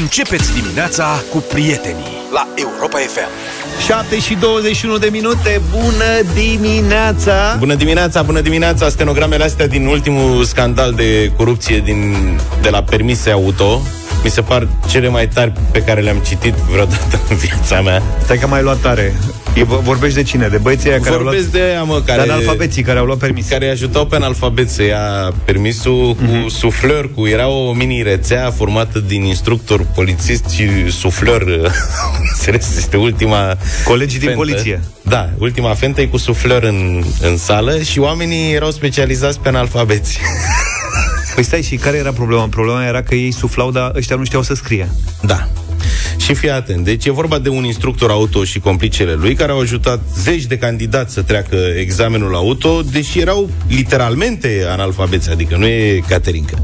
Începeți 0.00 0.54
dimineața 0.54 1.22
cu 1.30 1.38
prietenii 1.38 2.16
la 2.32 2.48
Europa 2.54 2.98
FM. 2.98 3.28
7 3.86 4.18
și 4.18 4.34
21 4.34 4.98
de 4.98 5.08
minute, 5.12 5.60
bună 5.70 6.34
dimineața! 6.34 7.56
Bună 7.58 7.74
dimineața, 7.74 8.22
bună 8.22 8.40
dimineața! 8.40 8.88
Stenogramele 8.88 9.44
astea 9.44 9.66
din 9.66 9.86
ultimul 9.86 10.44
scandal 10.44 10.92
de 10.92 11.32
corupție 11.36 11.78
din, 11.78 12.14
de 12.62 12.68
la 12.68 12.82
permise 12.82 13.30
auto 13.30 13.80
mi 14.24 14.30
se 14.30 14.40
par 14.40 14.68
cele 14.88 15.08
mai 15.08 15.28
tari 15.28 15.52
pe 15.72 15.82
care 15.82 16.00
le-am 16.00 16.18
citit 16.18 16.54
vreodată 16.54 17.20
în 17.30 17.36
viața 17.36 17.80
mea. 17.80 18.02
Stai 18.22 18.38
că 18.38 18.46
mai 18.46 18.62
luat 18.62 18.78
tare. 18.78 19.14
E, 19.54 19.62
vorbești 19.64 20.16
de 20.16 20.22
cine? 20.22 20.48
De 20.48 20.56
băieții 20.56 20.90
aia 20.90 21.00
care 21.00 21.16
Vorbesc 21.16 21.44
au 21.44 21.50
luat... 21.52 21.64
de 21.66 21.70
aia, 21.70 21.82
mă, 21.82 22.02
care... 22.06 22.22
De 22.22 22.30
analfabeții 22.30 22.82
care 22.82 22.98
au 22.98 23.04
luat 23.04 23.18
permis. 23.18 23.48
Care 23.48 23.70
ajutau 23.70 24.06
pe 24.06 24.14
analfabet 24.14 24.70
să 24.70 24.82
ia 24.82 25.32
permisul 25.44 26.14
mm-hmm. 26.14 26.42
cu 26.42 26.48
sufleur, 26.48 27.10
cu... 27.14 27.26
Era 27.26 27.48
o 27.48 27.72
mini-rețea 27.72 28.50
formată 28.50 28.98
din 28.98 29.22
instructor, 29.22 29.86
polițist 29.94 30.48
și 30.48 30.90
sufleur. 30.90 31.42
Înțeles? 32.32 32.76
este 32.76 32.96
ultima 32.96 33.56
Colegii 33.84 34.18
din 34.18 34.28
fentă. 34.28 34.42
poliție. 34.44 34.80
Da, 35.02 35.30
ultima 35.38 35.74
fentă 35.74 36.00
e 36.00 36.06
cu 36.06 36.16
sufleur 36.16 36.62
în, 36.62 37.04
în 37.20 37.36
sală 37.36 37.78
și 37.78 37.98
oamenii 37.98 38.52
erau 38.52 38.70
specializați 38.70 39.40
pe 39.40 39.48
analfabeți. 39.48 40.18
Păi 41.34 41.44
stai, 41.44 41.62
și 41.62 41.76
care 41.76 41.96
era 41.96 42.12
problema? 42.12 42.46
Problema 42.50 42.86
era 42.86 43.02
că 43.02 43.14
ei 43.14 43.32
suflau, 43.32 43.70
dar 43.70 43.92
ăștia 43.94 44.16
nu 44.16 44.24
știau 44.24 44.42
să 44.42 44.54
scrie. 44.54 44.88
Da. 45.20 45.48
Și 46.24 46.34
fii 46.34 46.50
atent, 46.50 46.84
deci 46.84 47.04
e 47.04 47.10
vorba 47.10 47.38
de 47.38 47.48
un 47.48 47.64
instructor 47.64 48.10
auto 48.10 48.44
și 48.44 48.58
complicele 48.58 49.12
lui 49.12 49.34
care 49.34 49.52
au 49.52 49.60
ajutat 49.60 50.00
zeci 50.18 50.44
de 50.44 50.58
candidați 50.58 51.12
să 51.12 51.22
treacă 51.22 51.56
examenul 51.78 52.34
auto, 52.34 52.82
deși 52.82 53.20
erau 53.20 53.50
literalmente 53.68 54.66
analfabeți, 54.68 55.30
adică 55.30 55.56
nu 55.56 55.66
e 55.66 56.02
caterincă. 56.08 56.58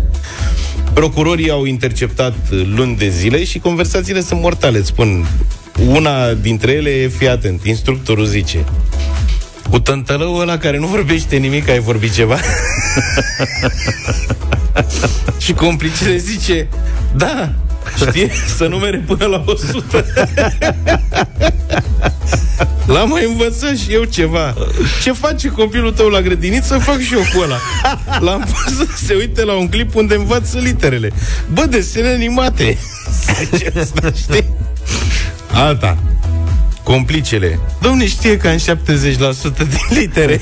Procurorii 0.92 1.50
au 1.50 1.64
interceptat 1.64 2.34
luni 2.74 2.96
de 2.96 3.08
zile 3.08 3.44
și 3.44 3.58
conversațiile 3.58 4.20
sunt 4.20 4.40
mortale, 4.40 4.78
îți 4.78 4.88
spun. 4.88 5.26
Una 5.86 6.32
dintre 6.32 6.72
ele 6.72 6.90
e, 6.90 7.08
fii 7.08 7.28
atent, 7.28 7.64
instructorul 7.64 8.24
zice 8.24 8.64
cu 9.70 9.80
tântălăul 9.80 10.40
ăla 10.40 10.58
care 10.58 10.78
nu 10.78 10.86
vorbește 10.86 11.36
nimic, 11.36 11.68
ai 11.68 11.78
vorbit 11.78 12.12
ceva? 12.12 12.38
și 15.44 15.52
complicele 15.52 16.16
zice, 16.16 16.68
da, 17.16 17.54
știe 17.96 18.30
să 18.56 18.66
numere 18.66 19.02
până 19.06 19.26
la 19.26 19.44
100. 19.46 20.04
L-am 22.86 23.08
mai 23.08 23.24
învățat 23.24 23.76
și 23.76 23.92
eu 23.92 24.04
ceva. 24.04 24.54
Ce 25.02 25.12
face 25.12 25.48
copilul 25.48 25.92
tău 25.92 26.08
la 26.08 26.20
grădiniță, 26.20 26.78
fac 26.78 26.98
și 26.98 27.14
eu 27.14 27.20
cu 27.34 27.40
ăla. 27.42 27.56
L-am 28.20 28.40
pus 28.40 28.76
să 28.76 28.86
se 29.04 29.14
uite 29.14 29.44
la 29.44 29.52
un 29.52 29.68
clip 29.68 29.94
unde 29.94 30.14
învață 30.14 30.58
literele. 30.58 31.12
Bă, 31.52 31.64
desene 31.64 32.08
animate. 32.08 32.78
Zice 33.50 33.72
asta, 33.78 34.12
știi? 34.16 34.44
Alta. 35.52 35.98
Complicele. 36.82 37.60
Domne, 37.80 38.06
știe 38.06 38.36
că 38.36 38.48
am 38.48 38.56
70% 38.56 38.58
din 39.56 39.98
litere. 39.98 40.40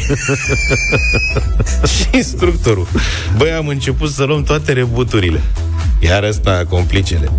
și 1.97 2.07
instructorul. 2.13 2.87
Băi, 3.37 3.51
am 3.51 3.67
început 3.67 4.11
să 4.11 4.25
luăm 4.25 4.43
toate 4.43 4.73
rebuturile. 4.73 5.41
Iar 5.99 6.23
ăsta, 6.23 6.65
complicele. 6.69 7.33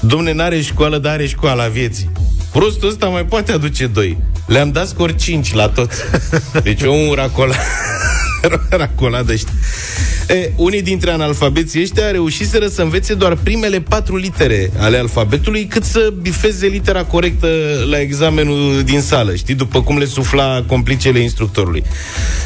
Domne, 0.00 0.32
n-are 0.32 0.60
școală, 0.60 0.98
dar 0.98 1.12
are 1.12 1.26
școala 1.26 1.66
vieții. 1.66 2.10
Prostul 2.52 2.88
ăsta 2.88 3.06
mai 3.06 3.24
poate 3.24 3.52
aduce 3.52 3.86
doi. 3.86 4.18
Le-am 4.46 4.72
dat 4.72 4.86
scor 4.86 5.14
5 5.14 5.54
la 5.54 5.68
toți. 5.68 6.00
Deci 6.62 6.82
omul 6.82 7.14
racola... 7.14 7.54
racoladă, 8.68 9.34
știi. 9.34 9.54
E, 10.28 10.50
unii 10.56 10.82
dintre 10.82 11.10
analfabeții 11.10 11.80
ăștia 11.80 12.10
reușiseră 12.10 12.66
să 12.66 12.82
învețe 12.82 13.14
doar 13.14 13.34
primele 13.42 13.80
patru 13.80 14.16
litere 14.16 14.70
ale 14.78 14.98
alfabetului, 14.98 15.64
cât 15.66 15.84
să 15.84 16.12
bifeze 16.22 16.66
litera 16.66 17.04
corectă 17.04 17.48
la 17.90 18.00
examenul 18.00 18.82
din 18.84 19.00
sală, 19.00 19.34
știi, 19.34 19.54
după 19.54 19.82
cum 19.82 19.98
le 19.98 20.04
sufla 20.04 20.64
complicele 20.66 21.18
instructorului. 21.18 21.84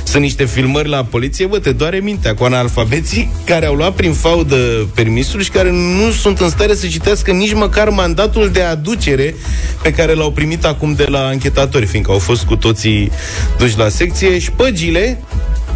Sunt 0.02 0.22
niște 0.22 0.44
filmări 0.44 0.88
la 0.88 1.04
poliție, 1.04 1.46
bă, 1.46 1.58
te 1.58 1.72
doare 1.72 1.98
mintea 1.98 2.34
cu 2.34 2.44
analfabeții 2.44 3.32
care 3.44 3.66
au 3.66 3.74
luat 3.74 3.94
prin 3.94 4.12
faudă 4.12 4.56
permisul 4.94 5.42
și 5.42 5.50
care 5.50 5.70
nu 5.70 6.10
sunt 6.10 6.40
în 6.40 6.48
stare 6.48 6.74
să 6.74 6.86
citească 6.86 7.30
nici 7.30 7.54
măcar 7.54 7.88
mandatul 7.88 8.50
de 8.50 8.62
aducere 8.62 9.34
pe 9.82 9.92
care 9.92 10.14
l-au 10.14 10.32
primit 10.32 10.64
acum 10.64 10.94
de 10.94 11.04
la 11.08 11.26
anchetatori, 11.26 11.86
fiindcă 11.86 12.10
au 12.12 12.18
fost 12.18 12.44
cu 12.44 12.56
toții 12.56 13.10
duși 13.58 13.78
la 13.78 13.88
secție 13.88 14.38
și 14.38 14.46
șpăgile 14.58 15.22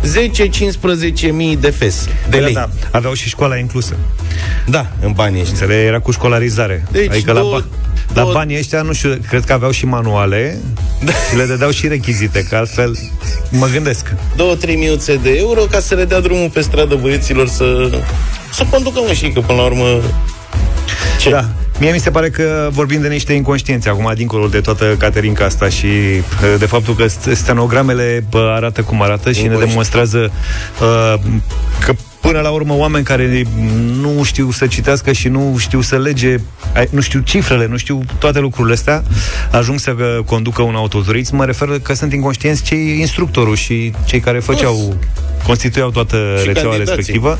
10-15 0.02 1.32
mii 1.32 1.56
de 1.56 1.70
fes, 1.70 2.08
de 2.30 2.38
Da, 2.38 2.44
lei. 2.44 2.52
da, 2.54 2.68
aveau 2.90 3.12
și 3.14 3.28
școala 3.28 3.56
inclusă. 3.56 3.96
Da, 4.66 4.86
în 5.02 5.12
banii 5.12 5.40
ăștia. 5.40 5.56
Înțeleg, 5.60 5.86
era 5.86 5.98
cu 5.98 6.10
școlarizare. 6.10 6.84
Deci 6.90 7.10
adică 7.10 7.32
două- 7.32 7.50
la, 7.52 7.58
ba- 7.58 7.64
la 8.14 8.20
două- 8.22 8.32
banii 8.32 8.58
ăștia, 8.58 8.82
nu 8.82 8.92
știu, 8.92 9.18
cred 9.28 9.44
că 9.44 9.52
aveau 9.52 9.70
și 9.70 9.86
manuale 9.86 10.58
Da. 11.04 11.12
și 11.30 11.36
le 11.36 11.44
dădeau 11.44 11.70
și 11.70 11.88
rechizite, 11.88 12.44
că 12.48 12.56
altfel 12.56 12.98
mă 13.50 13.66
gândesc. 13.72 14.12
2-3 14.36 14.76
miuțe 14.76 15.14
de 15.16 15.30
euro 15.30 15.60
ca 15.60 15.80
să 15.80 15.94
le 15.94 16.04
dea 16.04 16.20
drumul 16.20 16.50
pe 16.50 16.60
stradă 16.60 16.94
băieților 16.94 17.48
să, 17.48 17.90
să 18.52 18.64
conducă 18.70 19.00
mă 19.06 19.12
și 19.12 19.28
că 19.28 19.40
până 19.40 19.58
la 19.58 19.64
urmă 19.64 20.00
ce? 21.20 21.30
Da. 21.30 21.48
Mie 21.82 21.92
mi 21.92 21.98
se 22.00 22.10
pare 22.10 22.30
că 22.30 22.68
vorbim 22.72 23.00
de 23.00 23.08
niște 23.08 23.32
inconștiențe 23.32 23.88
acum, 23.88 24.12
dincolo 24.14 24.46
de 24.46 24.60
toată 24.60 24.94
caterinca 24.98 25.44
asta 25.44 25.68
și 25.68 25.86
uh, 25.86 26.54
de 26.58 26.66
faptul 26.66 26.94
că 26.94 27.04
st- 27.06 27.32
stenogramele 27.32 28.24
bă, 28.30 28.52
arată 28.56 28.82
cum 28.82 29.02
arată 29.02 29.32
și 29.32 29.38
ne 29.38 29.44
Inconștient. 29.44 29.68
demonstrează 29.68 30.32
uh, 30.80 31.14
că 31.84 31.92
până 32.20 32.40
la 32.40 32.50
urmă 32.50 32.74
oameni 32.76 33.04
care 33.04 33.46
nu 34.00 34.22
știu 34.22 34.50
să 34.50 34.66
citească 34.66 35.12
și 35.12 35.28
nu 35.28 35.56
știu 35.58 35.80
să 35.80 35.98
lege, 35.98 36.36
ai- 36.74 36.88
nu 36.90 37.00
știu 37.00 37.20
cifrele, 37.20 37.66
nu 37.66 37.76
știu 37.76 38.02
toate 38.18 38.38
lucrurile 38.38 38.74
astea, 38.74 39.02
ajung 39.50 39.78
să 39.78 39.94
uh, 39.98 40.24
conducă 40.24 40.62
un 40.62 40.74
autoturism. 40.74 41.36
Mă 41.36 41.44
refer 41.44 41.68
că 41.82 41.94
sunt 41.94 42.12
inconștienți 42.12 42.62
cei 42.62 42.96
instructorul 43.00 43.56
și 43.56 43.92
cei 44.04 44.20
care 44.20 44.38
făceau, 44.38 44.96
constituiau 45.46 45.90
toată 45.90 46.16
Și 46.40 46.46
rețeaua 46.46 46.68
candidații. 46.70 46.96
respectivă. 46.96 47.38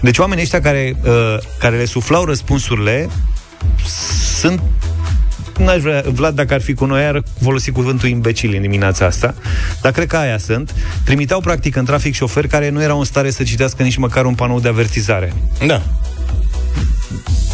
Deci 0.00 0.18
oamenii 0.18 0.42
ăștia 0.42 0.60
care, 0.60 0.96
uh, 1.04 1.36
care 1.58 1.76
le 1.76 1.84
suflau 1.84 2.24
răspunsurile 2.24 3.08
sunt 4.40 4.60
N-aș 5.58 5.80
vrea, 5.80 6.04
Vlad, 6.12 6.34
dacă 6.34 6.54
ar 6.54 6.60
fi 6.60 6.74
cu 6.74 6.84
noi, 6.84 7.04
ar 7.04 7.22
folosi 7.42 7.70
cuvântul 7.70 8.08
imbecil 8.08 8.54
în 8.54 8.60
dimineața 8.60 9.06
asta, 9.06 9.34
dar 9.82 9.92
cred 9.92 10.06
că 10.06 10.16
aia 10.16 10.38
sunt. 10.38 10.74
Trimiteau 11.04 11.40
practic 11.40 11.76
în 11.76 11.84
trafic 11.84 12.14
șoferi 12.14 12.48
care 12.48 12.68
nu 12.68 12.82
erau 12.82 12.98
în 12.98 13.04
stare 13.04 13.30
să 13.30 13.42
citească 13.42 13.82
nici 13.82 13.96
măcar 13.96 14.24
un 14.24 14.34
panou 14.34 14.60
de 14.60 14.68
avertizare. 14.68 15.32
Da. 15.66 15.82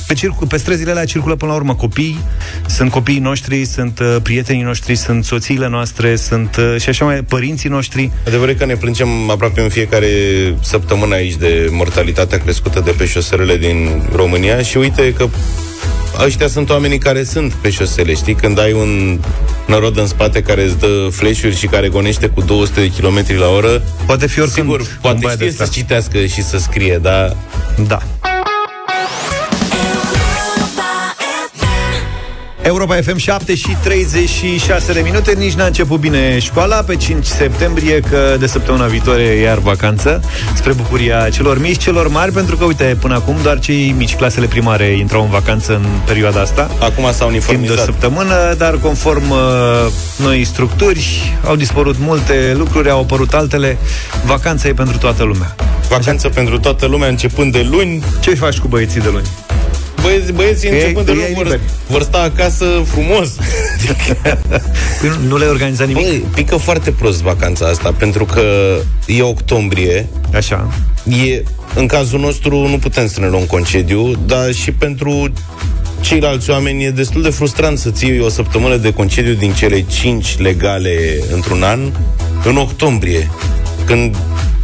Pe, 0.06 0.14
circu- 0.14 0.46
pe 0.46 0.56
străzile 0.56 0.90
alea 0.90 1.04
circulă 1.04 1.36
până 1.36 1.50
la 1.50 1.56
urmă 1.56 1.74
copii, 1.74 2.18
sunt 2.66 2.90
copiii 2.90 3.18
noștri, 3.18 3.64
sunt 3.64 3.98
uh, 3.98 4.16
prietenii 4.22 4.62
noștri, 4.62 4.94
sunt 4.94 5.24
soțiile 5.24 5.68
noastre, 5.68 6.16
sunt 6.16 6.56
uh, 6.56 6.80
și 6.80 6.88
așa 6.88 7.04
mai 7.04 7.22
părinții 7.22 7.68
noștri. 7.68 8.10
Adevărul 8.26 8.52
e 8.52 8.56
că 8.56 8.64
ne 8.64 8.76
plângem 8.76 9.30
aproape 9.30 9.60
în 9.60 9.68
fiecare 9.68 10.08
săptămână 10.60 11.14
aici 11.14 11.34
de 11.34 11.68
mortalitatea 11.70 12.38
crescută 12.38 12.80
de 12.80 12.90
pe 12.90 13.06
șoselele 13.06 13.56
din 13.56 14.02
România 14.14 14.62
și 14.62 14.76
uite 14.76 15.12
că 15.12 15.28
ăștia 16.24 16.48
sunt 16.48 16.70
oamenii 16.70 16.98
care 16.98 17.24
sunt 17.24 17.52
pe 17.52 17.70
șosele, 17.70 18.14
știi? 18.14 18.34
Când 18.34 18.58
ai 18.58 18.72
un 18.72 19.18
nărod 19.66 19.98
în 19.98 20.06
spate 20.06 20.42
care 20.42 20.64
îți 20.64 20.78
dă 20.78 21.08
flash 21.10 21.44
și 21.58 21.66
care 21.66 21.88
gonește 21.88 22.26
cu 22.26 22.40
200 22.40 22.80
de 22.80 22.90
km 23.00 23.24
la 23.38 23.48
oră, 23.48 23.82
Poate 24.06 24.26
fi 24.26 24.40
oricând 24.40 24.66
sigur, 24.66 24.80
un 24.80 24.86
poate 25.00 25.18
băiat 25.22 25.38
de 25.38 25.44
știe 25.44 25.56
să 25.56 25.62
ăsta. 25.62 25.74
citească 25.74 26.24
și 26.24 26.42
să 26.42 26.58
scrie, 26.58 26.98
dar 27.02 27.36
Da. 27.86 28.02
Europa 32.66 32.94
FM 32.94 33.16
7 33.16 33.54
și 33.54 33.76
36 33.82 34.92
de 34.92 35.00
minute 35.00 35.34
Nici 35.34 35.52
n-a 35.52 35.66
început 35.66 36.00
bine 36.00 36.38
școala 36.38 36.76
Pe 36.76 36.96
5 36.96 37.24
septembrie 37.26 38.00
că 38.00 38.36
de 38.38 38.46
săptămâna 38.46 38.86
viitoare 38.86 39.22
e 39.22 39.40
iar 39.40 39.58
vacanță 39.58 40.20
Spre 40.54 40.72
bucuria 40.72 41.28
celor 41.28 41.60
mici, 41.60 41.82
celor 41.82 42.08
mari 42.08 42.32
Pentru 42.32 42.56
că, 42.56 42.64
uite, 42.64 42.96
până 43.00 43.14
acum 43.14 43.36
doar 43.42 43.58
cei 43.58 43.94
mici 43.96 44.16
Clasele 44.16 44.46
primare 44.46 44.84
intrau 44.84 45.22
în 45.22 45.30
vacanță 45.30 45.74
în 45.74 45.86
perioada 46.06 46.40
asta 46.40 46.70
acum 46.80 47.12
s-au 47.12 47.12
Timp 47.12 47.16
de 47.16 47.24
o 47.24 47.26
uniformizat. 47.26 47.84
săptămână, 47.84 48.54
dar 48.58 48.78
conform 48.78 49.30
uh, 49.30 49.38
noi 50.16 50.44
structuri, 50.44 51.36
au 51.44 51.56
dispărut 51.56 51.96
multe 51.98 52.54
lucruri, 52.56 52.90
au 52.90 53.00
apărut 53.00 53.34
altele. 53.34 53.78
Vacanța 54.24 54.68
e 54.68 54.72
pentru 54.72 54.98
toată 54.98 55.22
lumea. 55.22 55.54
Vacanță 55.88 56.28
pentru 56.28 56.58
toată 56.58 56.86
lumea, 56.86 57.08
începând 57.08 57.52
de 57.52 57.66
luni. 57.70 58.04
Ce 58.20 58.34
faci 58.34 58.58
cu 58.58 58.68
băieții 58.68 59.00
de 59.00 59.08
luni? 59.12 59.26
Băieți, 60.02 60.32
băieții 60.32 60.68
Că 60.68 60.74
începând 60.74 61.06
de 61.06 61.12
ei- 61.12 61.16
luni 61.16 61.28
ei 61.28 61.34
vor, 61.34 61.44
liberi. 61.44 61.62
vor 61.86 62.02
sta 62.02 62.18
acasă 62.18 62.64
frumos. 62.86 63.28
Păi 65.00 65.08
nu, 65.08 65.28
nu 65.28 65.36
le-ai 65.36 65.50
organizat 65.50 65.86
nimic? 65.86 66.02
Băi, 66.04 66.24
pică 66.34 66.56
foarte 66.56 66.90
prost 66.90 67.22
vacanța 67.22 67.66
asta, 67.66 67.94
pentru 67.98 68.24
că 68.24 68.42
e 69.06 69.22
octombrie, 69.22 70.06
Așa. 70.34 70.68
e, 71.26 71.42
în 71.74 71.86
cazul 71.86 72.20
nostru 72.20 72.68
nu 72.68 72.78
putem 72.78 73.08
să 73.08 73.20
ne 73.20 73.28
luăm 73.28 73.42
concediu, 73.44 74.12
dar 74.26 74.52
și 74.52 74.72
pentru 74.72 75.32
ceilalți 76.00 76.50
oameni 76.50 76.84
e 76.84 76.90
destul 76.90 77.22
de 77.22 77.30
frustrant 77.30 77.78
să 77.78 77.90
ții 77.90 78.20
o 78.20 78.28
săptămână 78.28 78.76
de 78.76 78.92
concediu 78.92 79.32
din 79.32 79.52
cele 79.52 79.80
cinci 79.80 80.38
legale 80.38 80.96
într-un 81.32 81.62
an 81.62 81.80
în 82.44 82.56
octombrie, 82.56 83.30
când 83.84 84.16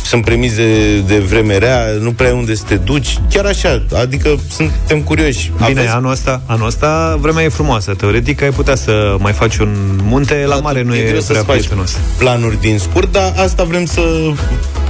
sunt 0.05 0.25
premize 0.25 1.01
de 1.07 1.19
vreme 1.19 1.59
rea, 1.59 1.85
nu 2.01 2.13
prea 2.13 2.29
ai 2.29 2.37
unde 2.37 2.55
să 2.55 2.63
te 2.67 2.75
duci, 2.75 3.19
chiar 3.31 3.45
așa, 3.45 3.83
adică 3.95 4.39
suntem 4.51 5.01
curioși. 5.03 5.53
Bine, 5.57 5.81
Aveți... 5.81 5.95
anul 5.95 6.11
ăsta, 6.11 6.43
anul 6.47 6.67
ăsta 6.67 7.19
vremea 7.21 7.45
e 7.45 7.49
frumoasă. 7.49 7.95
Teoretic 7.95 8.43
ai 8.43 8.51
putea 8.51 8.75
să 8.75 9.17
mai 9.19 9.33
faci 9.33 9.57
un 9.57 10.01
munte, 10.03 10.45
la 10.47 10.55
da, 10.55 10.61
mare 10.61 10.83
nu 10.83 10.95
e, 10.95 10.99
e 10.99 11.23
prea 11.29 11.43
prietenos. 11.43 11.99
planuri 12.19 12.61
din 12.61 12.79
scurt, 12.79 13.13
dar 13.13 13.33
asta 13.37 13.65
vrem 13.65 13.85
să... 13.85 14.01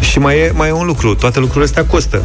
Și 0.01 0.19
mai 0.19 0.39
e, 0.39 0.53
mai 0.55 0.69
e 0.69 0.73
un 0.73 0.87
lucru, 0.87 1.15
toate 1.15 1.39
lucrurile 1.39 1.65
astea 1.65 1.85
costă. 1.85 2.23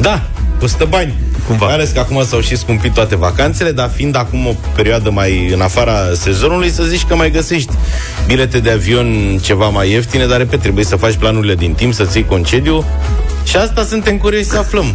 Da, 0.00 0.22
costă 0.60 0.84
bani. 0.84 1.14
Cumva. 1.46 1.64
Mai 1.64 1.74
ales 1.74 1.90
că 1.90 1.98
acum 1.98 2.24
s-au 2.24 2.40
și 2.40 2.56
scumpit 2.56 2.92
toate 2.92 3.16
vacanțele, 3.16 3.70
dar 3.70 3.90
fiind 3.94 4.16
acum 4.16 4.46
o 4.46 4.54
perioadă 4.74 5.10
mai 5.10 5.48
în 5.52 5.60
afara 5.60 5.94
sezonului, 6.14 6.70
să 6.70 6.82
zici 6.82 7.04
că 7.04 7.14
mai 7.14 7.30
găsești 7.30 7.72
bilete 8.26 8.58
de 8.58 8.70
avion 8.70 9.38
ceva 9.42 9.68
mai 9.68 9.90
ieftine, 9.90 10.26
dar 10.26 10.38
repet, 10.38 10.60
trebuie 10.60 10.84
să 10.84 10.96
faci 10.96 11.14
planurile 11.14 11.54
din 11.54 11.72
timp, 11.72 11.94
să 11.94 12.04
ții 12.04 12.24
concediu 12.24 12.84
și 13.44 13.56
asta 13.56 13.84
suntem 13.84 14.18
curioși 14.18 14.44
să 14.44 14.58
aflăm. 14.58 14.94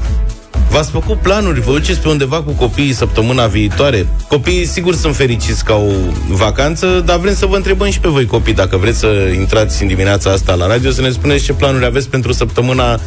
V-ați 0.69 0.91
făcut 0.91 1.17
planuri? 1.17 1.61
Vă 1.61 1.71
duceți 1.71 1.99
pe 1.99 2.07
undeva 2.07 2.41
cu 2.41 2.51
copiii 2.51 2.93
săptămâna 2.93 3.45
viitoare? 3.45 4.07
Copiii 4.27 4.65
sigur 4.65 4.95
sunt 4.95 5.15
fericiți 5.15 5.63
ca 5.63 5.73
o 5.75 5.91
vacanță, 6.29 7.03
dar 7.05 7.17
vrem 7.17 7.35
să 7.35 7.45
vă 7.45 7.55
întrebăm 7.55 7.89
și 7.89 7.99
pe 7.99 8.07
voi 8.07 8.25
copii, 8.25 8.53
dacă 8.53 8.77
vreți 8.77 8.99
să 8.99 9.07
intrați 9.35 9.81
în 9.81 9.87
dimineața 9.87 10.31
asta 10.31 10.53
la 10.53 10.67
radio, 10.67 10.91
să 10.91 11.01
ne 11.01 11.09
spuneți 11.09 11.43
ce 11.43 11.53
planuri 11.53 11.85
aveți 11.85 12.09
pentru 12.09 12.31
săptămâna 12.33 12.99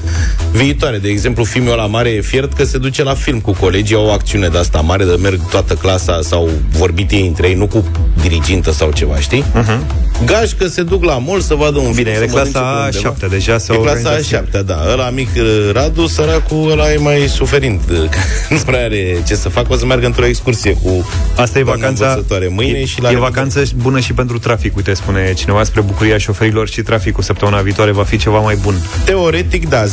viitoare. 0.53 0.99
De 0.99 1.09
exemplu, 1.09 1.45
filmul 1.45 1.77
la 1.77 1.87
mare 1.87 2.09
e 2.09 2.21
fiert 2.21 2.53
că 2.53 2.65
se 2.65 2.79
duce 2.79 3.03
la 3.03 3.15
film 3.15 3.41
cu 3.41 3.53
colegii, 3.53 3.97
au 3.97 4.07
o 4.07 4.11
acțiune 4.11 4.49
de 4.49 4.59
asta 4.59 4.81
mare, 4.81 5.05
de 5.05 5.17
merg 5.23 5.49
toată 5.51 5.75
clasa 5.75 6.19
sau 6.23 6.49
vorbit 6.71 7.11
ei 7.11 7.27
între 7.27 7.49
ei, 7.49 7.55
nu 7.55 7.67
cu 7.67 7.85
dirigintă 8.23 8.73
sau 8.73 8.93
ceva, 8.93 9.19
știi? 9.19 9.45
Uh-huh. 9.55 9.79
Gașcă 10.25 10.67
se 10.67 10.83
duc 10.83 11.05
la 11.05 11.19
mol 11.19 11.41
să 11.41 11.55
vadă 11.55 11.79
un 11.79 11.93
Bine, 11.95 12.11
film. 12.11 12.23
e 12.23 12.27
clasa 12.27 12.89
7 13.01 13.27
deja. 13.27 13.57
E 13.71 13.77
clasa 13.77 14.19
7 14.19 14.63
da. 14.63 14.83
Ăla 14.93 15.11
mic, 15.11 15.29
Radu, 15.73 16.07
săracul, 16.07 16.71
ăla 16.71 16.93
e 16.93 16.97
mai 16.97 17.29
suferind. 17.47 17.81
nu 18.51 18.59
prea 18.67 18.85
are 18.85 19.23
ce 19.27 19.35
să 19.35 19.49
facă, 19.49 19.73
o 19.73 19.77
să 19.77 19.87
meargă 19.87 20.07
într-o 20.07 20.27
excursie 20.27 20.73
cu 20.83 21.09
Asta 21.37 21.59
e 21.59 21.63
vacanța 21.63 22.21
mâine 22.49 22.85
și 22.85 23.03
la 23.03 23.11
E 23.11 23.17
vacanță 23.17 23.63
bună 23.77 24.01
și 24.01 24.13
pentru 24.13 24.39
trafic, 24.39 24.77
uite, 24.77 24.95
spune 24.95 25.33
cineva 25.33 25.65
spre 25.65 25.81
bucuria 25.81 26.19
șoferilor 26.19 26.69
și 26.69 26.83
traficul 26.83 27.23
săptămâna 27.23 27.61
viitoare 27.61 27.91
va 27.91 28.03
fi 28.03 28.17
ceva 28.17 28.39
mai 28.39 28.57
bun. 28.63 28.75
Teoretic, 29.05 29.69
da. 29.69 29.85
0372069599 29.85 29.89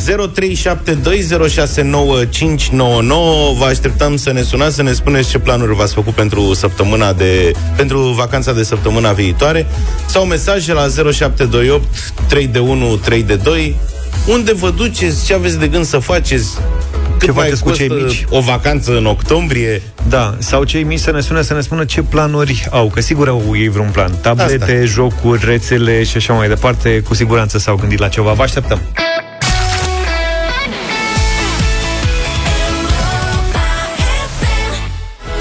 Vă 3.58 3.64
așteptăm 3.68 4.16
să 4.16 4.32
ne 4.32 4.42
sunați, 4.42 4.74
să 4.74 4.82
ne 4.82 4.92
spuneți 4.92 5.30
ce 5.30 5.38
planuri 5.38 5.74
v-ați 5.74 5.94
făcut 5.94 6.14
pentru 6.14 6.54
săptămâna 6.54 7.12
de 7.12 7.52
pentru 7.76 7.98
vacanța 7.98 8.52
de 8.52 8.62
săptămâna 8.62 9.12
viitoare 9.12 9.66
sau 10.06 10.24
mesaje 10.24 10.72
la 10.72 10.86
0728 11.12 11.86
3 12.28 12.46
de 12.46 12.58
1 12.58 12.96
3 12.96 13.22
de 13.22 13.34
2 13.34 13.76
unde 14.26 14.52
vă 14.52 14.70
duceți, 14.70 15.26
ce 15.26 15.34
aveți 15.34 15.58
de 15.58 15.68
gând 15.68 15.84
să 15.84 15.98
faceți, 15.98 16.58
cât 17.26 17.34
ce 17.34 17.40
faceți 17.40 17.62
cu 17.62 17.72
cei 17.72 17.88
mici? 17.88 18.24
O 18.30 18.40
vacanță 18.40 18.96
în 18.96 19.06
octombrie? 19.06 19.82
Da, 20.08 20.34
sau 20.38 20.64
cei 20.64 20.82
mici 20.82 20.98
să 20.98 21.10
ne 21.10 21.20
sune 21.20 21.42
să 21.42 21.54
ne 21.54 21.60
spună 21.60 21.84
ce 21.84 22.02
planuri 22.02 22.66
au, 22.70 22.90
că 22.94 23.00
sigur 23.00 23.28
au 23.28 23.42
ei 23.56 23.68
vreun 23.68 23.88
plan. 23.92 24.12
Tablete, 24.20 24.72
Asta. 24.72 24.84
jocuri, 24.84 25.44
rețele 25.44 26.02
și 26.02 26.16
așa 26.16 26.32
mai 26.32 26.48
departe, 26.48 27.00
cu 27.08 27.14
siguranță 27.14 27.58
s-au 27.58 27.76
gândit 27.76 27.98
la 27.98 28.08
ceva. 28.08 28.32
Vă 28.32 28.42
așteptăm! 28.42 28.80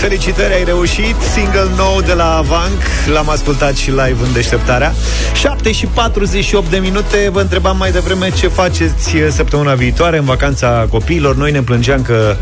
Felicitări, 0.04 0.54
ai 0.54 0.64
reușit. 0.64 1.16
Single 1.34 1.68
nou 1.78 2.02
de 2.02 2.14
la 2.14 2.36
Avanc. 2.36 2.82
L-am 3.14 3.30
ascultat 3.30 3.76
și 3.76 3.90
live 3.90 4.18
în 4.24 4.34
deșteptarea. 4.34 4.94
7 5.34 5.72
și 5.72 5.86
48 5.86 6.70
de 6.70 6.78
minute. 6.78 7.30
Vă 7.32 7.40
întrebam 7.40 7.78
mai 7.78 7.92
devreme 7.92 8.32
ce 8.32 8.48
faceți 8.48 9.16
săptămâna 9.30 9.74
viitoare 9.74 10.18
În 10.18 10.26
vacanța 10.26 10.88
copiilor. 10.90 11.36
Noi 11.36 11.52
ne 11.52 11.62
plângeam 11.62 12.02
că 12.02 12.36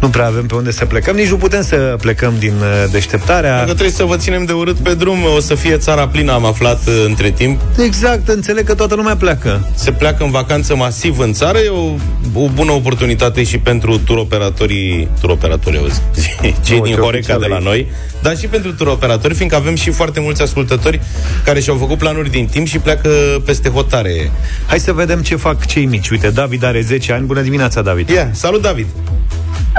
nu 0.00 0.08
prea 0.08 0.26
avem 0.26 0.46
pe 0.46 0.54
unde 0.54 0.70
să 0.70 0.84
plecăm. 0.84 1.16
Nici 1.16 1.28
nu 1.28 1.36
putem 1.36 1.62
să 1.62 1.96
plecăm 2.00 2.34
din 2.38 2.52
uh, 2.60 2.90
deșteptarea. 2.90 3.56
Dacă 3.56 3.64
trebuie 3.64 3.90
să 3.90 4.04
vă 4.04 4.16
ținem 4.16 4.44
de 4.44 4.52
urât 4.52 4.76
pe 4.76 4.94
drum 4.94 5.18
O 5.36 5.40
să 5.40 5.54
fie 5.54 5.76
țara 5.76 6.08
plină, 6.08 6.32
am 6.32 6.44
aflat 6.44 6.86
uh, 6.86 7.04
între 7.06 7.30
timp. 7.30 7.60
Exact, 7.84 8.28
înțeleg 8.28 8.66
că 8.66 8.74
toată 8.74 8.94
lumea 8.94 9.16
pleacă. 9.16 9.68
Se 9.74 9.90
pleacă 9.90 10.24
în 10.24 10.30
vacanță 10.30 10.76
masiv 10.76 11.18
în 11.18 11.32
țară. 11.32 11.58
E 11.58 11.68
o, 11.68 11.94
o 12.42 12.48
bună 12.54 12.72
oportunitate 12.72 13.42
și 13.42 13.58
pentru 13.58 13.98
turoperatorii 13.98 15.08
Turoperatorii, 15.20 15.78
auzi 15.78 16.02
Cei 16.66 16.80
din 16.80 16.94
Horeca 17.04 17.38
de 17.38 17.46
la 17.46 17.58
noi, 17.58 17.86
dar 18.22 18.36
și 18.36 18.46
pentru 18.46 18.72
turoperatori, 18.72 19.34
fiindcă 19.34 19.56
avem 19.56 19.74
și 19.74 19.90
foarte 19.90 20.20
mulți 20.20 20.42
ascultători 20.42 21.00
care 21.44 21.60
și-au 21.60 21.76
făcut 21.76 21.98
planuri 21.98 22.30
din 22.30 22.46
timp 22.46 22.66
și 22.66 22.78
pleacă 22.78 23.08
peste 23.44 23.68
hotare. 23.68 24.30
Hai 24.66 24.78
să 24.78 24.92
vedem 24.92 25.22
ce 25.22 25.36
fac 25.36 25.66
cei 25.66 25.84
mici. 25.84 26.08
Uite, 26.08 26.30
David 26.30 26.64
are 26.64 26.80
10 26.80 27.12
ani. 27.12 27.26
Bună 27.26 27.40
dimineața, 27.40 27.82
David. 27.82 28.08
Yeah. 28.08 28.28
Salut, 28.32 28.62
David. 28.62 28.86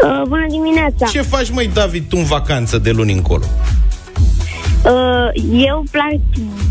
Uh, 0.04 0.22
bună 0.28 0.46
dimineața. 0.50 1.06
Ce 1.12 1.22
faci, 1.22 1.50
mai 1.50 1.70
David, 1.74 2.10
tu 2.10 2.18
în 2.18 2.24
vacanță 2.24 2.78
de 2.78 2.92
luni 2.92 3.14
încolo? 3.14 3.44
Uh, 4.86 5.44
eu 5.68 5.84
plec, 5.92 6.20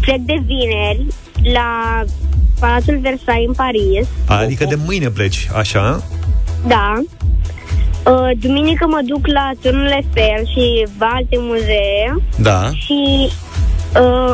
plec 0.01 0.19
de 0.19 0.43
vineri 0.47 1.07
la 1.53 2.03
Palatul 2.61 2.99
Versailles 3.03 3.47
în 3.47 3.55
Paris. 3.55 4.09
Adică 4.27 4.65
de 4.65 4.79
mâine 4.85 5.09
pleci, 5.09 5.49
așa? 5.57 6.03
Da. 6.67 7.03
Uh, 8.07 8.31
duminică 8.39 8.87
mă 8.89 9.01
duc 9.07 9.27
la 9.27 9.51
turnul 9.63 9.91
Eiffel 9.91 10.47
și 10.53 10.87
alte 10.99 11.37
muzee. 11.39 12.17
Da. 12.37 12.71
Și 12.75 13.29
uh, 14.01 14.33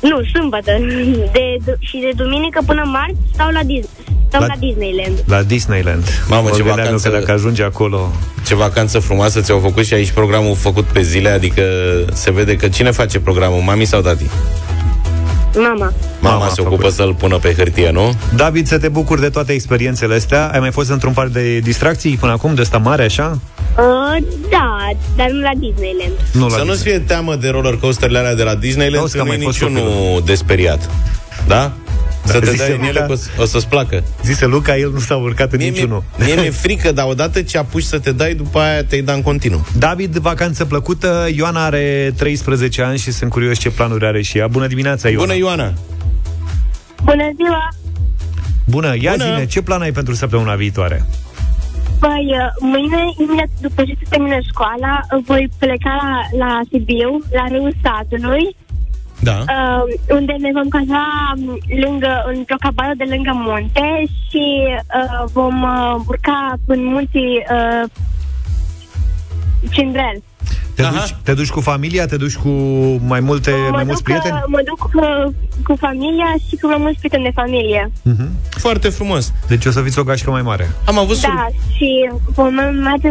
nu, 0.00 0.20
sâmbătă. 0.34 0.72
De, 1.34 1.76
și 1.78 1.96
de 1.98 2.10
duminică 2.16 2.60
până 2.66 2.82
marți 2.86 3.18
stau 3.32 3.50
la 3.50 3.62
Disney. 3.62 4.06
Stau 4.28 4.40
la, 4.40 4.46
la 4.46 4.54
Disneyland. 4.58 5.24
La 5.26 5.42
Disneyland. 5.42 6.04
Mamă, 6.28 6.50
ce 6.50 6.62
vacanță... 6.62 7.08
că 7.08 7.18
dacă 7.18 7.32
ajunge 7.32 7.62
acolo... 7.62 8.12
Ce 8.46 8.54
vacanță 8.54 8.98
frumoasă 8.98 9.40
ți-au 9.40 9.58
făcut 9.58 9.84
și 9.84 9.94
aici 9.94 10.10
programul 10.10 10.54
făcut 10.54 10.84
pe 10.84 11.00
zile, 11.00 11.28
adică 11.28 11.62
se 12.12 12.30
vede 12.30 12.56
că 12.56 12.68
cine 12.68 12.90
face 12.90 13.20
programul, 13.20 13.60
mami 13.60 13.84
sau 13.84 14.00
tati? 14.00 14.24
Mama. 15.56 15.92
Mama 16.20 16.48
se 16.48 16.60
ocupă 16.60 16.88
să-l 16.88 17.14
pună 17.14 17.36
pe 17.36 17.54
hârtie, 17.54 17.90
nu? 17.90 18.14
David, 18.36 18.66
să 18.66 18.78
te 18.78 18.88
bucuri 18.88 19.20
de 19.20 19.28
toate 19.28 19.52
experiențele 19.52 20.14
astea. 20.14 20.50
Ai 20.52 20.60
mai 20.60 20.70
fost 20.70 20.90
într-un 20.90 21.12
par 21.12 21.26
de 21.26 21.58
distracții 21.58 22.16
până 22.16 22.32
acum, 22.32 22.54
de 22.54 22.60
ăsta 22.60 22.78
mare, 22.78 23.04
așa? 23.04 23.38
Uh, 23.78 24.24
da, 24.50 24.76
dar 25.16 25.30
nu 25.30 25.40
la 25.40 25.50
Disneyland. 25.58 26.12
Nu 26.32 26.46
la 26.46 26.56
să 26.56 26.62
nu-ți 26.64 26.82
fie 26.82 26.98
teamă 26.98 27.34
de 27.34 27.48
roller 27.48 27.76
coasterele 27.76 28.18
alea 28.18 28.34
de 28.34 28.42
la 28.42 28.54
Disneyland, 28.54 29.10
că 29.10 29.22
nu 29.22 29.32
e 29.32 29.36
niciunul 29.36 30.22
desperiat. 30.24 30.90
Da? 31.46 31.72
Da, 32.28 32.34
să 32.34 32.40
te 32.40 32.56
dai 32.56 32.76
în 32.80 32.82
ele, 32.82 33.06
o, 33.08 33.42
o 33.42 33.44
să-ți 33.44 33.68
placă. 33.68 34.02
Zise 34.24 34.46
Luca, 34.46 34.76
el 34.76 34.90
nu 34.90 34.98
s-a 34.98 35.16
urcat 35.16 35.52
în 35.52 35.58
mie 35.58 35.68
niciunul. 35.68 36.02
Mie 36.18 36.34
mi-e 36.34 36.50
frică, 36.50 36.92
dar 36.92 37.06
odată 37.08 37.42
ce 37.42 37.58
apuci 37.58 37.82
să 37.82 37.98
te 37.98 38.12
dai, 38.12 38.34
după 38.34 38.58
aia 38.58 38.84
te-ai 38.84 39.02
da 39.02 39.12
în 39.12 39.22
continuu. 39.22 39.66
David, 39.78 40.16
vacanță 40.16 40.64
plăcută. 40.64 41.28
Ioana 41.34 41.64
are 41.64 42.12
13 42.16 42.82
ani 42.82 42.98
și 42.98 43.10
sunt 43.12 43.30
curios 43.30 43.58
ce 43.58 43.70
planuri 43.70 44.06
are 44.06 44.22
și 44.22 44.38
ea. 44.38 44.46
Bună 44.46 44.66
dimineața, 44.66 45.08
Ioana. 45.08 45.24
Bună, 45.24 45.36
Ioana. 45.36 45.72
Bună 47.04 47.30
ziua. 47.36 47.68
Bună, 48.64 48.94
ia 49.00 49.12
Bună. 49.16 49.24
zine, 49.24 49.46
ce 49.46 49.62
plan 49.62 49.80
ai 49.80 49.92
pentru 49.92 50.14
săptămâna 50.14 50.54
viitoare? 50.54 51.04
Păi, 52.00 52.26
uh, 52.30 52.50
mâine, 52.60 53.02
imediat 53.18 53.48
după 53.60 53.84
ce 53.84 53.94
se 53.98 54.06
termină 54.08 54.38
școala, 54.50 55.00
voi 55.24 55.48
pleca 55.58 55.94
la, 56.02 56.38
la 56.46 56.60
Sibiu, 56.70 57.10
la 57.32 57.44
râul 57.48 57.74
satului, 57.82 58.56
da. 59.20 59.38
Uh, 59.38 60.16
unde 60.18 60.34
ne 60.38 60.50
vom 60.54 60.68
caza 60.68 61.04
um, 61.36 61.58
lângă, 61.84 62.24
într-o 62.34 62.56
cabană 62.58 62.94
de 62.96 63.04
lângă 63.08 63.30
munte 63.34 64.04
și 64.28 64.44
uh, 64.68 65.30
vom 65.32 65.62
uh, 65.62 65.94
urca 66.06 66.54
în 66.66 66.84
munții 66.84 67.44
uh, 67.50 67.90
Cindrel. 69.70 70.22
Te 70.74 70.82
duci, 70.82 71.16
te 71.22 71.34
duci 71.34 71.50
cu 71.50 71.60
familia? 71.60 72.06
Te 72.06 72.16
duci 72.16 72.36
cu 72.36 72.48
mai 73.06 73.20
multe, 73.20 73.50
mă 73.50 73.68
mai 73.72 73.84
mulți 73.84 74.02
prieteni? 74.02 74.34
Uh, 74.34 74.42
mă 74.46 74.62
duc 74.64 74.78
cu, 74.78 74.90
uh, 74.94 75.32
cu 75.64 75.76
familia 75.76 76.34
și 76.48 76.56
cu 76.56 76.66
mai 76.66 76.76
mulți 76.78 76.98
prieteni 76.98 77.24
de 77.24 77.30
familie. 77.34 77.90
Uh-huh. 77.90 78.28
Foarte 78.50 78.88
frumos. 78.88 79.32
Deci 79.48 79.66
o 79.66 79.70
să 79.70 79.80
fiți 79.80 79.98
o 79.98 80.02
gașcă 80.02 80.30
mai 80.30 80.42
mare. 80.42 80.70
Am 80.84 80.98
avut 80.98 81.20
Da, 81.20 81.28
sur... 81.28 81.74
și 81.76 82.10
vom 82.34 82.54
merge 82.54 83.08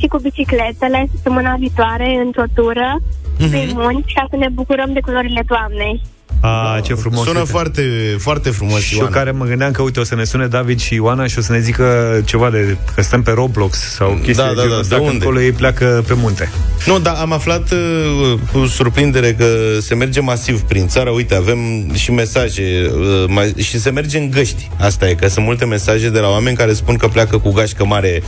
și 0.00 0.06
cu 0.06 0.18
bicicletele 0.18 1.08
săptămâna 1.12 1.54
viitoare 1.58 2.20
într-o 2.24 2.44
tură 2.54 2.96
uh-huh. 3.38 3.50
pe 3.50 3.70
munți 3.74 4.12
ca 4.14 4.26
să 4.30 4.36
ne 4.36 4.48
bucurăm 4.48 4.92
de 4.92 5.00
culorile 5.00 5.42
toamnei. 5.46 6.00
A, 6.40 6.80
ce 6.82 6.94
frumos. 6.94 7.26
Sună 7.26 7.38
uite. 7.38 7.50
foarte, 7.50 7.82
foarte 8.18 8.50
frumos, 8.50 8.80
Și 8.80 8.98
eu 8.98 9.06
care 9.06 9.30
mă 9.30 9.44
gândeam 9.44 9.70
că, 9.70 9.82
uite, 9.82 10.00
o 10.00 10.04
să 10.04 10.14
ne 10.14 10.24
sune 10.24 10.46
David 10.46 10.80
și 10.80 10.94
Ioana 10.94 11.26
și 11.26 11.38
o 11.38 11.40
să 11.40 11.52
ne 11.52 11.60
zică 11.60 12.20
ceva 12.24 12.50
de 12.50 12.76
că 12.94 13.02
stăm 13.02 13.22
pe 13.22 13.30
Roblox 13.30 13.78
sau 13.78 14.10
chestii 14.10 14.34
da, 14.34 14.52
da, 14.56 14.62
da, 14.62 14.80
dacă 14.88 15.02
unde? 15.02 15.24
acolo 15.24 15.40
ei 15.40 15.52
pleacă 15.52 16.04
pe 16.06 16.14
munte. 16.14 16.50
Nu, 16.86 16.98
dar 16.98 17.16
am 17.20 17.32
aflat 17.32 17.70
uh, 17.70 18.38
cu 18.52 18.66
surprindere 18.66 19.34
că 19.34 19.46
se 19.80 19.94
merge 19.94 20.20
masiv 20.20 20.60
prin 20.60 20.88
țară. 20.88 21.10
Uite, 21.10 21.34
avem 21.34 21.92
și 21.94 22.12
mesaje 22.12 22.90
uh, 22.94 23.24
mai, 23.28 23.54
și 23.56 23.80
se 23.80 23.90
merge 23.90 24.18
în 24.18 24.30
găști. 24.30 24.70
Asta 24.78 25.08
e, 25.08 25.14
că 25.14 25.28
sunt 25.28 25.44
multe 25.44 25.64
mesaje 25.64 26.10
de 26.10 26.18
la 26.18 26.28
oameni 26.28 26.56
care 26.56 26.72
spun 26.72 26.96
că 26.96 27.08
pleacă 27.08 27.38
cu 27.38 27.50
gașcă 27.52 27.84
mare 27.84 28.22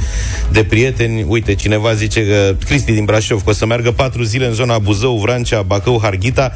de 0.51 0.65
prieteni. 0.65 1.25
Uite, 1.29 1.55
cineva 1.55 1.95
zice 1.95 2.27
că 2.27 2.55
Cristi 2.65 2.93
din 2.93 3.05
Brașov 3.05 3.43
că 3.43 3.51
o 3.51 3.53
să 3.53 3.67
meargă 3.67 3.91
patru 3.91 4.23
zile 4.23 4.47
în 4.47 4.53
zona 4.53 4.79
Buzău, 4.79 5.19
Vrancea, 5.19 5.63
Bacău, 5.63 5.99
Harghita 6.03 6.53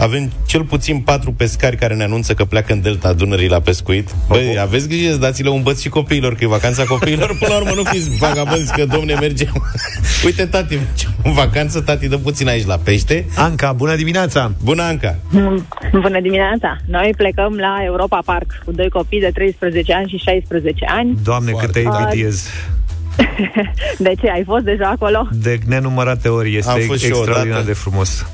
avem 0.00 0.30
cel 0.46 0.62
puțin 0.64 1.00
patru 1.00 1.32
pescari 1.32 1.76
care 1.76 1.94
ne 1.94 2.02
anunță 2.04 2.34
că 2.34 2.44
pleacă 2.44 2.72
în 2.72 2.80
delta 2.80 3.12
Dunării 3.12 3.48
la 3.48 3.60
pescuit. 3.60 4.14
Băi, 4.28 4.58
aveți 4.60 4.88
grijă, 4.88 5.16
dați-le 5.16 5.48
un 5.48 5.62
băț 5.62 5.80
și 5.80 5.88
copiilor, 5.88 6.34
că 6.34 6.44
e 6.44 6.46
vacanța 6.46 6.84
copiilor. 6.84 7.36
Până 7.38 7.52
la 7.52 7.56
urmă 7.56 7.72
nu 7.74 7.82
fiți 7.82 8.16
vagabonzi, 8.16 8.72
că 8.72 8.84
domne 8.84 9.14
mergem. 9.14 9.52
Uite, 10.24 10.46
tati, 10.46 10.74
mergem 10.74 11.10
în 11.24 11.32
vacanță, 11.32 11.80
tati, 11.80 12.08
dă 12.08 12.18
puțin 12.18 12.48
aici 12.48 12.66
la 12.66 12.76
pește. 12.76 13.24
Anca, 13.36 13.72
bună 13.72 13.96
dimineața! 13.96 14.52
Bună, 14.62 14.82
Anca! 14.82 15.16
Bună 15.92 16.20
dimineața! 16.20 16.76
Noi 16.86 17.12
plecăm 17.16 17.56
la 17.56 17.78
Europa 17.84 18.22
Park 18.24 18.62
cu 18.64 18.72
doi 18.72 18.88
copii 18.88 19.20
de 19.20 19.30
13 19.34 19.94
ani 19.94 20.08
și 20.08 20.16
16 20.16 20.84
ani. 20.88 21.18
Doamne, 21.22 21.52
cât 21.52 21.72
te 21.72 21.80
invidiez! 21.80 22.48
De 23.98 24.12
ce? 24.20 24.30
Ai 24.30 24.42
fost 24.46 24.64
deja 24.64 24.88
acolo? 24.88 25.28
De 25.32 25.58
nenumărate 25.66 26.28
ori. 26.28 26.56
Este 26.56 26.70
Am 26.70 26.78
fost 26.86 27.00
și 27.00 27.10
eu 27.10 27.16
extraordinar 27.16 27.56
odată. 27.56 27.66
de 27.66 27.72
frumos. 27.72 28.26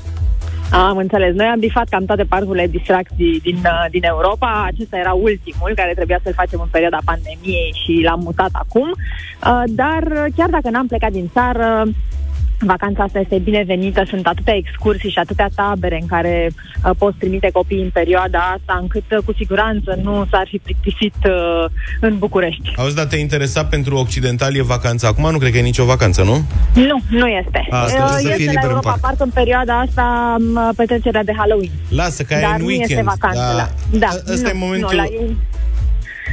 Am 0.71 0.97
înțeles. 0.97 1.35
Noi 1.35 1.45
am 1.45 1.59
bifat 1.59 1.89
cam 1.89 2.05
toate 2.05 2.23
parcurile 2.23 2.65
de 2.65 2.77
distracții 2.77 3.39
din, 3.43 3.55
uh, 3.55 3.85
din 3.91 4.03
Europa. 4.03 4.63
Acesta 4.65 4.97
era 4.97 5.13
ultimul, 5.13 5.71
care 5.75 5.93
trebuia 5.95 6.19
să-l 6.23 6.33
facem 6.33 6.59
în 6.61 6.67
perioada 6.71 6.99
pandemiei 7.05 7.75
și 7.85 8.01
l-am 8.03 8.19
mutat 8.23 8.49
acum. 8.51 8.89
Uh, 8.89 9.63
Dar 9.65 10.03
uh, 10.03 10.25
chiar 10.35 10.49
dacă 10.49 10.69
n-am 10.69 10.87
plecat 10.87 11.11
din 11.11 11.29
țară, 11.33 11.83
Vacanța 12.59 13.03
asta 13.03 13.19
este 13.19 13.37
binevenită, 13.37 14.03
sunt 14.09 14.27
atâtea 14.27 14.55
excursii 14.55 15.09
și 15.09 15.17
atâtea 15.19 15.49
tabere 15.55 15.97
în 16.01 16.07
care 16.07 16.49
uh, 16.85 16.91
poți 16.97 17.17
trimite 17.17 17.49
copii 17.53 17.81
în 17.81 17.89
perioada 17.89 18.39
asta, 18.39 18.77
încât 18.81 19.03
uh, 19.11 19.17
cu 19.25 19.33
siguranță 19.33 19.99
nu 20.03 20.25
s-ar 20.31 20.47
fi 20.49 20.57
plictisit 20.63 21.13
uh, 21.25 21.65
în 21.99 22.17
București. 22.17 22.73
Auzi, 22.75 22.95
dar 22.95 23.05
te 23.05 23.15
interesa 23.17 23.65
pentru 23.65 23.95
occidentali 23.97 24.57
e 24.57 24.61
vacanța? 24.61 25.07
Acum 25.07 25.31
nu 25.31 25.37
cred 25.37 25.51
că 25.51 25.57
e 25.57 25.61
nicio 25.61 25.85
vacanță, 25.85 26.23
nu? 26.23 26.35
Nu, 26.73 26.99
nu 27.09 27.27
este. 27.27 27.67
Asta, 27.69 28.03
Uh, 28.03 28.09
să 28.09 28.17
fie 28.17 28.29
este 28.29 28.37
liber 28.41 28.53
la 28.53 28.59
în 28.61 28.67
Europa 28.69 28.89
parc. 28.89 29.01
Park 29.01 29.21
în 29.21 29.29
perioada 29.29 29.79
asta 29.79 30.35
m, 30.39 30.73
petrecerea 30.75 31.23
de 31.23 31.33
Halloween. 31.37 31.71
Lasă, 31.89 32.23
că 32.23 32.33
ai 32.33 32.41
Dar 32.41 32.53
în 32.55 32.61
nu 32.61 32.65
weekend. 32.67 32.89
este 32.89 33.03
vacanță 33.03 33.53
la... 33.55 33.97
Da, 33.97 34.07
A- 34.07 34.31
Ăsta 34.33 34.49
nu, 34.51 34.55
e 34.57 34.59
momentul... 34.65 34.89
Nu, 34.91 34.97
la 34.97 35.03
ei, 35.03 35.35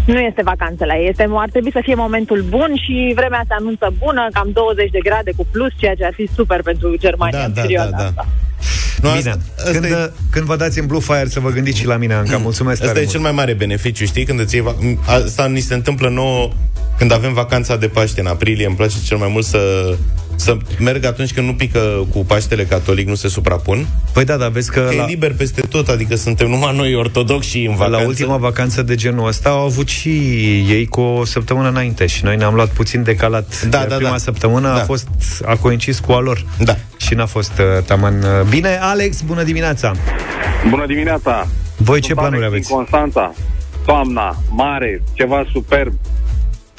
nu 0.06 0.18
este 0.18 0.42
vacanță 0.44 0.84
la 0.84 0.96
ei. 0.98 1.08
Este, 1.08 1.28
ar 1.44 1.50
trebui 1.50 1.72
să 1.72 1.80
fie 1.82 1.94
momentul 1.94 2.44
bun 2.48 2.70
și 2.84 3.12
vremea 3.14 3.42
se 3.48 3.54
anunță 3.58 3.92
bună, 3.98 4.28
cam 4.32 4.48
20 4.52 4.90
de 4.90 4.98
grade 5.08 5.30
cu 5.36 5.46
plus, 5.52 5.72
ceea 5.76 5.94
ce 5.94 6.04
ar 6.04 6.12
fi 6.14 6.28
super 6.34 6.62
pentru 6.62 6.96
Germania 6.98 7.38
Da, 7.38 7.44
în 7.44 7.52
da, 7.54 7.60
perioada 7.60 7.90
da, 7.90 7.96
da. 7.96 8.04
asta. 8.04 8.26
Nu, 9.02 9.08
Bine, 9.16 9.30
asta, 9.30 9.40
asta 9.56 9.70
când, 9.70 9.84
e... 9.84 10.12
când 10.30 10.44
vă 10.44 10.56
dați 10.56 10.78
în 10.78 10.86
Blue 10.86 11.00
Fire 11.00 11.26
să 11.28 11.40
vă 11.40 11.50
gândiți 11.50 11.78
și 11.78 11.86
la 11.86 11.96
mine, 11.96 12.14
Anca. 12.14 12.36
Mulțumesc 12.36 12.80
Asta 12.80 12.86
tare 12.86 12.98
e 12.98 13.02
mult. 13.02 13.12
cel 13.14 13.20
mai 13.20 13.32
mare 13.32 13.52
beneficiu, 13.52 14.04
știi? 14.04 14.24
Când 14.24 14.40
îți 14.40 14.54
iei 14.54 14.64
va- 14.64 14.76
Asta 15.06 15.46
ni 15.46 15.60
se 15.60 15.74
întâmplă 15.74 16.08
nouă 16.08 16.50
când 16.98 17.12
avem 17.12 17.32
vacanța 17.32 17.76
de 17.76 17.86
Paște 17.88 18.20
în 18.20 18.26
aprilie. 18.26 18.66
Îmi 18.66 18.76
place 18.76 18.96
cel 19.06 19.16
mai 19.16 19.28
mult 19.32 19.44
să, 19.44 19.58
să 20.36 20.56
merg 20.78 21.04
atunci 21.04 21.32
când 21.32 21.46
nu 21.46 21.54
pică 21.54 22.06
cu 22.12 22.24
Paștele 22.24 22.64
catolic, 22.64 23.06
nu 23.08 23.14
se 23.14 23.28
suprapun. 23.28 23.86
Păi 24.12 24.24
da, 24.24 24.36
dar 24.36 24.48
vezi 24.50 24.70
că, 24.70 24.80
Că 24.80 24.94
la, 24.96 25.02
e 25.02 25.06
liber 25.06 25.34
peste 25.34 25.60
tot, 25.60 25.88
adică 25.88 26.14
suntem 26.16 26.48
numai 26.48 26.76
noi 26.76 26.94
ortodoxi 26.94 27.48
și 27.48 27.64
în 27.64 27.74
vacanță. 27.74 27.98
la 28.00 28.06
ultima 28.06 28.36
vacanță 28.36 28.82
de 28.82 28.94
genul 28.94 29.26
ăsta 29.26 29.48
au 29.48 29.64
avut 29.64 29.88
și 29.88 30.08
ei 30.68 30.86
cu 30.86 31.00
o 31.00 31.24
săptămână 31.24 31.68
înainte 31.68 32.06
și 32.06 32.24
noi 32.24 32.36
ne-am 32.36 32.54
luat 32.54 32.68
puțin 32.68 33.02
decalat. 33.02 33.64
Da, 33.68 33.78
Iar 33.78 33.86
da, 33.88 33.94
prima 33.94 34.10
da. 34.10 34.16
săptămână 34.16 34.68
a 34.68 34.76
Da. 34.76 34.84
fost 34.84 35.08
a 35.44 35.56
coincis 35.56 35.98
cu 35.98 36.12
a 36.12 36.18
lor. 36.20 36.44
Da. 36.58 36.76
Și 36.96 37.14
n-a 37.14 37.26
fost 37.26 37.52
uh, 37.58 37.82
taman 37.84 38.14
uh, 38.22 38.28
bine. 38.48 38.78
Alex, 38.80 39.20
bună 39.20 39.42
dimineața! 39.42 39.92
Bună 40.68 40.86
dimineața! 40.86 41.46
Voi 41.76 42.00
ce 42.00 42.06
Sunt 42.06 42.18
planuri 42.18 42.36
Alex 42.44 42.52
aveți? 42.52 42.66
Din 42.68 42.76
Constanța, 42.76 43.32
toamna, 43.86 44.36
mare, 44.50 45.02
ceva 45.12 45.44
superb. 45.52 45.92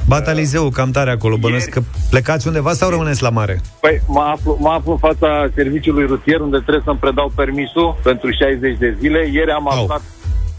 Batalizeu, 0.07 0.69
cam 0.69 0.91
tare 0.91 1.11
acolo. 1.11 1.37
Bănuiesc 1.37 1.69
că 1.69 1.81
plecați 2.09 2.47
undeva 2.47 2.73
sau 2.73 2.89
rămâneți 2.89 3.21
la 3.21 3.29
mare? 3.29 3.61
Păi 3.79 4.01
mă 4.07 4.21
aflu, 4.33 4.57
mă 4.59 4.69
aflu 4.69 4.91
în 4.91 4.97
fața 4.97 5.47
serviciului 5.55 6.05
rutier 6.05 6.39
unde 6.39 6.57
trebuie 6.57 6.81
să-mi 6.85 6.97
predau 6.97 7.31
permisul 7.35 7.97
pentru 8.03 8.29
60 8.31 8.77
de 8.77 8.97
zile. 8.99 9.29
Ieri 9.31 9.51
am 9.51 9.69
Au. 9.69 9.81
aflat 9.81 10.01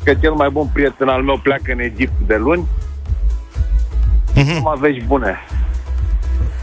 că 0.04 0.14
cel 0.14 0.32
mai 0.32 0.48
bun 0.50 0.70
prieten 0.72 1.08
al 1.08 1.22
meu 1.22 1.40
pleacă 1.42 1.72
în 1.72 1.80
Egipt 1.80 2.12
de 2.26 2.36
luni. 2.36 2.66
Mhm. 4.34 4.52
Numai 4.52 4.76
vești 4.80 5.02
bune. 5.06 5.36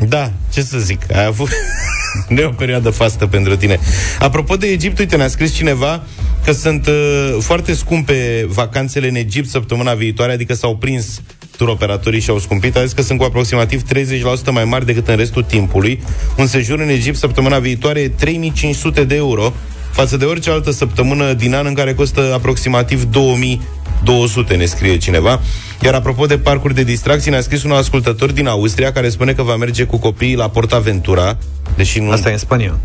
Da, 0.07 0.31
ce 0.51 0.61
să 0.61 0.77
zic, 0.77 1.15
ai 1.15 1.25
avut... 1.25 1.49
nu 2.29 2.39
e 2.39 2.45
o 2.45 2.49
perioadă 2.49 2.89
fastă 2.89 3.27
pentru 3.27 3.55
tine. 3.55 3.79
Apropo 4.19 4.55
de 4.55 4.67
Egipt, 4.67 4.99
uite, 4.99 5.15
ne-a 5.15 5.27
scris 5.27 5.53
cineva 5.53 6.03
că 6.45 6.51
sunt 6.51 6.87
uh, 6.87 7.37
foarte 7.39 7.73
scumpe 7.73 8.45
vacanțele 8.49 9.07
în 9.07 9.15
Egipt 9.15 9.49
săptămâna 9.49 9.93
viitoare, 9.93 10.31
adică 10.31 10.53
s-au 10.53 10.75
prins 10.75 11.21
turoperatorii 11.63 12.19
și 12.19 12.29
au 12.29 12.39
scumpit, 12.39 12.75
a 12.75 12.83
zis 12.83 12.91
că 12.91 13.01
sunt 13.01 13.19
cu 13.19 13.23
aproximativ 13.23 13.81
30% 13.81 14.51
mai 14.51 14.65
mari 14.65 14.85
decât 14.85 15.07
în 15.07 15.15
restul 15.15 15.43
timpului. 15.43 16.03
Un 16.37 16.47
sejur 16.47 16.79
în 16.79 16.89
Egipt 16.89 17.17
săptămâna 17.17 17.59
viitoare 17.59 17.99
e 17.99 18.09
3500 18.09 19.03
de 19.03 19.15
euro, 19.15 19.53
față 19.91 20.17
de 20.17 20.25
orice 20.25 20.49
altă 20.49 20.71
săptămână 20.71 21.33
din 21.33 21.53
an 21.53 21.65
în 21.65 21.73
care 21.73 21.93
costă 21.93 22.33
aproximativ 22.33 23.03
2200, 23.03 24.55
ne 24.55 24.65
scrie 24.65 24.97
cineva. 24.97 25.41
Iar 25.83 25.93
apropo 25.93 26.25
de 26.25 26.37
parcuri 26.37 26.73
de 26.73 26.83
distracții, 26.83 27.31
ne-a 27.31 27.41
scris 27.41 27.63
un 27.63 27.71
ascultător 27.71 28.31
din 28.31 28.47
Austria 28.47 28.91
care 28.91 29.09
spune 29.09 29.33
că 29.33 29.41
va 29.41 29.55
merge 29.55 29.83
cu 29.83 29.97
copiii 29.97 30.35
la 30.35 30.49
Portaventura, 30.49 31.37
deși 31.75 31.99
nu... 31.99 32.11
Asta 32.11 32.29
e 32.29 32.31
în 32.31 32.37
Spania. 32.37 32.79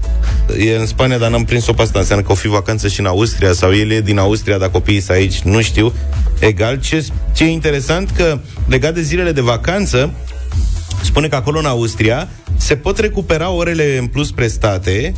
E 0.58 0.76
în 0.76 0.86
Spania, 0.86 1.18
dar 1.18 1.30
n-am 1.30 1.44
prins-o 1.44 1.72
pe 1.72 1.82
asta. 1.82 1.98
Înseamnă 1.98 2.24
că 2.24 2.32
o 2.32 2.34
fi 2.34 2.48
vacanță 2.48 2.88
și 2.88 3.00
în 3.00 3.06
Austria 3.06 3.52
sau 3.52 3.74
el 3.74 3.90
e 3.90 4.00
din 4.00 4.18
Austria, 4.18 4.58
dar 4.58 4.70
copiii 4.70 5.00
sunt 5.00 5.16
aici, 5.16 5.38
nu 5.40 5.60
știu. 5.60 5.92
Egal, 6.38 6.80
ce, 6.80 7.06
ce 7.34 7.44
e 7.44 7.48
interesant 7.48 8.10
că 8.10 8.38
legat 8.66 8.94
de 8.94 9.02
zilele 9.02 9.32
de 9.32 9.40
vacanță, 9.40 10.12
spune 11.02 11.28
că 11.28 11.36
acolo 11.36 11.58
în 11.58 11.66
Austria 11.66 12.28
se 12.56 12.76
pot 12.76 12.98
recupera 12.98 13.50
orele 13.50 13.96
în 13.98 14.06
plus 14.06 14.30
prestate 14.30 15.12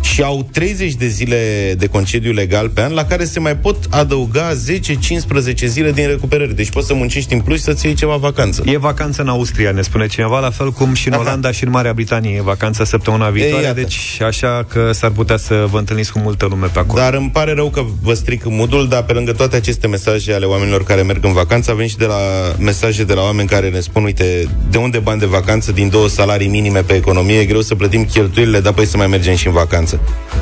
și 0.00 0.22
au 0.22 0.48
30 0.52 0.94
de 0.94 1.06
zile 1.06 1.74
de 1.78 1.86
concediu 1.86 2.32
legal 2.32 2.68
pe 2.68 2.82
an, 2.82 2.92
la 2.92 3.04
care 3.04 3.24
se 3.24 3.40
mai 3.40 3.56
pot 3.56 3.76
adăuga 3.90 4.52
10-15 4.52 5.64
zile 5.66 5.92
din 5.92 6.06
recuperări. 6.06 6.54
Deci 6.54 6.70
poți 6.70 6.86
să 6.86 6.94
muncești 6.94 7.32
în 7.32 7.40
plus 7.40 7.56
și 7.56 7.62
să-ți 7.62 7.86
iei 7.86 7.94
ceva 7.94 8.16
vacanță. 8.16 8.62
E 8.66 8.78
vacanță 8.78 9.22
în 9.22 9.28
Austria, 9.28 9.70
ne 9.70 9.82
spune 9.82 10.06
cineva, 10.06 10.40
la 10.40 10.50
fel 10.50 10.70
cum 10.70 10.94
și 10.94 11.06
în 11.06 11.12
Aha. 11.12 11.22
Olanda 11.22 11.50
și 11.50 11.64
în 11.64 11.70
Marea 11.70 11.92
Britanie 11.92 12.36
e 12.36 12.42
vacanța 12.42 12.84
săptămâna 12.84 13.28
viitoare, 13.28 13.64
iată. 13.64 13.80
deci 13.80 14.18
așa 14.20 14.66
că 14.68 14.92
s-ar 14.92 15.10
putea 15.10 15.36
să 15.36 15.66
vă 15.70 15.78
întâlniți 15.78 16.12
cu 16.12 16.18
multă 16.18 16.46
lume 16.50 16.66
pe 16.66 16.78
acolo. 16.78 17.00
Dar 17.00 17.14
îmi 17.14 17.30
pare 17.30 17.52
rău 17.52 17.68
că 17.70 17.84
vă 18.02 18.14
stric 18.14 18.44
modul, 18.44 18.88
dar 18.88 19.02
pe 19.02 19.12
lângă 19.12 19.32
toate 19.32 19.56
aceste 19.56 19.86
mesaje 19.86 20.32
ale 20.32 20.44
oamenilor 20.44 20.84
care 20.84 21.02
merg 21.02 21.24
în 21.24 21.32
vacanță, 21.32 21.70
avem 21.70 21.86
și 21.86 21.96
de 21.96 22.04
la 22.04 22.18
mesaje 22.58 23.04
de 23.04 23.14
la 23.14 23.22
oameni 23.22 23.48
care 23.48 23.68
ne 23.68 23.80
spun, 23.80 24.02
uite, 24.04 24.48
de 24.70 24.78
unde 24.78 24.98
bani 24.98 25.20
de 25.20 25.26
vacanță 25.26 25.72
din 25.72 25.88
două 25.88 26.08
salarii 26.08 26.48
minime 26.48 26.80
pe 26.82 26.94
economie, 26.94 27.38
e 27.38 27.44
greu 27.44 27.60
să 27.60 27.74
plătim 27.74 28.04
cheltuielile, 28.04 28.60
dar 28.60 28.72
apoi 28.72 28.86
să 28.86 28.96
mai 28.96 29.06
mergem 29.06 29.34
și 29.36 29.46
în 29.46 29.52
vacanță. 29.52 29.87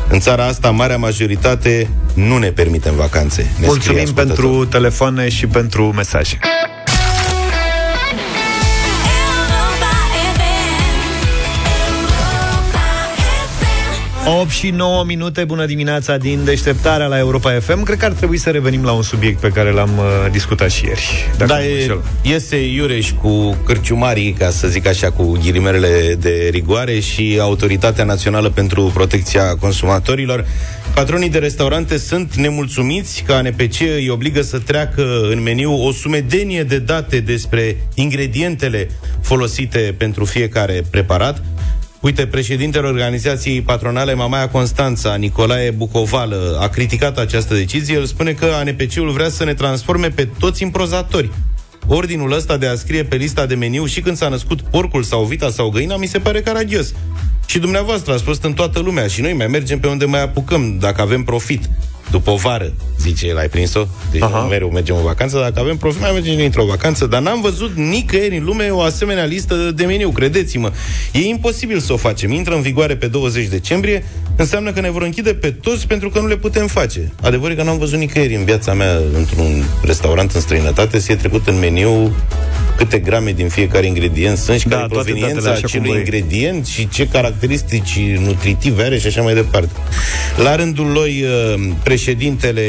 În 0.08 0.20
țara 0.20 0.44
asta, 0.46 0.70
marea 0.70 0.96
majoritate 0.96 1.88
nu 2.14 2.38
ne 2.38 2.48
permitem 2.50 2.94
vacanțe. 2.94 3.40
Ne 3.42 3.48
scrie 3.50 3.66
Mulțumim 3.66 4.02
ascultătorul. 4.02 4.50
pentru 4.50 4.66
telefoane 4.66 5.28
și 5.28 5.46
pentru 5.46 5.92
mesaje. 5.92 6.38
8 14.28 14.50
și 14.50 14.70
9 14.70 15.04
minute, 15.04 15.44
bună 15.44 15.66
dimineața 15.66 16.16
din 16.16 16.44
deșteptarea 16.44 17.06
la 17.06 17.18
Europa 17.18 17.50
FM. 17.60 17.82
Cred 17.82 17.98
că 17.98 18.04
ar 18.04 18.12
trebui 18.12 18.36
să 18.36 18.50
revenim 18.50 18.84
la 18.84 18.92
un 18.92 19.02
subiect 19.02 19.40
pe 19.40 19.48
care 19.48 19.70
l-am 19.70 19.90
uh, 19.98 20.30
discutat 20.30 20.70
și 20.70 20.84
ieri. 20.84 21.30
Dacă 21.38 21.52
Da, 21.52 21.58
nu 21.58 21.64
mă 21.64 21.68
e, 21.68 21.80
înșel. 21.80 22.00
iese 22.22 22.66
Iureș 22.66 23.10
cu 23.22 23.56
cârciumarii, 23.64 24.32
ca 24.32 24.50
să 24.50 24.68
zic 24.68 24.86
așa, 24.86 25.10
cu 25.10 25.38
ghilimerele 25.42 26.16
de 26.20 26.48
rigoare 26.50 27.00
și 27.00 27.38
Autoritatea 27.40 28.04
Națională 28.04 28.50
pentru 28.50 28.90
Protecția 28.94 29.56
Consumatorilor. 29.60 30.44
Patronii 30.94 31.30
de 31.30 31.38
restaurante 31.38 31.98
sunt 31.98 32.34
nemulțumiți 32.34 33.22
că 33.26 33.32
ANPC 33.32 33.80
îi 33.80 34.08
obligă 34.08 34.42
să 34.42 34.58
treacă 34.58 35.28
în 35.30 35.42
meniu 35.42 35.72
o 35.86 35.92
sumedenie 35.92 36.62
de 36.62 36.78
date 36.78 37.20
despre 37.20 37.76
ingredientele 37.94 38.88
folosite 39.20 39.94
pentru 39.98 40.24
fiecare 40.24 40.82
preparat. 40.90 41.42
Uite, 42.06 42.26
președintele 42.26 42.86
organizației 42.86 43.62
patronale 43.62 44.14
Mamaia 44.14 44.48
Constanța, 44.48 45.14
Nicolae 45.14 45.70
Bucovală, 45.70 46.58
a 46.60 46.68
criticat 46.68 47.18
această 47.18 47.54
decizie. 47.54 47.94
El 47.94 48.04
spune 48.04 48.32
că 48.32 48.44
ANPC-ul 48.44 49.10
vrea 49.10 49.28
să 49.28 49.44
ne 49.44 49.54
transforme 49.54 50.08
pe 50.08 50.28
toți 50.38 50.62
în 50.62 50.70
prozatori. 50.70 51.30
Ordinul 51.86 52.32
ăsta 52.32 52.56
de 52.56 52.66
a 52.66 52.74
scrie 52.74 53.04
pe 53.04 53.16
lista 53.16 53.46
de 53.46 53.54
meniu 53.54 53.86
și 53.86 54.00
când 54.00 54.16
s-a 54.16 54.28
născut 54.28 54.60
porcul 54.60 55.02
sau 55.02 55.24
vita 55.24 55.50
sau 55.50 55.68
găina 55.68 55.96
mi 55.96 56.06
se 56.06 56.18
pare 56.18 56.40
caragios. 56.40 56.94
Și 57.46 57.58
dumneavoastră 57.58 58.12
ați 58.12 58.22
fost 58.22 58.44
în 58.44 58.52
toată 58.52 58.78
lumea 58.78 59.06
și 59.06 59.20
noi 59.20 59.32
mai 59.32 59.46
mergem 59.46 59.78
pe 59.78 59.88
unde 59.88 60.04
mai 60.04 60.22
apucăm, 60.22 60.78
dacă 60.78 61.00
avem 61.00 61.22
profit. 61.22 61.68
După 62.10 62.30
o 62.30 62.36
vară, 62.36 62.72
zice 63.00 63.26
el, 63.26 63.38
ai 63.38 63.48
prins-o? 63.48 63.86
Deci 64.10 64.22
Aha. 64.22 64.36
Aha. 64.36 64.46
mereu 64.46 64.70
mergem 64.70 64.96
în 64.96 65.02
vacanță, 65.02 65.38
dacă 65.38 65.60
avem 65.60 65.76
profit, 65.76 66.00
mai 66.00 66.12
mergem 66.12 66.44
într-o 66.44 66.64
vacanță. 66.64 67.06
Dar 67.06 67.20
n-am 67.20 67.40
văzut 67.40 67.74
nicăieri 67.74 68.36
în 68.36 68.44
lume 68.44 68.68
o 68.68 68.80
asemenea 68.80 69.24
listă 69.24 69.54
de 69.54 69.84
meniu, 69.84 70.10
credeți-mă. 70.10 70.72
E 71.12 71.18
imposibil 71.18 71.78
să 71.78 71.92
o 71.92 71.96
facem. 71.96 72.32
Intră 72.32 72.54
în 72.54 72.60
vigoare 72.60 72.96
pe 72.96 73.06
20 73.06 73.46
decembrie, 73.46 74.04
înseamnă 74.36 74.72
că 74.72 74.80
ne 74.80 74.90
vor 74.90 75.02
închide 75.02 75.34
pe 75.34 75.50
toți 75.50 75.86
pentru 75.86 76.10
că 76.10 76.20
nu 76.20 76.26
le 76.26 76.36
putem 76.36 76.66
face. 76.66 77.12
Adevărul 77.22 77.52
e 77.52 77.56
că 77.56 77.62
n-am 77.62 77.78
văzut 77.78 77.98
nicăieri 77.98 78.34
în 78.34 78.44
viața 78.44 78.74
mea 78.74 79.00
într-un 79.14 79.64
restaurant 79.82 80.32
în 80.32 80.40
străinătate 80.40 80.98
să 80.98 81.06
fie 81.06 81.16
trecut 81.16 81.46
în 81.46 81.58
meniu 81.58 82.14
câte 82.76 82.98
grame 82.98 83.32
din 83.32 83.48
fiecare 83.48 83.86
ingredient 83.86 84.36
sunt 84.36 84.58
și 84.60 84.68
Da, 84.68 84.74
care 84.76 84.86
e 84.90 84.94
toate 84.94 85.10
proveniența 85.10 85.34
datele 85.34 85.52
așa 85.52 85.60
cum 85.60 85.80
acelui 85.80 85.88
vrei. 85.88 85.98
ingredient 86.00 86.66
și 86.66 86.88
ce 86.88 87.08
caracteristici 87.08 87.98
nutritive 88.18 88.82
are 88.82 88.98
și 88.98 89.06
așa 89.06 89.22
mai 89.22 89.34
departe. 89.34 89.70
La 90.36 90.56
rândul 90.56 90.92
lui, 90.92 91.22
uh, 91.22 91.68
președintele 91.82 92.62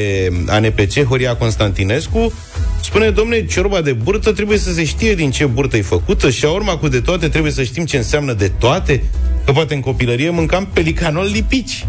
ANPC, 0.47 1.03
Horia 1.03 1.35
Constantinescu, 1.35 2.33
spune, 2.81 3.09
domne, 3.09 3.45
ciorba 3.45 3.81
de 3.81 3.91
burtă 3.91 4.31
trebuie 4.31 4.57
să 4.57 4.73
se 4.73 4.85
știe 4.85 5.15
din 5.15 5.31
ce 5.31 5.45
burtă 5.45 5.77
e 5.77 5.81
făcută 5.81 6.29
și 6.29 6.45
urma 6.45 6.77
cu 6.77 6.87
de 6.87 6.99
toate 6.99 7.27
trebuie 7.27 7.51
să 7.51 7.63
știm 7.63 7.85
ce 7.85 7.97
înseamnă 7.97 8.33
de 8.33 8.51
toate, 8.59 9.03
că 9.45 9.51
poate 9.51 9.73
în 9.73 9.79
copilărie 9.79 10.29
mâncam 10.29 10.67
pelicanol 10.73 11.29
lipici. 11.33 11.85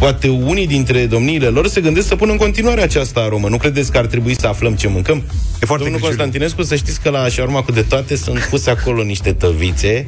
Poate 0.00 0.28
unii 0.28 0.66
dintre 0.66 1.06
domniile 1.06 1.46
lor 1.46 1.66
se 1.66 1.80
gândesc 1.80 2.06
să 2.06 2.16
pună 2.16 2.32
în 2.32 2.36
continuare 2.36 2.82
această 2.82 3.20
aromă. 3.20 3.48
Nu 3.48 3.56
credeți 3.56 3.90
că 3.90 3.98
ar 3.98 4.06
trebui 4.06 4.36
să 4.38 4.46
aflăm 4.46 4.74
ce 4.74 4.88
mâncăm? 4.88 5.16
E 5.62 5.66
foarte 5.66 5.82
Domnul 5.82 6.00
greu. 6.00 6.10
Constantinescu, 6.10 6.62
să 6.62 6.76
știți 6.76 7.00
că 7.00 7.10
la 7.10 7.28
șaurma 7.28 7.62
cu 7.62 7.72
de 7.72 7.82
toate 7.82 8.16
sunt 8.16 8.38
puse 8.38 8.70
acolo 8.70 9.02
niște 9.02 9.32
tăvițe, 9.32 10.06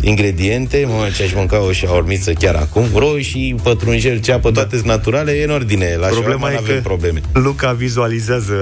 ingrediente, 0.00 0.84
mă, 0.88 1.08
ce 1.16 1.22
aș 1.22 1.32
mânca 1.34 1.60
o 1.60 1.72
șaurmiță 1.72 2.32
chiar 2.32 2.54
acum, 2.54 2.84
roșii, 2.94 3.54
pătrunjel, 3.62 4.20
ceapă, 4.20 4.50
toate 4.50 4.76
sunt 4.76 4.88
naturale, 4.88 5.32
e 5.32 5.44
în 5.44 5.50
ordine. 5.50 5.96
La 5.98 6.06
Problema 6.06 6.30
șaurma 6.30 6.50
e 6.50 6.52
nu 6.52 6.58
avem 6.58 6.74
că 6.74 6.80
probleme. 6.82 7.20
Luca 7.32 7.72
vizualizează 7.72 8.54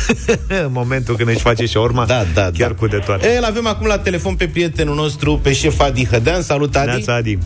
momentul 0.68 1.16
când 1.16 1.28
își 1.28 1.40
face 1.40 1.66
șaorma 1.66 2.04
Da, 2.04 2.26
da, 2.34 2.50
chiar 2.58 2.70
da. 2.70 2.74
cu 2.74 2.86
de 2.86 2.98
toate. 3.06 3.32
El 3.34 3.44
avem 3.44 3.66
acum 3.66 3.86
la 3.86 3.98
telefon 3.98 4.34
pe 4.34 4.46
prietenul 4.46 4.94
nostru, 4.94 5.38
pe 5.42 5.52
șef 5.52 5.80
Adi 5.80 6.06
Hădean. 6.06 6.42
Salut, 6.42 6.76
Adi! 6.76 6.86
Neața, 6.86 7.14
Adi. 7.14 7.38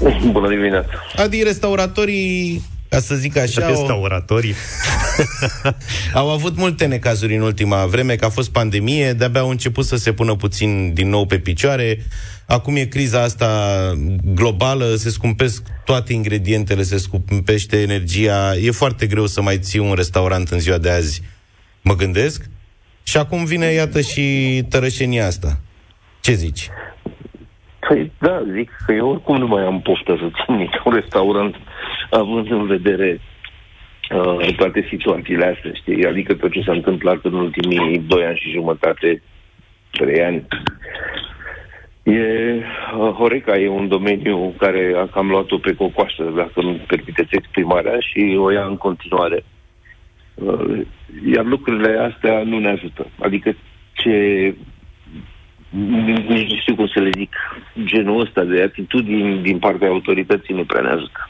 Bună 0.32 0.48
dimineața. 0.48 0.88
Adi, 1.16 1.42
restauratorii, 1.42 2.62
ca 2.88 3.00
să 3.00 3.14
zic 3.14 3.36
așa, 3.36 3.66
au, 3.66 3.68
Restauratorii. 3.68 4.54
au 6.14 6.30
avut 6.30 6.56
multe 6.56 6.86
necazuri 6.86 7.36
în 7.36 7.42
ultima 7.42 7.86
vreme, 7.86 8.16
că 8.16 8.24
a 8.24 8.28
fost 8.28 8.50
pandemie, 8.50 9.12
de-abia 9.12 9.40
au 9.40 9.50
început 9.50 9.84
să 9.84 9.96
se 9.96 10.12
pună 10.12 10.34
puțin 10.34 10.92
din 10.94 11.08
nou 11.08 11.26
pe 11.26 11.38
picioare. 11.38 11.98
Acum 12.46 12.76
e 12.76 12.84
criza 12.84 13.22
asta 13.22 13.92
globală, 14.34 14.94
se 14.94 15.10
scumpesc 15.10 15.62
toate 15.84 16.12
ingredientele, 16.12 16.82
se 16.82 16.98
scumpește 16.98 17.80
energia. 17.80 18.56
E 18.56 18.70
foarte 18.70 19.06
greu 19.06 19.26
să 19.26 19.42
mai 19.42 19.58
ții 19.58 19.78
un 19.78 19.92
restaurant 19.92 20.48
în 20.48 20.58
ziua 20.58 20.78
de 20.78 20.90
azi, 20.90 21.22
mă 21.80 21.94
gândesc. 21.94 22.42
Și 23.02 23.16
acum 23.16 23.44
vine, 23.44 23.66
iată, 23.66 24.00
și 24.00 24.22
tărășenia 24.68 25.26
asta. 25.26 25.60
Ce 26.20 26.32
zici? 26.32 26.68
Păi 27.90 28.12
da, 28.18 28.42
zic 28.52 28.70
că 28.86 28.92
eu 28.92 29.08
oricum 29.08 29.36
nu 29.36 29.46
mai 29.46 29.64
am 29.64 29.80
poftă 29.80 30.16
să 30.16 30.30
țin 30.44 30.54
niciun 30.54 30.92
restaurant 30.92 31.54
având 32.10 32.50
în 32.50 32.66
vedere 32.66 33.20
uh, 34.10 34.54
toate 34.56 34.86
situațiile 34.88 35.46
astea, 35.46 35.70
știi? 35.74 36.06
Adică 36.06 36.34
tot 36.34 36.50
ce 36.50 36.62
s-a 36.62 36.72
întâmplat 36.72 37.18
în 37.22 37.34
ultimii 37.34 37.98
doi 37.98 38.24
ani 38.24 38.38
și 38.42 38.50
jumătate, 38.50 39.22
trei 39.90 40.22
ani. 40.24 40.46
E, 42.02 42.20
uh, 42.98 43.12
Horeca 43.12 43.58
e 43.58 43.68
un 43.68 43.88
domeniu 43.88 44.54
care 44.58 44.94
a 44.96 45.06
cam 45.06 45.28
luat-o 45.28 45.58
pe 45.58 45.74
cocoașă, 45.74 46.32
dacă 46.36 46.62
nu 46.62 46.80
permiteți 46.86 47.34
exprimarea, 47.34 47.98
și 48.00 48.36
o 48.38 48.50
ia 48.50 48.64
în 48.64 48.76
continuare. 48.76 49.44
Uh, 50.34 50.80
Iar 51.34 51.44
lucrurile 51.44 51.98
astea 51.98 52.42
nu 52.42 52.58
ne 52.58 52.68
ajută. 52.68 53.06
Adică 53.18 53.56
ce 53.92 54.54
nici 55.70 56.26
nici 56.26 56.50
nu 56.50 56.56
știu 56.56 56.74
cum 56.74 56.86
să 56.86 57.00
le 57.00 57.10
zic, 57.16 57.36
genul 57.84 58.20
ăsta 58.20 58.42
de 58.42 58.62
atitudini 58.62 59.42
din 59.42 59.58
partea 59.58 59.88
autorității 59.88 60.54
nu 60.54 60.64
prea 60.64 60.80
ne 60.80 60.88
ajută. 60.88 61.28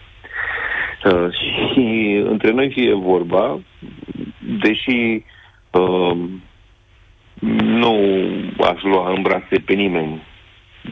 Uh, 1.04 1.28
și 1.32 2.22
între 2.24 2.50
noi 2.50 2.70
fie 2.70 2.94
vorba, 2.94 3.60
deși 4.38 5.24
uh, 5.70 6.16
nu 7.62 7.94
aș 8.60 8.82
lua 8.82 9.12
în 9.12 9.22
brațe 9.22 9.58
pe 9.64 9.72
nimeni 9.72 10.22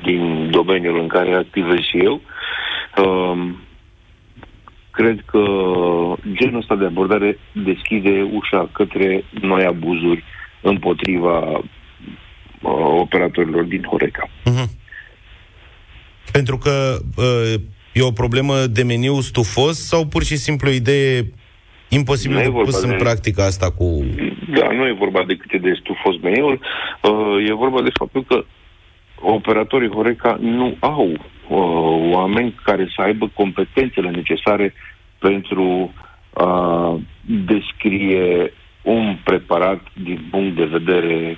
din 0.03 0.51
domeniul 0.51 1.01
în 1.01 1.09
care 1.09 1.35
activez 1.35 1.79
și 1.79 1.99
eu, 1.99 2.21
uh, 2.97 3.49
cred 4.91 5.23
că 5.27 5.45
genul 6.33 6.59
ăsta 6.59 6.75
de 6.75 6.85
abordare 6.85 7.39
deschide 7.53 8.29
ușa 8.33 8.69
către 8.73 9.25
noi 9.41 9.65
abuzuri 9.65 10.25
împotriva 10.61 11.61
uh, 12.63 12.71
operatorilor 13.01 13.65
din 13.65 13.83
Horeca. 13.83 14.29
Mhm. 14.45 14.71
Pentru 16.33 16.59
că 16.59 16.99
uh, 17.17 17.61
e 17.93 18.03
o 18.03 18.11
problemă 18.11 18.55
de 18.67 18.83
meniu 18.83 19.21
stufos 19.21 19.87
sau 19.87 20.07
pur 20.07 20.23
și 20.23 20.37
simplu 20.37 20.69
o 20.69 20.73
idee 20.73 21.33
imposibil 21.89 22.37
Nu 22.37 22.43
e 22.43 22.45
de 22.45 22.51
vorba 22.51 22.71
pus 22.71 22.83
în 22.83 22.91
de- 22.91 22.97
practică 22.97 23.43
asta 23.43 23.71
cu... 23.71 24.05
Da, 24.49 24.73
nu 24.73 24.87
e 24.87 24.93
vorba 24.99 25.25
de 25.27 25.37
cât 25.37 25.53
e 25.53 25.59
de 25.59 25.79
stufos 25.81 26.21
meniul, 26.23 26.61
uh, 27.03 27.49
e 27.49 27.53
vorba 27.53 27.83
de 27.83 27.91
faptul 27.99 28.25
că 28.25 28.45
operatorii 29.21 29.91
Horeca 29.91 30.39
nu 30.41 30.77
au 30.81 31.09
uh, 31.09 32.13
oameni 32.13 32.55
care 32.65 32.89
să 32.97 33.03
aibă 33.03 33.31
competențele 33.35 34.11
necesare 34.11 34.75
pentru 35.19 35.93
a 36.33 37.01
descrie 37.47 38.53
un 38.83 39.19
preparat 39.25 39.81
din 40.03 40.29
punct 40.31 40.57
de 40.57 40.65
vedere 40.65 41.37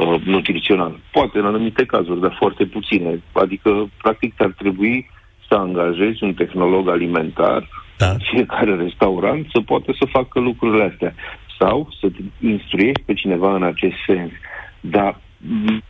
uh, 0.00 0.20
nutrițional. 0.24 0.98
Poate 1.12 1.38
în 1.38 1.44
anumite 1.46 1.84
cazuri, 1.84 2.20
dar 2.20 2.36
foarte 2.38 2.64
puține. 2.64 3.22
Adică, 3.32 3.90
practic, 4.02 4.34
ar 4.42 4.54
trebui 4.56 5.10
să 5.48 5.54
angajezi 5.54 6.24
un 6.24 6.34
tehnolog 6.34 6.88
alimentar 6.88 7.68
Da. 7.98 8.16
fiecare 8.32 8.76
restaurant 8.76 9.46
să 9.52 9.60
poată 9.60 9.94
să 9.98 10.06
facă 10.10 10.40
lucrurile 10.40 10.84
astea. 10.84 11.14
Sau 11.58 11.88
să 12.00 12.08
te 12.08 12.46
instruiești 12.46 13.02
pe 13.02 13.14
cineva 13.14 13.54
în 13.54 13.62
acest 13.62 13.94
sens. 14.06 14.30
Dar 14.80 15.20
m, 15.36 15.82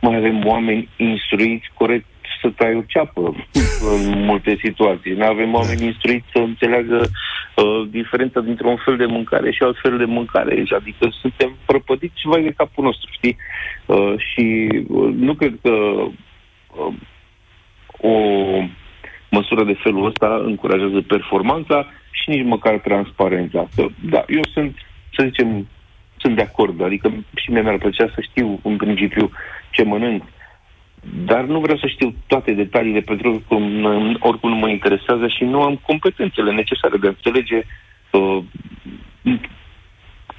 mai 0.00 0.16
avem 0.16 0.46
oameni 0.46 0.88
instruiți 0.96 1.70
corect 1.74 2.06
să 2.44 2.50
tai 2.56 2.74
o 2.74 2.82
ceapă 2.86 3.34
în 3.94 4.24
multe 4.24 4.56
situații. 4.62 5.12
Nu 5.12 5.24
avem 5.24 5.54
oameni 5.54 5.84
instruiți 5.84 6.26
să 6.32 6.38
înțeleagă 6.38 6.98
uh, 7.00 7.88
diferența 7.90 8.40
dintre 8.40 8.66
un 8.66 8.76
fel 8.84 8.96
de 8.96 9.04
mâncare 9.06 9.50
și 9.50 9.62
alt 9.62 9.78
fel 9.82 9.96
de 9.96 10.04
mâncare. 10.04 10.64
Și 10.64 10.74
Adică 10.74 11.08
suntem 11.20 11.50
prăpădiți 11.66 12.20
vai 12.24 12.42
de 12.42 12.52
capul 12.56 12.84
nostru, 12.84 13.08
știi? 13.12 13.36
Uh, 13.86 14.14
și 14.16 14.68
uh, 14.88 15.14
nu 15.14 15.34
cred 15.34 15.54
că 15.62 15.70
uh, 15.70 16.94
o 18.00 18.14
măsură 19.30 19.64
de 19.64 19.76
felul 19.82 20.06
ăsta 20.06 20.42
încurajează 20.44 21.00
performanța 21.00 21.86
și 22.10 22.30
nici 22.30 22.44
măcar 22.44 22.78
transparența. 22.78 23.68
Că, 23.76 23.86
da, 24.00 24.24
eu 24.28 24.44
sunt, 24.52 24.76
să 25.16 25.24
zicem, 25.24 25.68
sunt 26.16 26.36
de 26.36 26.42
acord, 26.42 26.82
adică 26.82 27.12
și 27.34 27.50
mie 27.50 27.62
mi-ar 27.62 27.78
plăcea 27.78 28.06
să 28.14 28.20
știu 28.20 28.60
în 28.62 28.76
principiu 28.76 29.30
ce 29.70 29.82
mănânc, 29.84 30.22
dar 31.24 31.44
nu 31.44 31.60
vreau 31.60 31.78
să 31.78 31.86
știu 31.86 32.14
toate 32.26 32.52
detaliile 32.52 33.00
pentru 33.00 33.42
că 33.48 33.56
m- 33.56 34.18
oricum 34.18 34.50
nu 34.50 34.56
mă 34.56 34.68
interesează 34.68 35.26
și 35.28 35.44
nu 35.44 35.62
am 35.62 35.80
competențele 35.86 36.52
necesare 36.52 36.96
de 36.96 37.06
a 37.06 37.10
înțelege 37.10 37.62
uh, 38.10 38.38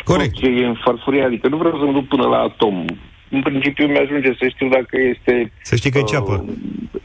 Corect. 0.03 0.31
tot 0.33 0.41
ce 0.41 0.47
e 0.49 0.65
în 0.65 0.75
farfurie, 0.83 1.23
adică 1.23 1.47
nu 1.47 1.57
vreau 1.57 1.77
să 1.79 1.85
mă 1.85 1.91
duc 1.91 2.07
până 2.07 2.27
la 2.27 2.37
atom. 2.37 2.85
În 3.29 3.41
principiu 3.41 3.87
mi-ajunge 3.87 4.33
să 4.39 4.47
știu 4.47 4.67
dacă 4.69 4.97
este 4.99 5.51
Să 5.61 5.75
știi 5.75 5.91
că 5.91 5.97
e 5.97 6.01
ceapă. 6.03 6.45
uh, 6.47 6.53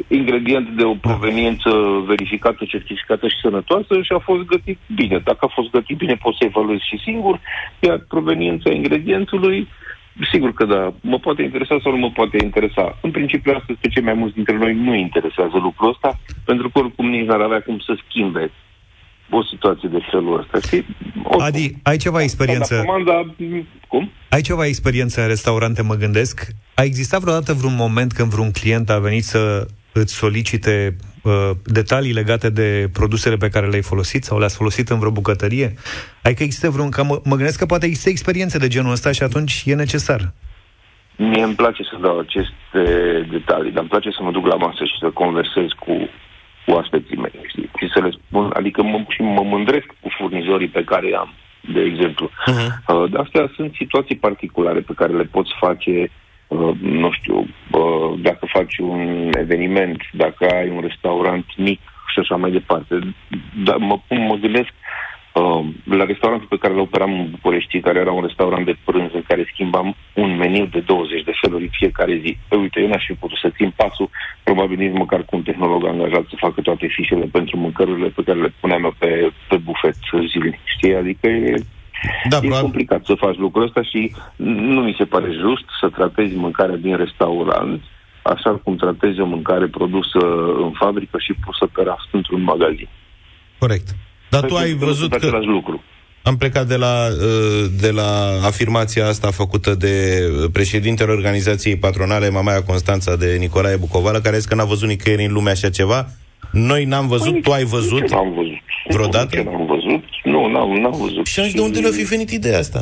ingredient 0.08 0.68
de 0.68 0.84
o 0.84 0.94
proveniență 0.94 1.70
verificată, 2.06 2.64
certificată 2.64 3.28
și 3.28 3.36
sănătoasă 3.42 3.94
și 4.02 4.12
a 4.12 4.18
fost 4.18 4.42
gătit 4.44 4.78
bine. 4.94 5.18
Dacă 5.18 5.38
a 5.40 5.52
fost 5.54 5.70
gătit 5.70 5.96
bine, 5.96 6.14
poți 6.14 6.36
să 6.40 6.44
evaluezi 6.44 6.86
și 6.86 6.98
singur, 7.04 7.40
iar 7.80 8.04
proveniența 8.08 8.70
ingredientului, 8.72 9.68
sigur 10.33 10.52
că 10.52 10.64
da, 10.64 10.92
mă 11.00 11.18
poate 11.18 11.42
interesa 11.42 11.78
sau 11.83 11.92
nu 11.92 11.98
mă 11.98 12.11
poate 12.11 12.37
interesa. 12.42 12.98
În 13.02 13.11
principiu, 13.11 13.52
astăzi, 13.56 13.78
pe 13.78 13.88
cei 13.88 14.02
mai 14.02 14.14
mulți 14.14 14.35
dintre 14.35 14.56
noi 14.56 14.74
nu 14.74 14.94
interesează 14.94 15.56
lucrul 15.56 15.88
ăsta, 15.88 16.20
pentru 16.44 16.70
că 16.70 16.78
oricum 16.78 17.09
nici 17.09 17.26
n-ar 17.26 17.40
avea 17.40 17.62
cum 17.62 17.78
să 17.78 17.98
schimbe 18.06 18.50
o 19.30 19.42
situație 19.44 19.88
de 19.88 19.98
felul 20.11 20.38
ăsta, 20.38 20.66
știi? 20.66 20.87
Oricum. 21.22 21.44
Adi, 21.44 21.74
ai 21.83 21.96
ceva 21.96 22.22
experiență? 22.22 22.74
Dar 22.74 22.85
comanda, 22.85 23.35
cum? 23.88 24.11
Ai 24.28 24.40
ceva 24.40 24.66
experiență 24.66 25.20
în 25.20 25.26
restaurante, 25.26 25.83
mă 25.83 25.94
gândesc. 25.94 26.46
A 26.74 26.83
existat 26.83 27.20
vreodată 27.20 27.52
vreun 27.52 27.74
moment 27.74 28.12
când 28.12 28.30
vreun 28.30 28.50
client 28.50 28.90
a 28.90 28.98
venit 28.98 29.24
să 29.24 29.66
îți 29.92 30.14
solicite 30.14 30.96
uh, 31.22 31.50
detalii 31.64 32.12
legate 32.12 32.50
de 32.50 32.88
produsele 32.92 33.37
pe 33.37 33.48
care 33.48 33.66
le-ai 33.68 33.83
folosit 33.83 34.24
sau 34.24 34.38
le-ați 34.38 34.57
folosit 34.57 34.88
în 34.88 34.98
vreo 34.98 35.11
bucătărie? 35.11 35.74
Adică 36.22 36.42
există 36.42 36.70
vreun... 36.70 36.90
Că 36.90 37.05
mă, 37.05 37.20
mă 37.24 37.37
gândesc 37.37 37.59
că 37.59 37.66
poate 37.66 37.87
există 37.87 38.09
experiențe 38.09 38.59
de 38.59 38.68
genul 38.68 38.92
ăsta 38.92 39.12
și 39.12 39.22
atunci 39.22 39.62
e 39.66 39.74
necesar. 39.74 40.33
Mie 41.16 41.42
îmi 41.42 41.55
place 41.55 41.83
să 41.83 41.98
dau 42.00 42.18
aceste 42.18 42.83
detalii, 43.31 43.72
dar 43.72 43.81
îmi 43.81 43.88
place 43.88 44.11
să 44.11 44.22
mă 44.22 44.31
duc 44.31 44.46
la 44.46 44.55
masă 44.55 44.85
și 44.85 44.96
să 45.00 45.11
conversez 45.11 45.68
cu 45.79 46.09
cu 46.66 46.76
aspeții 46.76 47.16
mei, 47.16 47.33
știi? 47.48 47.70
Și 47.79 47.90
să 47.94 48.00
le 48.00 48.11
spun, 48.11 48.50
adică 48.55 48.83
mă, 48.83 49.05
și 49.09 49.22
mă 49.22 49.42
mândresc 49.42 49.87
cu 50.00 50.09
furnizorii 50.18 50.68
pe 50.68 50.85
care 50.85 51.09
i 51.09 51.14
am, 51.14 51.35
de 51.74 51.81
exemplu. 51.81 52.31
Uh-huh. 52.31 52.94
Uh, 52.94 53.11
de 53.11 53.18
astea 53.18 53.53
sunt 53.55 53.74
situații 53.74 54.16
particulare 54.16 54.81
pe 54.81 54.92
care 54.96 55.12
le 55.12 55.22
poți 55.22 55.50
face, 55.59 55.90
uh, 55.90 56.09
nu 56.80 57.10
știu, 57.12 57.36
uh, 57.70 58.18
dacă 58.22 58.46
faci 58.52 58.78
un 58.78 59.30
eveniment, 59.38 60.02
dacă 60.12 60.46
ai 60.54 60.68
un 60.68 60.80
restaurant 60.80 61.44
mic 61.56 61.80
și 62.12 62.18
așa 62.18 62.36
mai 62.36 62.50
departe. 62.50 62.98
Dar 63.64 63.76
mă, 63.76 63.98
pun- 63.98 64.26
mă 64.26 64.34
gândesc 64.34 64.72
Uh, 65.34 65.64
la 65.84 66.04
restaurantul 66.04 66.48
pe 66.48 66.58
care 66.58 66.72
îl 66.72 66.80
operam 66.80 67.20
în 67.20 67.30
București, 67.30 67.80
care 67.80 67.98
era 67.98 68.12
un 68.12 68.22
restaurant 68.22 68.64
de 68.64 68.76
prânz 68.84 69.10
în 69.14 69.22
care 69.28 69.50
schimbam 69.52 69.96
un 70.14 70.36
meniu 70.36 70.66
de 70.66 70.80
20 70.80 71.22
de 71.22 71.38
feluri 71.40 71.62
în 71.62 71.68
fiecare 71.72 72.20
zi. 72.24 72.36
E, 72.50 72.56
uite, 72.56 72.80
eu 72.80 72.88
n-aș 72.88 73.04
fi 73.06 73.12
putut 73.12 73.38
să 73.38 73.50
țin 73.56 73.72
pasul, 73.76 74.10
probabil 74.42 74.78
nici 74.78 74.98
măcar 74.98 75.24
cu 75.24 75.36
un 75.36 75.42
tehnolog 75.42 75.86
angajat 75.86 76.24
să 76.28 76.34
facă 76.38 76.60
toate 76.60 76.86
fișele 76.86 77.26
pentru 77.32 77.56
mâncărurile 77.56 78.08
pe 78.08 78.22
care 78.22 78.40
le 78.40 78.54
puneam 78.60 78.84
eu 78.84 78.94
pe, 78.98 79.32
pe 79.48 79.56
bufet 79.56 79.96
zilnic. 80.30 80.58
Știi? 80.64 80.94
Adică 80.94 81.26
e, 81.28 81.54
Da, 82.28 82.36
e 82.36 82.40
probabil. 82.40 82.62
complicat 82.62 83.04
să 83.04 83.14
faci 83.14 83.36
lucrul 83.36 83.64
ăsta 83.66 83.82
și 83.82 84.12
nu 84.74 84.80
mi 84.80 84.94
se 84.98 85.04
pare 85.04 85.26
just 85.44 85.64
să 85.80 85.88
tratezi 85.88 86.34
mâncarea 86.34 86.76
din 86.76 86.96
restaurant 86.96 87.80
așa 88.22 88.50
cum 88.64 88.76
tratezi 88.76 89.20
o 89.20 89.24
mâncare 89.26 89.66
produsă 89.66 90.18
în 90.64 90.72
fabrică 90.78 91.16
și 91.18 91.32
pusă 91.44 91.66
pe 91.74 91.82
raft 91.84 92.08
într-un 92.12 92.42
magazin. 92.42 92.88
Corect. 93.58 93.86
Dar 94.30 94.40
tu 94.40 94.46
Pentru 94.46 94.56
ai 94.64 94.68
că 94.70 94.76
nu 94.78 94.84
văzut 94.86 94.96
sunt 95.10 95.10
că... 95.10 95.26
același 95.26 95.46
lucru. 95.46 95.82
Am 96.22 96.36
plecat 96.36 96.66
de 96.66 96.76
la, 96.76 96.94
uh, 97.10 97.64
de 97.80 97.90
la 97.90 98.10
afirmația 98.44 99.06
asta 99.06 99.30
făcută 99.30 99.74
de 99.74 99.94
președintele 100.52 101.12
organizației 101.12 101.76
patronale 101.76 102.30
Mamaia 102.30 102.62
Constanța 102.62 103.16
de 103.16 103.36
Nicolae 103.38 103.76
Bucovală, 103.76 104.18
care 104.20 104.34
a 104.34 104.38
zis 104.38 104.48
că 104.48 104.54
n-a 104.54 104.64
văzut 104.64 104.88
nicăieri 104.88 105.24
în 105.24 105.32
lume 105.32 105.50
așa 105.50 105.70
ceva. 105.70 106.06
Noi 106.52 106.84
n-am 106.84 107.06
văzut, 107.08 107.42
tu 107.42 107.50
ai 107.50 107.64
văzut? 107.64 108.00
Nici 108.00 108.10
eu 108.10 108.18
N-am 108.24 108.34
văzut. 108.34 108.58
vreodată? 108.88 109.36
Nici 109.36 109.44
eu 109.46 109.52
N-am 109.52 109.66
văzut. 109.66 109.69
Nu, 110.22 110.48
n-am, 110.48 110.70
n-am 110.70 110.96
văzut. 111.05 111.26
Și 111.26 111.38
atunci 111.38 111.55
de 111.55 111.61
unde 111.61 111.79
le-a 111.79 111.90
fi 111.90 112.03
venit 112.03 112.31
ideea 112.31 112.59
asta? 112.59 112.81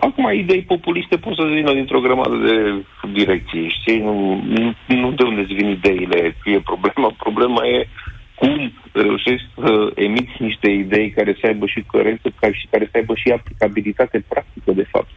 Acum, 0.00 0.30
idei 0.32 0.62
populiste 0.62 1.16
pot 1.16 1.34
să 1.34 1.44
vină 1.54 1.72
dintr-o 1.72 2.00
grămadă 2.00 2.36
de 2.36 2.84
direcții, 3.12 3.74
știi? 3.80 3.98
Nu, 3.98 4.42
nu, 4.44 4.74
nu 4.86 5.12
de 5.12 5.22
unde 5.22 5.40
îți 5.40 5.52
vin 5.52 5.68
ideile, 5.68 6.36
că 6.42 6.50
e 6.50 6.60
problema. 6.60 7.14
Problema 7.18 7.66
e 7.66 7.88
cum 8.34 8.72
reușești 8.92 9.46
să 9.54 9.92
emiți 9.94 10.36
niște 10.38 10.70
idei 10.70 11.10
care 11.10 11.36
să 11.40 11.46
aibă 11.46 11.66
și 11.66 11.84
coerență 11.86 12.32
care, 12.40 12.52
și 12.52 12.66
care 12.70 12.84
să 12.90 12.96
aibă 12.96 13.14
și 13.14 13.30
aplicabilitate 13.30 14.24
practică, 14.28 14.72
de 14.72 14.86
fapt. 14.90 15.10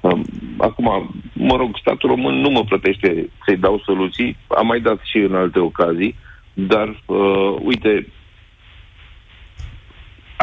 Um, 0.00 0.24
Acum, 0.58 1.10
mă 1.32 1.56
rog, 1.56 1.76
statul 1.80 2.08
român 2.08 2.34
nu 2.34 2.50
mă 2.50 2.64
plătește 2.64 3.28
să-i 3.44 3.56
dau 3.56 3.82
soluții, 3.84 4.36
am 4.48 4.66
mai 4.66 4.80
dat 4.80 5.00
și 5.04 5.16
în 5.16 5.34
alte 5.34 5.58
ocazii, 5.58 6.14
dar, 6.52 7.02
uh, 7.06 7.56
uite, 7.62 8.06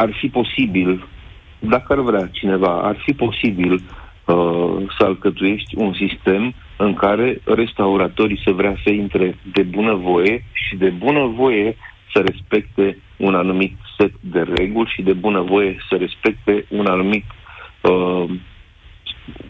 ar 0.02 0.10
fi 0.20 0.28
posibil, 0.28 1.06
dacă 1.58 1.92
ar 1.92 2.00
vrea 2.00 2.28
cineva, 2.32 2.80
ar 2.82 2.96
fi 3.04 3.12
posibil 3.12 3.72
uh, 3.72 4.76
să 4.98 5.04
alcătuiești 5.04 5.76
un 5.76 5.92
sistem 5.94 6.54
în 6.76 6.94
care 6.94 7.40
restauratorii 7.44 8.42
să 8.44 8.50
vrea 8.50 8.76
să 8.84 8.90
intre 8.90 9.36
de 9.52 9.62
bunăvoie 9.62 10.44
și 10.52 10.76
de 10.76 10.88
bunăvoie 10.90 11.76
să 12.12 12.22
respecte 12.26 12.98
un 13.16 13.34
anumit 13.34 13.76
set 13.98 14.12
de 14.20 14.46
reguli 14.56 14.92
și 14.94 15.02
de 15.02 15.12
bunăvoie 15.12 15.76
să 15.88 15.96
respecte 15.96 16.64
un 16.68 16.86
anumit 16.86 17.24
uh, 17.80 18.24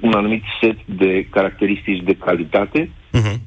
un 0.01 0.13
anumit 0.13 0.43
set 0.61 0.79
de 0.85 1.27
caracteristici 1.31 2.03
de 2.05 2.15
calitate 2.15 2.91
Uh-huh. 3.19 3.39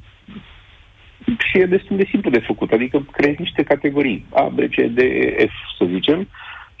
și 1.48 1.58
e 1.58 1.66
destul 1.66 1.96
de 1.96 2.06
simplu 2.10 2.30
de 2.30 2.44
făcut. 2.46 2.70
Adică 2.72 3.06
creezi 3.12 3.40
niște 3.40 3.62
categorii 3.62 4.26
A, 4.34 4.48
B, 4.48 4.58
C, 4.58 4.74
D, 4.74 4.98
E, 4.98 5.46
F, 5.46 5.52
să 5.78 5.84
zicem, 5.92 6.28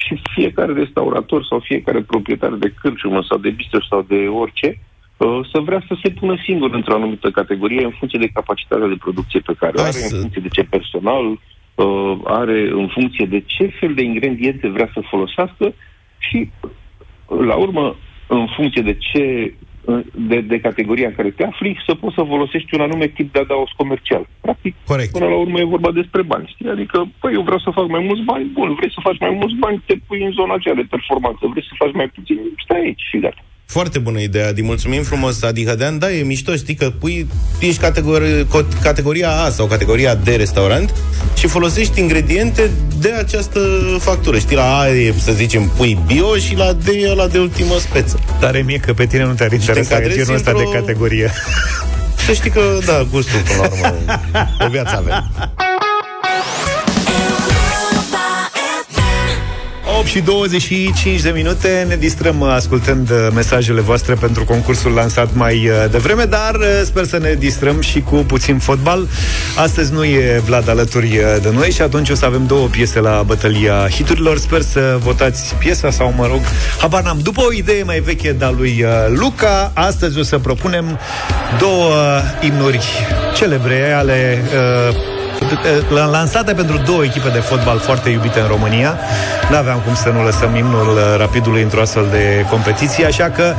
și 0.04 0.20
fiecare 0.34 0.72
restaurator 0.72 1.44
sau 1.44 1.58
fiecare 1.60 2.02
proprietar 2.02 2.52
de 2.52 2.74
cârciumă 2.80 3.22
sau 3.28 3.38
de 3.38 3.50
bistro 3.50 3.80
sau 3.90 4.02
de 4.08 4.14
orice 4.14 4.78
uh, 5.16 5.40
să 5.52 5.60
vrea 5.60 5.82
să 5.88 5.96
se 6.02 6.10
pună 6.10 6.36
singur 6.44 6.74
într-o 6.74 6.94
anumită 6.94 7.30
categorie 7.30 7.84
în 7.84 7.94
funcție 7.98 8.18
de 8.18 8.30
capacitatea 8.34 8.86
de 8.86 8.96
producție 8.98 9.40
pe 9.40 9.54
care 9.58 9.72
o 9.76 9.80
Hai 9.80 9.88
are, 9.88 9.98
să- 9.98 10.14
în 10.14 10.20
funcție 10.20 10.40
de 10.42 10.48
ce 10.48 10.62
personal 10.64 11.26
uh, 11.74 12.18
are, 12.24 12.70
în 12.72 12.88
funcție 12.88 13.26
de 13.26 13.40
ce 13.46 13.66
fel 13.80 13.94
de 13.94 14.02
ingrediente 14.02 14.68
vrea 14.68 14.90
să 14.94 15.00
folosească 15.10 15.74
și, 16.18 16.50
la 17.46 17.54
urmă, 17.54 17.96
în 18.28 18.46
funcție 18.56 18.82
de 18.82 18.96
ce 18.98 19.54
de, 20.14 20.40
de 20.40 20.60
categoria 20.60 21.08
în 21.08 21.14
care 21.14 21.30
te 21.30 21.44
afli, 21.44 21.82
să 21.86 21.94
poți 21.94 22.14
să 22.14 22.22
folosești 22.22 22.74
un 22.74 22.80
anume 22.80 23.06
tip 23.06 23.32
de 23.32 23.38
adaos 23.38 23.70
comercial. 23.76 24.26
Practic, 24.40 24.74
Corect. 24.86 25.12
până 25.12 25.26
la 25.26 25.36
urmă 25.36 25.58
e 25.60 25.74
vorba 25.76 25.90
despre 25.90 26.22
bani. 26.22 26.50
Știi? 26.54 26.68
Adică, 26.68 27.08
păi, 27.20 27.34
eu 27.34 27.42
vreau 27.42 27.58
să 27.58 27.70
fac 27.70 27.88
mai 27.88 28.04
mulți 28.08 28.22
bani, 28.22 28.44
bun, 28.44 28.74
vrei 28.74 28.92
să 28.92 29.00
faci 29.02 29.18
mai 29.18 29.30
mulți 29.30 29.54
bani, 29.54 29.82
te 29.86 29.94
pui 30.06 30.24
în 30.24 30.30
zona 30.30 30.54
aceea 30.54 30.74
de 30.74 30.86
performanță, 30.90 31.46
vrei 31.46 31.68
să 31.68 31.74
faci 31.82 31.92
mai 31.92 32.08
puțin, 32.08 32.38
stai 32.64 32.80
aici 32.80 33.02
și 33.10 33.18
gata. 33.18 33.42
Foarte 33.72 33.98
bună 33.98 34.20
idee, 34.20 34.44
Adi. 34.44 34.62
Mulțumim 34.62 35.02
frumos, 35.02 35.42
Adi 35.42 35.66
Hădean. 35.66 35.98
Da, 35.98 36.10
e 36.12 36.22
mișto, 36.22 36.54
știi 36.56 36.74
că 36.74 36.90
pui, 36.98 37.26
ești 37.58 37.80
categori, 37.80 38.44
co- 38.46 38.82
categoria 38.82 39.30
A 39.30 39.50
sau 39.50 39.66
categoria 39.66 40.14
D 40.14 40.26
restaurant 40.26 40.94
și 41.36 41.46
folosești 41.46 42.00
ingrediente 42.00 42.70
de 43.00 43.12
această 43.12 43.60
factură. 44.00 44.38
Știi, 44.38 44.56
la 44.56 44.78
A 44.78 44.88
e, 44.88 45.14
să 45.18 45.32
zicem, 45.32 45.72
pui 45.76 45.98
bio 46.06 46.36
și 46.36 46.56
la 46.56 46.72
D 46.72 46.86
e 46.88 47.14
la 47.14 47.26
de 47.26 47.38
ultimă 47.38 47.74
speță. 47.78 48.18
Tare 48.40 48.62
mie 48.62 48.76
că 48.78 48.92
pe 48.92 49.06
tine 49.06 49.24
nu 49.24 49.32
te-ar 49.32 49.52
interesa 49.52 49.94
încadrezi 49.94 50.16
genul 50.18 50.34
ăsta 50.34 50.52
de 50.52 50.58
într-o- 50.58 50.78
categorie. 50.80 51.30
Să 52.26 52.32
știi 52.32 52.50
că, 52.50 52.60
da, 52.86 53.06
gustul, 53.10 53.40
până 53.40 53.58
la 53.62 53.68
urmă, 53.72 54.20
o 54.66 54.70
viață 54.70 54.96
avem. 54.96 55.32
8 60.02 60.10
și 60.10 60.20
25 60.20 61.20
de 61.22 61.30
minute. 61.30 61.84
Ne 61.88 61.96
distrăm 61.96 62.40
uh, 62.40 62.48
ascultând 62.48 63.10
uh, 63.10 63.28
mesajele 63.34 63.80
voastre 63.80 64.14
Pentru 64.14 64.44
concursul 64.44 64.92
lansat 64.92 65.28
mai 65.34 65.68
uh, 65.68 65.90
devreme 65.90 66.24
Dar 66.24 66.54
uh, 66.54 66.66
sper 66.84 67.04
să 67.04 67.18
ne 67.18 67.34
distrăm 67.34 67.80
și 67.80 68.00
cu 68.00 68.14
puțin 68.16 68.58
fotbal. 68.58 69.08
Astăzi 69.56 69.92
nu 69.92 70.04
e 70.04 70.42
Vlad 70.44 70.68
alături 70.68 71.06
uh, 71.06 71.42
de 71.42 71.50
noi 71.52 71.70
Și 71.70 71.82
atunci 71.82 72.10
o 72.10 72.14
să 72.14 72.24
avem 72.24 72.46
două 72.46 72.66
piese 72.66 73.00
la 73.00 73.22
bătălia 73.26 73.88
hiturilor. 73.90 74.38
Sper 74.38 74.60
să 74.60 74.98
votați 75.00 75.54
piesa 75.54 75.90
sau 75.90 76.14
mă 76.16 76.26
rog 76.26 76.40
Habar 76.78 77.02
n-am. 77.02 77.18
După 77.22 77.40
o 77.40 77.52
idee 77.52 77.82
mai 77.82 78.00
veche 78.00 78.32
de-a 78.32 78.50
lui 78.50 78.82
uh, 78.82 79.18
Luca 79.18 79.70
Astăzi 79.74 80.18
o 80.18 80.22
să 80.22 80.38
propunem 80.38 80.98
două 81.58 81.92
imnuri 82.40 82.88
celebre 83.34 83.92
ale 83.92 84.42
uh, 84.88 85.11
L-am 85.88 86.10
lansate 86.10 86.52
pentru 86.52 86.76
două 86.86 87.04
echipe 87.04 87.28
de 87.28 87.38
fotbal 87.38 87.78
foarte 87.78 88.08
iubite 88.08 88.40
în 88.40 88.46
România. 88.46 88.98
Nu 89.50 89.56
aveam 89.56 89.78
cum 89.84 89.94
să 89.94 90.08
nu 90.08 90.24
lăsăm 90.24 90.54
imnul 90.54 90.88
uh, 90.96 91.16
Rapidului 91.18 91.62
într-o 91.62 91.80
astfel 91.80 92.06
de 92.10 92.46
competiție, 92.50 93.04
așa 93.04 93.30
că 93.30 93.54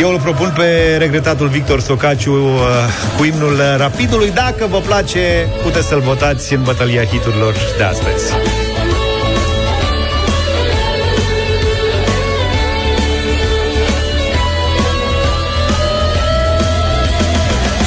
eu 0.00 0.10
îl 0.10 0.20
propun 0.20 0.52
pe 0.56 0.96
regretatul 0.98 1.48
Victor 1.48 1.80
Socaciu 1.80 2.32
uh, 2.32 2.60
cu 3.16 3.24
imnul 3.24 3.52
uh, 3.52 3.74
Rapidului. 3.76 4.30
Dacă 4.34 4.66
vă 4.70 4.78
place, 4.78 5.48
puteți 5.62 5.86
să-l 5.86 6.00
votați 6.00 6.54
în 6.54 6.62
bătălia 6.62 7.04
hiturilor 7.04 7.54
de 7.76 7.82
astăzi. 7.82 8.24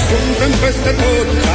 Suntem 0.10 0.60
peste 0.60 0.90
tot 0.90 1.47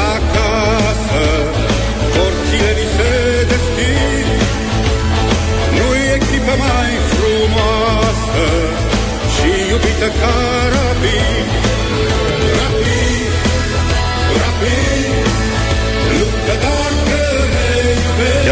iubită 9.83 10.09
ca 10.21 11.62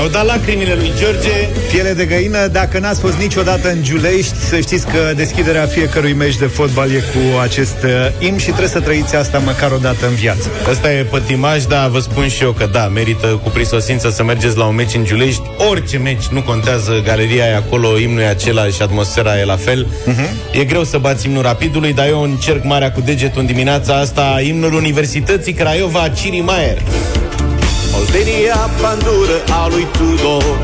I-au 0.00 0.08
dat 0.08 0.26
lacrimile 0.26 0.74
lui 0.74 0.92
George 0.98 1.48
Piele 1.70 1.92
de 1.92 2.04
găină, 2.04 2.46
dacă 2.46 2.78
n-ați 2.78 3.00
fost 3.00 3.16
niciodată 3.16 3.70
în 3.70 3.82
Giulești, 3.82 4.36
să 4.36 4.60
știți 4.60 4.86
că 4.86 5.12
deschiderea 5.16 5.66
fiecărui 5.66 6.12
meci 6.12 6.36
de 6.36 6.46
fotbal 6.46 6.90
e 6.90 6.98
cu 6.98 7.38
acest 7.40 7.76
uh, 7.84 7.90
imn 8.26 8.38
și 8.38 8.44
trebuie 8.44 8.68
să 8.68 8.80
trăiți 8.80 9.16
asta 9.16 9.38
măcar 9.38 9.70
o 9.70 9.76
dată 9.76 10.06
în 10.06 10.14
viață. 10.14 10.48
Ăsta 10.70 10.92
e 10.92 11.02
pătimaj, 11.02 11.64
dar 11.64 11.88
vă 11.88 11.98
spun 11.98 12.28
și 12.28 12.42
eu 12.42 12.52
că 12.52 12.68
da, 12.72 12.88
merită 12.88 13.26
cu 13.26 13.48
prisosință 13.48 14.10
să 14.10 14.22
mergeți 14.22 14.56
la 14.56 14.64
un 14.64 14.74
meci 14.74 14.94
în 14.94 15.04
Giulești. 15.04 15.42
Orice 15.70 15.98
meci, 15.98 16.26
nu 16.26 16.42
contează, 16.42 17.02
galeria 17.04 17.44
e 17.44 17.56
acolo, 17.56 17.98
imnul 17.98 18.20
e 18.20 18.26
același, 18.26 18.82
atmosfera 18.82 19.38
e 19.38 19.44
la 19.44 19.56
fel. 19.56 19.86
Uh-huh. 19.86 20.58
E 20.60 20.64
greu 20.64 20.84
să 20.84 20.98
bați 20.98 21.26
imnul 21.26 21.42
rapidului, 21.42 21.92
dar 21.92 22.06
eu 22.06 22.22
încerc 22.22 22.64
marea 22.64 22.92
cu 22.92 23.00
degetul 23.00 23.40
în 23.40 23.46
dimineața 23.46 23.94
asta, 23.94 24.40
imnul 24.46 24.74
Universității 24.74 25.52
Craiova, 25.52 26.08
Ciri 26.08 26.40
Maier. 26.40 26.78
Oltenia 27.98 28.60
pandură 28.82 29.38
a 29.62 29.68
lui 29.68 29.86
Tudor 29.98 30.58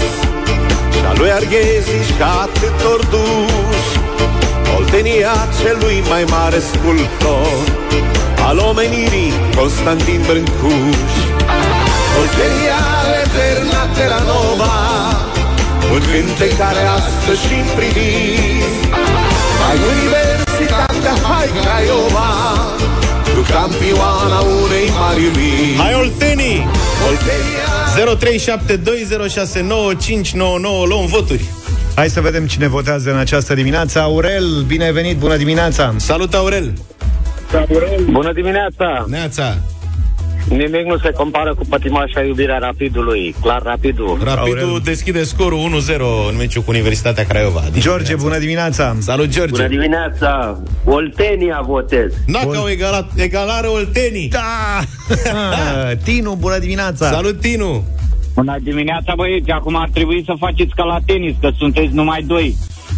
Și 0.93 1.05
a 1.11 1.13
lui 1.19 1.31
Arghezi 1.31 1.97
și 2.07 2.15
atâtor 2.43 3.01
duși. 3.13 3.95
Oltenia 4.79 5.35
celui 5.61 6.03
mai 6.09 6.25
mare 6.35 6.59
sculptor 6.71 7.57
Al 8.49 8.59
omenirii 8.59 9.33
Constantin 9.57 10.21
Brâncuș. 10.27 11.13
Oltenia 12.21 12.83
eterna 13.23 13.83
terra 13.97 14.21
nova 14.33 14.75
Un 15.95 16.03
cântec 16.11 16.53
care 16.63 16.83
astăzi 16.99 17.43
și 17.47 17.59
privit 17.77 18.85
Hai 19.63 19.79
Universitatea, 19.95 21.15
hai 21.29 21.49
Craiova 21.61 22.31
Tu 23.35 23.41
campioana 23.53 24.41
unei 24.63 24.89
mari 24.99 25.23
lumini 25.25 25.77
Hai 25.79 25.95
Oltenii! 25.95 26.86
Oltenia 27.05 27.67
0372069599 30.35 30.89
luăm 30.89 31.07
voturi. 31.07 31.45
Hai 31.95 32.09
să 32.09 32.21
vedem 32.21 32.47
cine 32.47 32.67
votează 32.67 33.11
în 33.11 33.19
această 33.19 33.55
dimineață. 33.55 33.99
Aurel, 34.01 34.63
bine 34.67 34.85
ai 34.85 34.93
venit, 34.93 35.17
bună 35.17 35.37
dimineața! 35.37 35.95
Salut, 35.97 36.35
Aurel! 36.35 36.73
Bună 38.11 38.33
dimineața! 38.33 39.05
Neața! 39.09 39.57
Nimic 40.49 40.87
nu 40.87 40.99
se 40.99 41.11
compară 41.11 41.55
cu 41.55 41.65
pătimașa 41.69 42.21
iubirea 42.23 42.59
Rapidului. 42.59 43.35
Clar, 43.43 43.63
Rapidul. 43.63 44.19
Rapidul 44.25 44.59
Aurel. 44.59 44.81
deschide 44.85 45.23
scorul 45.23 45.59
1-0 45.59 46.31
în 46.31 46.37
meciul 46.37 46.63
cu 46.63 46.71
Universitatea 46.71 47.25
Craiova. 47.25 47.61
din 47.73 47.81
George, 47.81 48.03
dimineață. 48.03 48.25
bună 48.27 48.39
dimineața! 48.39 48.97
Salut, 48.99 49.29
George! 49.29 49.53
Bună 49.53 49.69
dimineața! 49.69 50.61
Oltenia 50.85 51.61
votez. 51.67 52.13
N-a 52.27 52.39
că 52.51 52.57
au 52.57 52.69
egalat, 52.69 53.11
egalare 53.17 53.67
Oltenii! 53.67 54.29
Da! 54.29 54.81
Tinu, 56.05 56.37
bună 56.39 56.59
dimineața! 56.59 57.11
Salut, 57.11 57.41
Tinu! 57.41 57.85
Bună 58.35 58.57
dimineața, 58.63 59.13
băieți! 59.17 59.51
Acum 59.51 59.77
ar 59.77 59.89
trebui 59.93 60.23
să 60.27 60.35
faceți 60.39 60.75
ca 60.75 60.85
la 60.85 60.99
tenis, 61.07 61.35
că 61.41 61.51
sunteți 61.59 61.95
numai 61.95 62.23
doi. 62.27 62.57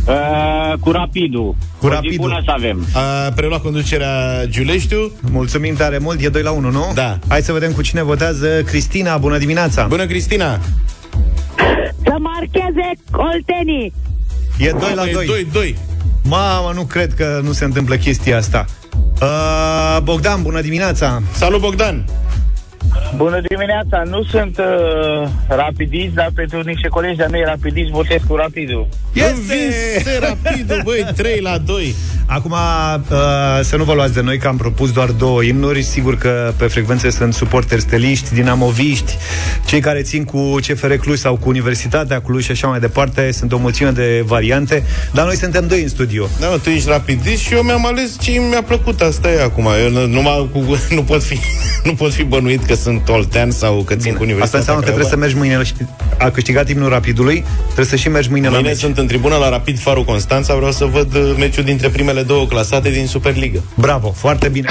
Uh, 0.09 0.73
cu 0.81 0.91
Rapidul. 0.91 1.55
Cu 1.79 1.87
O 1.87 1.89
zi 1.89 1.95
Rapidul. 1.95 2.17
bună 2.19 2.41
să 2.45 2.51
avem. 2.57 2.87
A 2.93 3.33
preluat 3.35 3.63
conducerea 3.63 4.45
Giuleștiu. 4.47 5.13
Mulțumim 5.31 5.75
tare 5.75 5.99
mult, 5.99 6.21
e 6.21 6.29
2 6.29 6.43
la 6.43 6.51
1, 6.51 6.71
nu? 6.71 6.91
Da. 6.95 7.19
Hai 7.29 7.43
să 7.43 7.53
vedem 7.53 7.73
cu 7.73 7.83
cine 7.83 8.03
votează 8.03 8.63
Cristina, 8.63 9.17
bună 9.17 9.39
dimineața! 9.39 9.87
Bună, 9.87 10.07
Cristina! 10.07 10.59
Să 12.03 12.15
marcheze 12.19 12.93
Oltenii. 13.13 13.93
E 14.59 14.71
2 14.71 14.95
la 14.95 15.05
2. 15.13 15.47
2-2. 15.73 15.77
Mamă, 16.23 16.73
nu 16.75 16.83
cred 16.83 17.15
că 17.15 17.41
nu 17.43 17.53
se 17.53 17.65
întâmplă 17.65 17.97
chestia 17.97 18.37
asta. 18.37 18.65
Uh, 19.23 19.99
Bogdan, 20.03 20.43
bună 20.43 20.61
dimineața! 20.61 21.23
Salut, 21.33 21.61
Bogdan! 21.61 22.05
Bună 23.17 23.41
dimineața! 23.49 24.03
Nu 24.05 24.23
sunt 24.23 24.59
uh, 24.59 25.29
rapidist, 25.49 26.15
dar 26.15 26.31
pentru 26.35 26.61
niște 26.61 26.89
colegi 26.89 27.17
de-a 27.17 27.29
mei 27.29 27.45
rapidist 27.45 27.91
votez 27.91 28.21
cu 28.29 28.35
Rapidul. 28.35 28.89
Învinse 29.15 30.19
rapidul, 30.21 30.81
băi, 30.85 31.07
3 31.17 31.41
la 31.41 31.59
2. 31.59 31.95
Acum, 32.31 32.51
uh, 32.51 33.19
să 33.63 33.77
nu 33.77 33.85
vă 33.85 33.93
luați 33.93 34.15
de 34.15 34.21
noi 34.21 34.39
că 34.39 34.49
am 34.49 34.57
propus 34.57 34.93
doar 34.93 35.11
două 35.11 35.43
imnuri. 35.43 35.83
Sigur 35.83 36.19
că 36.19 36.53
pe 36.57 36.67
frecvențe 36.67 37.11
sunt 37.11 37.35
suporteri 37.35 37.81
steliști, 37.81 38.35
dinamoviști, 38.35 39.17
cei 39.67 39.81
care 39.81 40.03
țin 40.03 40.25
cu 40.25 40.55
CFR 40.55 40.93
Cluj 40.93 41.19
sau 41.19 41.37
cu 41.37 41.49
Universitatea 41.49 42.21
Cluj 42.21 42.45
și 42.45 42.51
așa 42.51 42.69
mai 42.69 42.81
departe. 42.81 43.33
Sunt 43.33 43.53
o 43.53 43.59
mulțime 43.59 43.91
de 43.91 44.23
variante, 44.27 44.83
dar 45.13 45.25
noi 45.25 45.37
suntem 45.37 45.67
doi 45.67 45.83
în 45.83 45.89
studio. 45.89 46.27
Da, 46.41 46.49
mă, 46.49 46.59
tu 46.63 46.69
ești 46.69 46.89
rapidist 46.89 47.43
și 47.43 47.55
eu 47.55 47.63
mi-am 47.63 47.87
ales 47.87 48.17
ce 48.21 48.31
mi-a 48.31 48.63
plăcut, 48.63 49.01
asta 49.01 49.31
e 49.31 49.43
acum. 49.43 49.69
Eu 49.83 49.91
nu, 49.91 50.07
numai 50.07 50.49
cu, 50.53 50.79
nu, 50.97 51.03
pot 51.03 51.23
fi, 51.23 51.39
nu 51.89 51.95
pot 51.95 52.13
fi 52.13 52.23
bănuit 52.23 52.65
că 52.65 52.75
sunt 52.75 52.88
oltean 53.09 53.51
sau 53.51 53.83
că 53.83 53.95
țin 53.95 54.15
cu 54.15 54.23
Universitatea 54.23 54.45
Asta 54.45 54.59
înseamnă 54.59 54.83
că 54.83 54.91
Craiova. 54.91 55.09
trebuie 55.09 55.11
să 55.11 55.17
mergi 55.17 55.37
mâine. 55.37 55.87
la- 56.19 56.25
A 56.27 56.31
câștigat 56.31 56.69
imnul 56.69 56.89
rapidului, 56.89 57.45
trebuie 57.65 57.87
să 57.87 57.97
și 57.97 58.09
mergi 58.09 58.31
mâine 58.31 58.47
la 58.49 58.53
Mâine 58.55 58.69
meci. 58.69 58.79
sunt 58.79 58.99
în 58.99 59.07
tribună 59.07 59.37
la 59.37 59.49
Rapid 59.49 59.79
Faru 59.81 60.05
Constanța, 60.05 60.55
vreau 60.55 60.73
să 60.73 60.85
văd 60.85 61.15
uh, 61.15 61.35
meciul 61.39 61.65
dintre 61.65 61.89
primele 61.89 62.23
două 62.23 62.47
clasate 62.47 62.91
din 62.91 63.07
Superliga. 63.07 63.61
Bravo, 63.75 64.11
foarte 64.17 64.49
bine. 64.49 64.69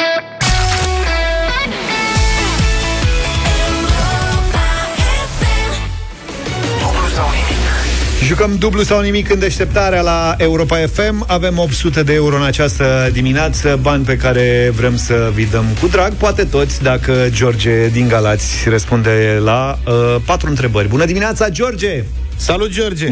Jucăm 8.23 8.55
dublu 8.57 8.81
sau 8.81 9.01
nimic 9.01 9.29
în 9.29 9.39
deșteptarea 9.39 10.01
la 10.01 10.35
Europa 10.37 10.77
FM. 10.77 11.25
Avem 11.27 11.57
800 11.57 12.03
de 12.03 12.13
euro 12.13 12.35
în 12.35 12.43
această 12.43 13.09
dimineață, 13.11 13.79
bani 13.81 14.05
pe 14.05 14.17
care 14.17 14.71
vrem 14.75 14.95
să 14.95 15.31
vi 15.33 15.45
dăm 15.45 15.65
cu 15.81 15.87
drag, 15.87 16.13
poate 16.13 16.43
toți, 16.43 16.83
dacă 16.83 17.27
George 17.29 17.87
din 17.87 18.07
Galați 18.07 18.69
răspunde 18.69 19.39
la 19.43 19.77
uh, 19.87 20.15
patru 20.25 20.49
întrebări. 20.49 20.87
Bună 20.87 21.05
dimineața, 21.05 21.49
George! 21.49 22.03
Salut, 22.35 22.69
George! 22.69 23.07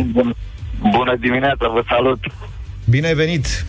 Bună 0.92 1.16
dimineața, 1.20 1.68
vă 1.68 1.84
salut! 1.90 2.20
Bine 2.90 3.08
ai 3.08 3.14
venit! 3.14 3.66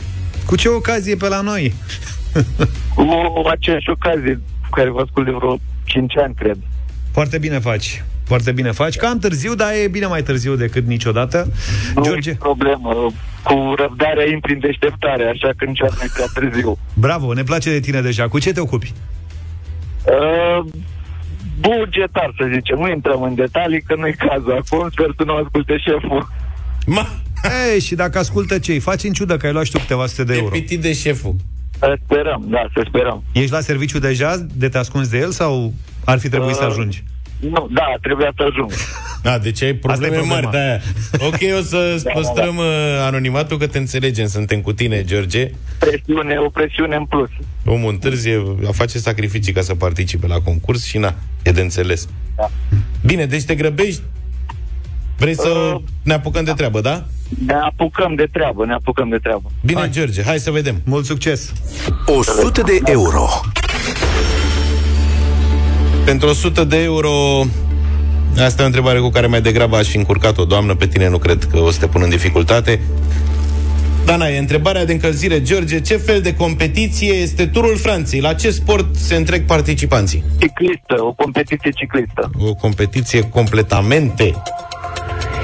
Cu 0.46 0.56
ce 0.56 0.68
ocazie 0.68 1.16
pe 1.16 1.28
la 1.28 1.40
noi? 1.40 1.74
Cu 2.94 3.42
aceeași 3.50 3.90
ocazie 3.90 4.40
cu 4.62 4.68
care 4.70 4.90
vă 4.90 5.00
ascult 5.04 5.24
de 5.26 5.32
vreo 5.32 5.58
5 5.84 6.16
ani, 6.16 6.34
cred. 6.34 6.56
Foarte 7.12 7.38
bine 7.38 7.58
faci. 7.58 8.04
Foarte 8.26 8.52
bine 8.52 8.70
faci. 8.70 8.96
Cam 8.96 9.18
târziu, 9.18 9.54
dar 9.54 9.72
e 9.84 9.88
bine 9.88 10.06
mai 10.06 10.22
târziu 10.22 10.54
decât 10.54 10.86
niciodată. 10.86 11.52
Nu 11.94 12.02
George, 12.02 12.30
e 12.30 12.34
problemă. 12.34 13.12
Cu 13.42 13.74
răbdarea 13.76 14.26
intri 14.32 14.52
în 14.52 14.58
deșteptare, 14.60 15.24
așa 15.24 15.50
că 15.56 15.64
niciodată 15.64 15.96
nu 15.98 16.04
e 16.04 16.10
prea 16.14 16.26
târziu. 16.34 16.78
bravo, 16.94 17.32
ne 17.32 17.42
place 17.42 17.70
de 17.70 17.80
tine 17.80 18.00
deja. 18.00 18.28
Cu 18.28 18.38
ce 18.38 18.52
te 18.52 18.60
ocupi? 18.60 18.92
Uh, 20.04 20.64
bugetar, 21.60 22.34
să 22.38 22.48
zicem. 22.54 22.78
Nu 22.78 22.88
intrăm 22.90 23.22
în 23.22 23.34
detalii, 23.34 23.82
că 23.82 23.94
nu-i 23.98 24.14
cazul 24.14 24.52
acum. 24.64 24.88
Sper 24.90 25.10
să 25.16 25.22
nu 25.24 25.34
asculte 25.34 25.76
șeful. 25.78 26.28
Ma, 26.86 27.06
Ei, 27.72 27.80
și 27.80 27.94
dacă 27.94 28.18
ascultă 28.18 28.58
ce 28.58 28.78
faci 28.78 29.02
în 29.04 29.12
ciudă 29.12 29.36
că 29.36 29.46
ai 29.46 29.52
luat 29.52 29.64
și 29.64 29.70
tu 29.70 29.78
câteva 29.78 30.06
sute 30.06 30.24
de 30.24 30.32
de 30.32 30.38
euro. 30.38 30.50
pitit 30.50 30.80
de 30.80 30.92
șeful. 30.92 31.34
Să 31.78 31.98
sperăm, 32.04 32.44
da, 32.48 32.66
să 32.74 32.84
sperăm. 32.88 33.22
Ești 33.32 33.52
la 33.52 33.60
serviciu 33.60 33.98
deja, 33.98 34.46
de 34.54 34.68
te 34.68 34.78
ascunzi 34.78 35.10
de 35.10 35.18
el 35.18 35.30
sau 35.30 35.72
ar 36.04 36.18
fi 36.18 36.28
trebuit 36.28 36.54
să 36.54 36.64
Uh, 36.64 36.70
ajungi? 36.70 37.04
Nu, 37.40 37.68
da, 37.70 37.82
trebuia 38.02 38.32
să 38.36 38.42
ajung. 38.50 38.70
Da, 39.22 39.38
deci 39.38 39.62
ai 39.62 39.72
probleme 39.74 40.06
Asta 40.16 40.18
e 40.18 40.26
problema. 40.26 40.50
mari 40.50 40.50
de 40.50 40.58
aia. 40.58 40.80
Ok, 41.28 41.58
o 41.58 41.62
să 41.62 42.02
păstrăm 42.14 42.56
uh, 42.56 42.64
anonimatul 43.06 43.58
că 43.58 43.66
te 43.66 43.78
înțelegem, 43.78 44.26
suntem 44.26 44.60
cu 44.60 44.72
tine, 44.72 45.04
George. 45.04 45.50
Presiune, 45.78 46.36
o 46.38 46.48
presiune 46.48 46.96
în 46.96 47.04
plus. 47.04 47.28
Omul 47.64 47.90
întârzie, 47.90 48.42
a 48.68 48.72
face 48.72 48.98
sacrificii 48.98 49.52
ca 49.52 49.60
să 49.60 49.74
participe 49.74 50.26
la 50.26 50.40
concurs 50.40 50.84
și 50.84 50.98
na, 50.98 51.14
e 51.42 51.50
de 51.50 51.60
înțeles. 51.60 52.08
Da. 52.36 52.50
Bine, 53.06 53.26
deci 53.26 53.44
te 53.44 53.54
grăbești? 53.54 54.02
Vrei 55.18 55.34
să 55.34 55.48
Uh, 55.48 55.80
ne 56.02 56.12
apucăm 56.14 56.44
de 56.44 56.52
treabă, 56.52 56.80
da? 56.80 57.04
Ne 57.46 57.52
apucăm 57.54 58.14
de 58.14 58.28
treabă, 58.32 58.64
ne 58.66 58.72
apucăm 58.72 59.08
de 59.08 59.16
treabă. 59.18 59.50
Bine, 59.64 59.78
hai. 59.78 59.90
George, 59.90 60.22
hai 60.22 60.38
să 60.38 60.50
vedem. 60.50 60.80
Mult 60.84 61.04
succes! 61.04 61.52
100 62.06 62.62
de 62.62 62.78
euro. 62.84 63.28
Pentru 66.06 66.28
100 66.28 66.64
de 66.64 66.82
euro 66.82 67.10
Asta 68.38 68.60
e 68.60 68.64
o 68.64 68.66
întrebare 68.66 68.98
cu 68.98 69.08
care 69.08 69.26
mai 69.26 69.40
degrabă 69.40 69.76
aș 69.76 69.88
fi 69.88 69.96
încurcat 69.96 70.38
o 70.38 70.44
doamnă 70.44 70.74
Pe 70.74 70.86
tine 70.86 71.08
nu 71.08 71.18
cred 71.18 71.44
că 71.50 71.58
o 71.58 71.70
să 71.70 71.78
te 71.78 71.86
pun 71.86 72.02
în 72.02 72.08
dificultate 72.08 72.80
Dana, 74.04 74.28
e 74.28 74.38
întrebarea 74.38 74.84
de 74.84 74.92
încălzire 74.92 75.42
George, 75.42 75.80
ce 75.80 75.96
fel 75.96 76.20
de 76.20 76.34
competiție 76.34 77.12
este 77.12 77.46
Turul 77.46 77.76
Franței? 77.76 78.20
La 78.20 78.34
ce 78.34 78.50
sport 78.50 78.96
se 78.96 79.14
întrec 79.14 79.46
participanții? 79.46 80.24
Ciclistă, 80.38 80.94
o 80.98 81.12
competiție 81.12 81.70
ciclistă. 81.70 82.30
O 82.38 82.54
competiție 82.54 83.28
completamente 83.28 84.42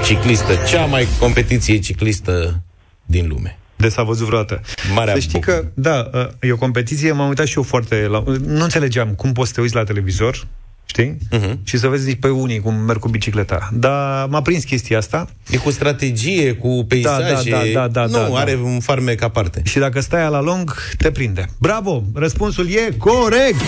ciclistă 0.05 0.53
Cea 0.69 0.85
mai 0.85 1.07
competiție 1.19 1.79
ciclistă 1.79 2.61
din 3.05 3.27
lume 3.27 3.57
De 3.83 3.89
s-a 3.89 4.03
văzut 4.03 4.25
vreodată. 4.27 4.61
Marea 4.93 5.13
să 5.13 5.19
știi 5.19 5.39
bucură. 5.39 5.55
că, 5.57 5.65
da, 5.73 6.09
e 6.41 6.51
o 6.51 6.57
competiție, 6.57 7.11
m-am 7.11 7.27
uitat 7.27 7.45
și 7.45 7.57
eu 7.57 7.63
foarte... 7.63 8.07
La, 8.09 8.23
nu 8.45 8.63
înțelegeam 8.63 9.09
cum 9.09 9.31
poți 9.31 9.47
să 9.47 9.53
te 9.53 9.61
uiți 9.61 9.75
la 9.75 9.83
televizor, 9.83 10.47
știi? 10.85 11.17
Mhm. 11.31 11.59
Și 11.63 11.77
să 11.77 11.87
vezi 11.87 12.15
pe 12.15 12.27
unii 12.27 12.59
cum 12.59 12.75
merg 12.75 12.99
cu 12.99 13.09
bicicleta. 13.09 13.69
Dar 13.73 14.27
m-a 14.27 14.41
prins 14.41 14.63
chestia 14.63 14.97
asta 14.97 15.27
E 15.49 15.57
cu 15.57 15.71
strategie, 15.71 16.53
cu 16.53 16.85
peisaje 16.87 17.49
da, 17.49 17.59
da, 17.73 17.87
da, 17.87 18.05
Nu, 18.05 18.11
da, 18.11 18.27
da. 18.33 18.39
are 18.39 18.59
un 18.63 18.79
farmec 18.79 19.21
aparte 19.23 19.61
și 19.65 19.79
dacă 19.79 19.99
stai 20.01 20.29
la 20.29 20.41
lung, 20.41 20.75
te 20.97 21.11
prinde. 21.11 21.45
Bravo! 21.59 22.03
Răspunsul 22.13 22.69
e 22.69 22.95
corect! 22.97 23.61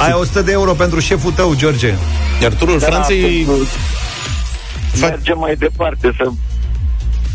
Ai 0.00 0.12
100 0.12 0.42
de 0.42 0.52
euro 0.52 0.72
pentru 0.72 1.00
șeful 1.00 1.32
tău, 1.32 1.54
George. 1.54 1.94
Iar 2.42 2.52
Turul 2.52 2.80
Franței 2.80 3.46
Da, 5.00 5.06
mergem 5.06 5.38
mai 5.38 5.54
departe, 5.54 6.12
să, 6.16 6.30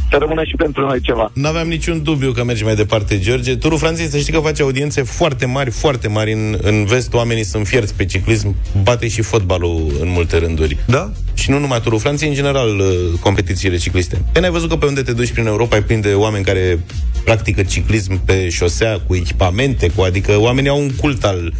să 0.09 0.17
rămână 0.19 0.43
și 0.43 0.55
pentru 0.55 0.85
noi 0.85 1.01
ceva. 1.01 1.31
Nu 1.33 1.47
aveam 1.47 1.67
niciun 1.67 2.03
dubiu 2.03 2.31
că 2.31 2.43
mergi 2.43 2.63
mai 2.63 2.75
departe, 2.75 3.19
George. 3.19 3.55
Turul 3.55 3.77
Franței, 3.77 4.07
să 4.07 4.17
știi 4.17 4.33
că 4.33 4.39
face 4.39 4.61
audiențe 4.61 5.01
foarte 5.01 5.45
mari, 5.45 5.71
foarte 5.71 6.07
mari. 6.07 6.33
În, 6.33 6.57
în 6.61 6.85
vest, 6.85 7.13
oamenii 7.13 7.43
sunt 7.43 7.67
fierți 7.67 7.93
pe 7.93 8.05
ciclism, 8.05 8.55
bate 8.83 9.07
și 9.07 9.21
fotbalul 9.21 9.97
în 10.01 10.09
multe 10.09 10.37
rânduri. 10.37 10.77
Da? 10.85 11.11
Și 11.33 11.49
nu 11.49 11.59
numai 11.59 11.81
Turul 11.81 11.99
Franței, 11.99 12.27
în 12.27 12.33
general, 12.33 12.79
uh, 12.79 12.85
competițiile 13.19 13.77
cicliste. 13.77 14.21
Pe 14.31 14.39
n-ai 14.39 14.49
văzut 14.49 14.69
că 14.69 14.75
pe 14.75 14.85
unde 14.85 15.01
te 15.01 15.13
duci 15.13 15.31
prin 15.31 15.45
Europa 15.45 15.75
ai 15.75 15.83
prinde 15.83 16.13
oameni 16.13 16.45
care 16.45 16.79
practică 17.23 17.63
ciclism 17.63 18.25
pe 18.25 18.49
șosea, 18.49 18.99
cu 19.07 19.15
echipamente, 19.15 19.89
cu, 19.95 20.01
adică 20.01 20.37
oamenii 20.37 20.69
au 20.69 20.79
un 20.79 20.91
cult 20.95 21.23
al 21.23 21.53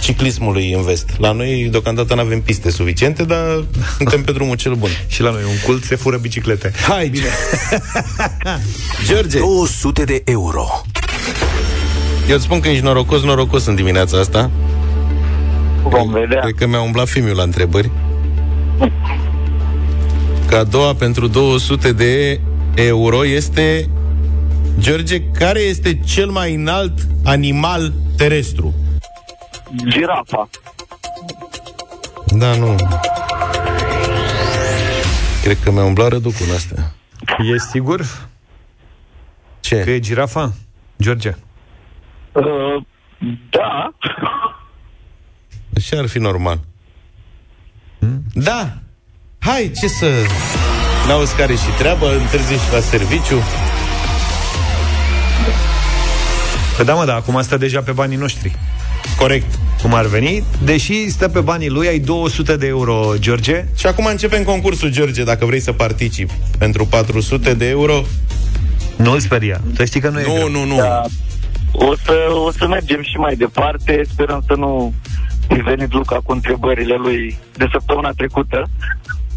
ciclismului 0.00 0.72
în 0.72 0.82
vest. 0.82 1.10
La 1.18 1.32
noi, 1.32 1.68
deocamdată, 1.70 2.14
nu 2.14 2.20
avem 2.20 2.40
piste 2.40 2.70
suficiente, 2.70 3.24
dar 3.24 3.64
suntem 3.96 4.22
pe 4.22 4.32
drumul 4.32 4.56
cel 4.56 4.74
bun. 4.74 4.90
Și 5.14 5.22
la 5.22 5.30
noi 5.30 5.42
un 5.42 5.58
cult 5.64 5.84
se 5.84 5.96
fură 5.96 6.16
biciclete. 6.16 6.72
Hai, 6.88 7.08
Bine. 7.08 7.24
George, 9.06 9.38
200 9.38 10.04
de 10.04 10.22
euro. 10.24 10.66
eu 12.28 12.34
îți 12.34 12.44
spun 12.44 12.60
că 12.60 12.68
ești 12.68 12.84
norocos, 12.84 13.22
norocos 13.22 13.66
în 13.66 13.74
dimineața 13.74 14.18
asta. 14.18 14.50
Vom 15.82 16.10
vedea. 16.10 16.40
Cred 16.40 16.54
că 16.54 16.66
mi-a 16.66 16.80
umblat 16.80 17.08
filmul 17.08 17.36
la 17.36 17.42
întrebări. 17.42 17.90
Că 20.46 20.56
a 20.56 20.64
doua 20.64 20.94
pentru 20.94 21.26
200 21.26 21.92
de 21.92 22.40
euro 22.74 23.26
este... 23.26 23.88
George, 24.78 25.20
care 25.22 25.60
este 25.60 26.00
cel 26.04 26.30
mai 26.30 26.54
înalt 26.54 26.92
animal 27.24 27.92
terestru? 28.16 28.74
Girafa. 29.88 30.48
Da, 32.26 32.56
nu. 32.56 32.74
Cred 35.42 35.56
că 35.64 35.70
mi-a 35.70 35.84
umblat 35.84 36.08
răducul 36.08 36.46
în 36.48 36.54
astea. 36.54 36.92
E 37.38 37.58
sigur 37.58 38.28
Ce? 39.60 39.80
că 39.80 39.90
e 39.90 40.00
girafa? 40.00 40.52
George. 41.00 41.34
Uh, 42.32 42.84
da. 43.50 43.92
Așa 45.76 45.98
ar 45.98 46.06
fi 46.06 46.18
normal. 46.18 46.60
Da! 48.34 48.72
Hai, 49.38 49.70
ce 49.80 49.88
să... 49.88 50.06
N-auzi 51.06 51.36
care 51.36 51.54
și 51.54 51.68
treabă, 51.78 52.16
întârzi 52.16 52.52
și 52.52 52.72
la 52.72 52.80
serviciu. 52.80 53.42
Păi 56.76 56.84
da, 56.84 56.94
mă, 56.94 57.04
da, 57.04 57.14
acum 57.14 57.42
stă 57.42 57.56
deja 57.56 57.80
pe 57.80 57.92
banii 57.92 58.16
noștri. 58.16 58.56
Corect. 59.18 59.58
Cum 59.84 59.94
ar 59.94 60.06
veni? 60.06 60.44
Deși 60.62 61.08
stă 61.08 61.28
pe 61.28 61.40
banii 61.40 61.68
lui, 61.68 61.88
ai 61.88 61.98
200 61.98 62.56
de 62.56 62.66
euro, 62.66 63.12
George. 63.18 63.64
Și 63.76 63.86
acum 63.86 64.04
începem 64.06 64.42
concursul, 64.42 64.90
George, 64.90 65.24
dacă 65.24 65.44
vrei 65.44 65.60
să 65.60 65.72
participi. 65.72 66.32
Pentru 66.58 66.86
400 66.86 67.54
de 67.54 67.68
euro... 67.68 68.02
Nu-l 68.96 69.20
speria. 69.20 69.60
Să 69.76 69.84
știi 69.84 70.00
că 70.00 70.08
nu 70.08 70.20
e 70.20 70.26
Nu, 70.26 70.32
greu. 70.34 70.48
nu, 70.48 70.64
nu. 70.64 70.76
Da. 70.76 71.02
O 71.72 71.94
să, 72.04 72.12
o 72.46 72.50
să 72.50 72.66
mergem 72.66 73.02
și 73.02 73.16
mai 73.16 73.34
departe. 73.34 74.02
Sperăm 74.12 74.42
să 74.46 74.54
nu 74.54 74.92
fi 75.48 75.60
venit 75.60 75.92
Luca 75.92 76.20
cu 76.24 76.32
întrebările 76.32 76.94
lui 76.94 77.38
de 77.56 77.66
săptămâna 77.72 78.10
trecută. 78.10 78.68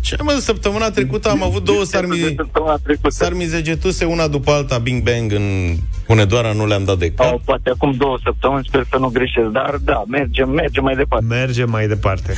Ce 0.02 0.16
mă, 0.24 0.38
săptămâna 0.42 0.90
trecută 0.90 1.30
am 1.30 1.44
avut 1.44 1.64
două 1.64 1.80
De 1.80 1.86
sarmi... 1.86 2.34
săptămâna 2.36 2.78
trecută. 2.84 3.10
sarmizegetuse, 3.10 4.06
una 4.06 4.28
după 4.28 4.52
alta, 4.52 4.78
bing 4.78 5.04
bang, 5.04 5.32
în 5.32 5.76
Hunedoara 6.08 6.52
nu 6.52 6.66
le-am 6.68 6.84
dat 6.84 6.98
de 6.98 7.12
cap. 7.12 7.26
Sau 7.28 7.42
poate 7.46 7.70
acum 7.70 7.92
două 7.98 8.18
săptămâni, 8.24 8.66
sper 8.68 8.86
să 8.90 8.98
nu 8.98 9.08
greșesc, 9.08 9.48
dar 9.48 9.78
da, 9.84 10.04
mergem, 10.08 10.50
mergem 10.50 10.84
mai 10.84 10.96
departe. 10.96 11.26
Mergem 11.26 11.70
mai 11.70 11.88
departe. 11.88 12.34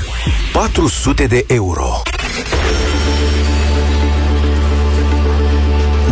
400 0.54 1.26
de 1.26 1.46
euro. 1.48 2.02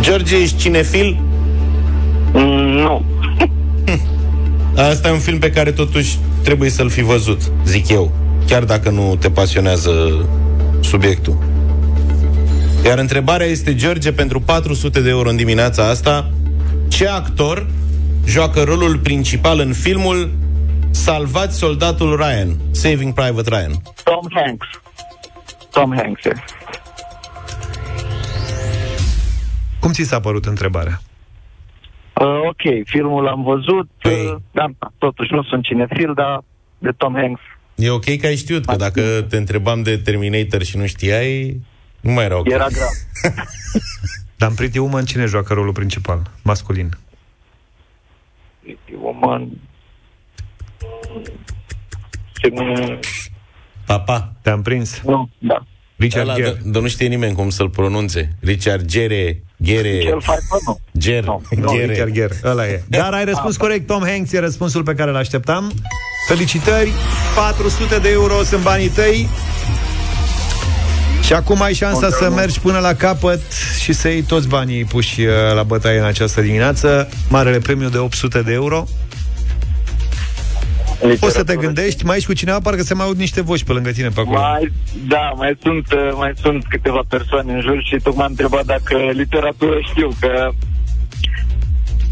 George, 0.00 0.36
ești 0.36 0.56
cinefil? 0.56 1.20
Mm, 2.32 2.68
nu. 2.68 3.04
Asta 4.90 5.08
e 5.08 5.12
un 5.12 5.18
film 5.18 5.38
pe 5.38 5.50
care 5.50 5.72
totuși 5.72 6.18
trebuie 6.42 6.70
să-l 6.70 6.88
fi 6.90 7.02
văzut, 7.02 7.40
zic 7.64 7.88
eu. 7.88 8.12
Chiar 8.46 8.64
dacă 8.64 8.90
nu 8.90 9.16
te 9.20 9.30
pasionează 9.30 9.90
subiectul. 10.80 11.36
Iar 12.84 12.98
întrebarea 12.98 13.46
este, 13.46 13.74
George, 13.74 14.12
pentru 14.12 14.40
400 14.40 15.00
de 15.00 15.08
euro 15.08 15.28
în 15.28 15.36
dimineața 15.36 15.88
asta, 15.88 16.30
ce 16.88 17.08
actor 17.08 17.66
joacă 18.26 18.62
rolul 18.62 18.98
principal 18.98 19.58
în 19.58 19.72
filmul 19.72 20.30
Salvați 20.90 21.58
soldatul 21.58 22.16
Ryan, 22.16 22.56
Saving 22.70 23.14
Private 23.14 23.48
Ryan? 23.48 23.72
Tom 24.04 24.26
Hanks. 24.34 24.66
Tom 25.70 25.96
Hanks. 25.96 26.24
e. 26.24 26.32
Cum 29.80 29.92
ți 29.92 30.02
s-a 30.02 30.20
părut 30.20 30.44
întrebarea? 30.44 31.00
Uh, 32.20 32.26
ok, 32.26 32.84
filmul 32.84 33.22
l-am 33.22 33.42
văzut, 33.42 33.88
Păi. 34.02 34.12
uh, 34.12 34.34
dar 34.52 34.70
totuși 34.98 35.32
nu 35.32 35.42
sunt 35.42 35.64
cinefil, 35.64 36.12
dar 36.14 36.40
de 36.78 36.90
Tom 36.96 37.14
Hanks. 37.14 37.40
E 37.78 37.90
ok 37.90 38.16
că 38.16 38.26
ai 38.26 38.36
știut, 38.36 38.64
că 38.64 38.76
dacă 38.76 39.26
te 39.28 39.36
întrebam 39.36 39.82
de 39.82 39.96
Terminator 39.96 40.62
și 40.62 40.76
nu 40.76 40.86
știai, 40.86 41.60
nu 42.00 42.12
mai 42.12 42.24
era 42.24 42.38
ok. 42.38 42.48
Era 42.50 42.66
grav. 42.66 42.88
Dar 44.36 44.48
în 44.48 44.54
Pretty 44.54 44.78
Woman 44.78 45.04
cine 45.04 45.24
joacă 45.24 45.54
rolul 45.54 45.72
principal? 45.72 46.30
Masculin. 46.42 46.90
Woman. 49.00 49.48
Ce 52.32 52.48
nu... 52.48 52.98
Papa. 53.86 54.32
Te-am 54.42 54.62
prins? 54.62 55.00
Nu, 55.04 55.30
da. 55.38 55.64
Richard 55.96 56.28
Ăla, 56.28 56.36
Gere. 56.36 56.48
dar 56.50 56.58
dar 56.64 56.82
nu 56.82 56.88
știe 56.88 57.06
nimeni 57.06 57.34
cum 57.34 57.50
să-l 57.50 57.70
pronunțe. 57.70 58.36
Richard 58.40 58.84
Gere, 58.84 59.42
Gere, 59.62 59.98
Cel 59.98 60.18
Pfeiffer, 60.18 60.58
nu. 60.66 60.80
Ger, 60.98 61.24
Nu. 61.24 61.42
Nu, 61.56 61.72
Gere. 61.72 61.86
Richard 61.92 62.12
Gere, 62.12 62.34
ăla 62.44 62.68
e. 62.68 62.82
Dar 62.88 63.12
ai 63.12 63.24
răspuns 63.24 63.56
corect, 63.56 63.86
Tom 63.86 64.02
Hanks 64.02 64.32
e 64.32 64.38
răspunsul 64.38 64.82
pe 64.82 64.94
care 64.94 65.10
îl 65.10 65.16
așteptam. 65.16 65.72
Felicitări, 66.28 66.92
400 67.34 67.98
de 67.98 68.08
euro 68.10 68.42
sunt 68.42 68.62
banii 68.62 68.88
tăi. 68.88 69.28
Și 71.22 71.32
acum 71.32 71.62
ai 71.62 71.74
șansa 71.74 72.10
să 72.10 72.30
mergi 72.34 72.60
până 72.60 72.78
la 72.78 72.94
capăt 72.94 73.40
și 73.80 73.92
să 73.92 74.08
iei 74.08 74.22
toți 74.22 74.48
banii 74.48 74.84
puși 74.84 75.20
uh, 75.20 75.32
la 75.54 75.62
bătaie 75.62 75.98
în 75.98 76.04
această 76.04 76.40
dimineață. 76.40 77.08
Marele 77.28 77.58
premiu 77.58 77.88
de 77.88 77.98
800 77.98 78.42
de 78.42 78.52
euro. 78.52 78.84
Poți 81.20 81.34
să 81.34 81.44
te 81.44 81.56
gândești, 81.56 82.04
mai 82.04 82.16
ești 82.16 82.28
cu 82.28 82.34
cineva, 82.34 82.58
parcă 82.60 82.82
se 82.82 82.94
mai 82.94 83.06
aud 83.06 83.18
niște 83.18 83.40
voci 83.42 83.64
pe 83.64 83.72
lângă 83.72 83.90
tine 83.90 84.08
pe 84.08 84.20
acolo. 84.20 84.38
Mai, 84.38 84.72
da, 85.08 85.32
mai 85.36 85.58
sunt, 85.62 85.92
uh, 85.92 86.10
mai 86.16 86.32
sunt 86.42 86.64
câteva 86.68 87.00
persoane 87.08 87.52
în 87.52 87.60
jur 87.60 87.82
și 87.84 87.96
tocmai 88.02 88.24
am 88.24 88.30
întrebat 88.30 88.64
dacă 88.64 88.96
literatură 89.12 89.78
știu, 89.90 90.08
că... 90.20 90.48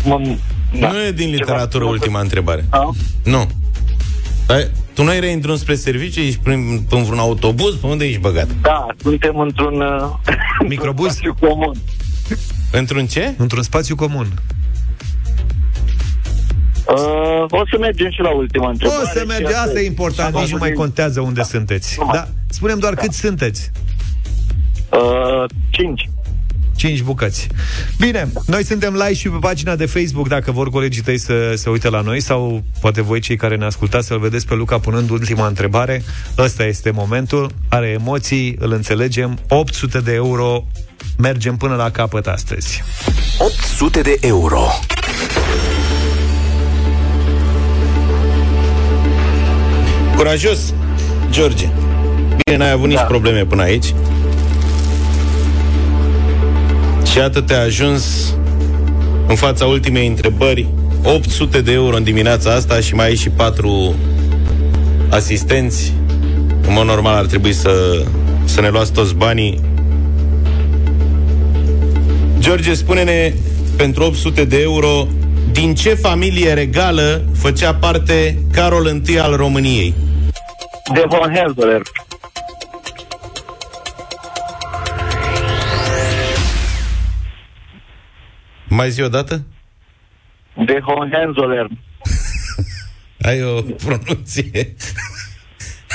M- 0.03 0.39
da, 0.81 0.91
Nu 0.91 1.03
e 1.03 1.11
din 1.11 1.27
ceva. 1.31 1.39
literatură 1.39 1.85
ultima 1.85 2.21
întrebare. 2.21 2.65
Da? 2.71 2.91
Nu. 3.25 3.49
Ai, 4.49 4.71
tu 4.95 5.03
nu 5.03 5.13
erai 5.15 5.33
în 5.33 5.41
drum 5.41 5.57
spre 5.57 5.75
serviciu, 5.75 6.21
ești 6.21 6.39
prin, 6.43 6.87
în 6.91 7.03
vreun 7.03 7.19
autobuz? 7.19 7.75
Pe 7.75 7.87
unde 7.87 8.05
ești 8.05 8.21
băgat? 8.21 8.49
Da, 8.63 8.87
suntem 9.03 9.39
într-un... 9.39 9.81
uh, 9.81 10.11
Microbuz? 10.69 11.11
spațiu 11.13 11.35
comun. 11.41 11.75
Într-un 12.73 13.07
ce? 13.07 13.35
Într-un 13.37 13.63
spațiu 13.63 13.95
comun. 13.95 14.27
Uh, 16.89 17.45
o 17.49 17.63
să 17.71 17.77
mergem 17.81 18.11
și 18.11 18.21
la 18.21 18.31
ultima 18.35 18.69
întrebare. 18.69 19.01
O 19.03 19.07
să 19.13 19.19
și 19.19 19.27
merge, 19.27 19.55
asta 19.55 19.81
e 19.81 19.87
important, 19.87 20.35
Am 20.35 20.41
nici 20.41 20.51
nu 20.51 20.57
mai 20.59 20.69
avut- 20.69 20.81
contează 20.81 21.21
unde 21.21 21.43
sunteți. 21.43 21.97
Nu 21.99 22.05
mai- 22.05 22.17
Da, 22.17 22.29
spunem 22.49 22.79
doar 22.79 22.95
cât 22.95 23.13
sunteți. 23.13 23.71
Uh, 24.91 25.45
5. 25.71 26.09
5 26.77 27.03
bucăți. 27.03 27.47
Bine, 28.01 28.29
noi 28.47 28.65
suntem 28.65 28.93
live 28.93 29.15
și 29.15 29.29
pe 29.29 29.37
pagina 29.41 29.77
de 29.77 29.87
Facebook 29.87 30.29
dacă 30.29 30.53
vor 30.53 30.71
colegii 30.71 31.03
tăi 31.03 31.19
să 31.19 31.53
se 31.57 31.71
uite 31.71 31.89
la 31.89 32.01
noi 32.01 32.21
sau 32.21 32.63
poate 32.81 33.03
voi 33.03 33.21
cei 33.21 33.37
care 33.37 33.57
ne 33.57 33.65
ascultați 33.65 34.07
să-l 34.07 34.19
vedeți 34.19 34.47
pe 34.47 34.55
Luca 34.55 34.79
punând 34.79 35.11
ultima 35.11 35.47
întrebare. 35.47 36.03
Ăsta 36.39 36.65
este 36.65 36.91
momentul, 36.91 37.51
are 37.69 37.87
emoții, 37.89 38.57
îl 38.59 38.73
înțelegem. 38.73 39.39
800 39.49 39.99
de 40.01 40.13
euro, 40.13 40.65
mergem 41.19 41.57
până 41.57 41.75
la 41.75 41.91
capăt 41.91 42.27
astăzi. 42.27 42.83
800 43.39 44.01
de 44.01 44.17
euro. 44.21 44.61
Curajos, 50.17 50.59
George. 51.31 51.69
Bine, 52.45 52.57
n-ai 52.57 52.71
avut 52.71 52.89
nici 52.89 52.97
Da. 52.97 53.03
probleme 53.03 53.45
până 53.45 53.63
aici. 53.63 53.95
Și 57.17 57.23
atât 57.23 57.47
te-a 57.47 57.61
ajuns 57.61 58.35
în 59.27 59.35
fața 59.35 59.67
ultimei 59.67 60.07
întrebări 60.07 60.67
800 61.03 61.61
de 61.61 61.73
euro 61.73 61.97
în 61.97 62.03
dimineața 62.03 62.53
asta 62.53 62.81
și 62.81 62.95
mai 62.95 63.07
ai 63.07 63.15
și 63.15 63.29
patru 63.29 63.95
asistenți. 65.11 65.93
În 66.67 66.73
mod 66.73 66.85
normal 66.85 67.15
ar 67.15 67.25
trebui 67.25 67.53
să, 67.53 68.03
să 68.45 68.61
ne 68.61 68.69
luați 68.69 68.93
toți 68.93 69.15
banii. 69.15 69.61
George, 72.39 72.75
spune-ne 72.75 73.35
pentru 73.77 74.03
800 74.03 74.45
de 74.45 74.61
euro 74.61 75.07
din 75.53 75.75
ce 75.75 75.95
familie 75.95 76.53
regală 76.53 77.25
făcea 77.39 77.75
parte 77.75 78.39
Carol 78.53 79.03
I 79.07 79.19
al 79.19 79.37
României? 79.37 79.95
De 80.95 81.03
Von 81.09 81.35
Herzoler. 81.35 81.83
Mai 88.77 88.91
zi 88.91 89.03
o 89.03 89.09
dată? 89.09 89.43
De 90.67 90.81
Hohenzollern. 90.85 91.79
Ai 93.29 93.43
o 93.43 93.61
pronunție. 93.63 94.51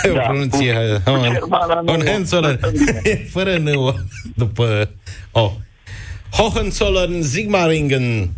Ai 0.04 0.10
o 0.10 0.14
Da, 0.14 0.20
pronunție. 0.20 0.74
cu- 1.06 1.12
cu 1.12 1.20
germana 1.22 1.82
nu- 1.82 1.92
Hohenzollern. 1.92 2.60
nu 2.62 2.68
sunt 2.78 3.02
bine. 3.02 3.16
Fără 3.34 3.58
nu 3.58 4.00
după... 4.36 4.90
Oh. 5.32 5.52
Hohenzollern, 6.32 7.22
Sigmaringen, 7.24 8.30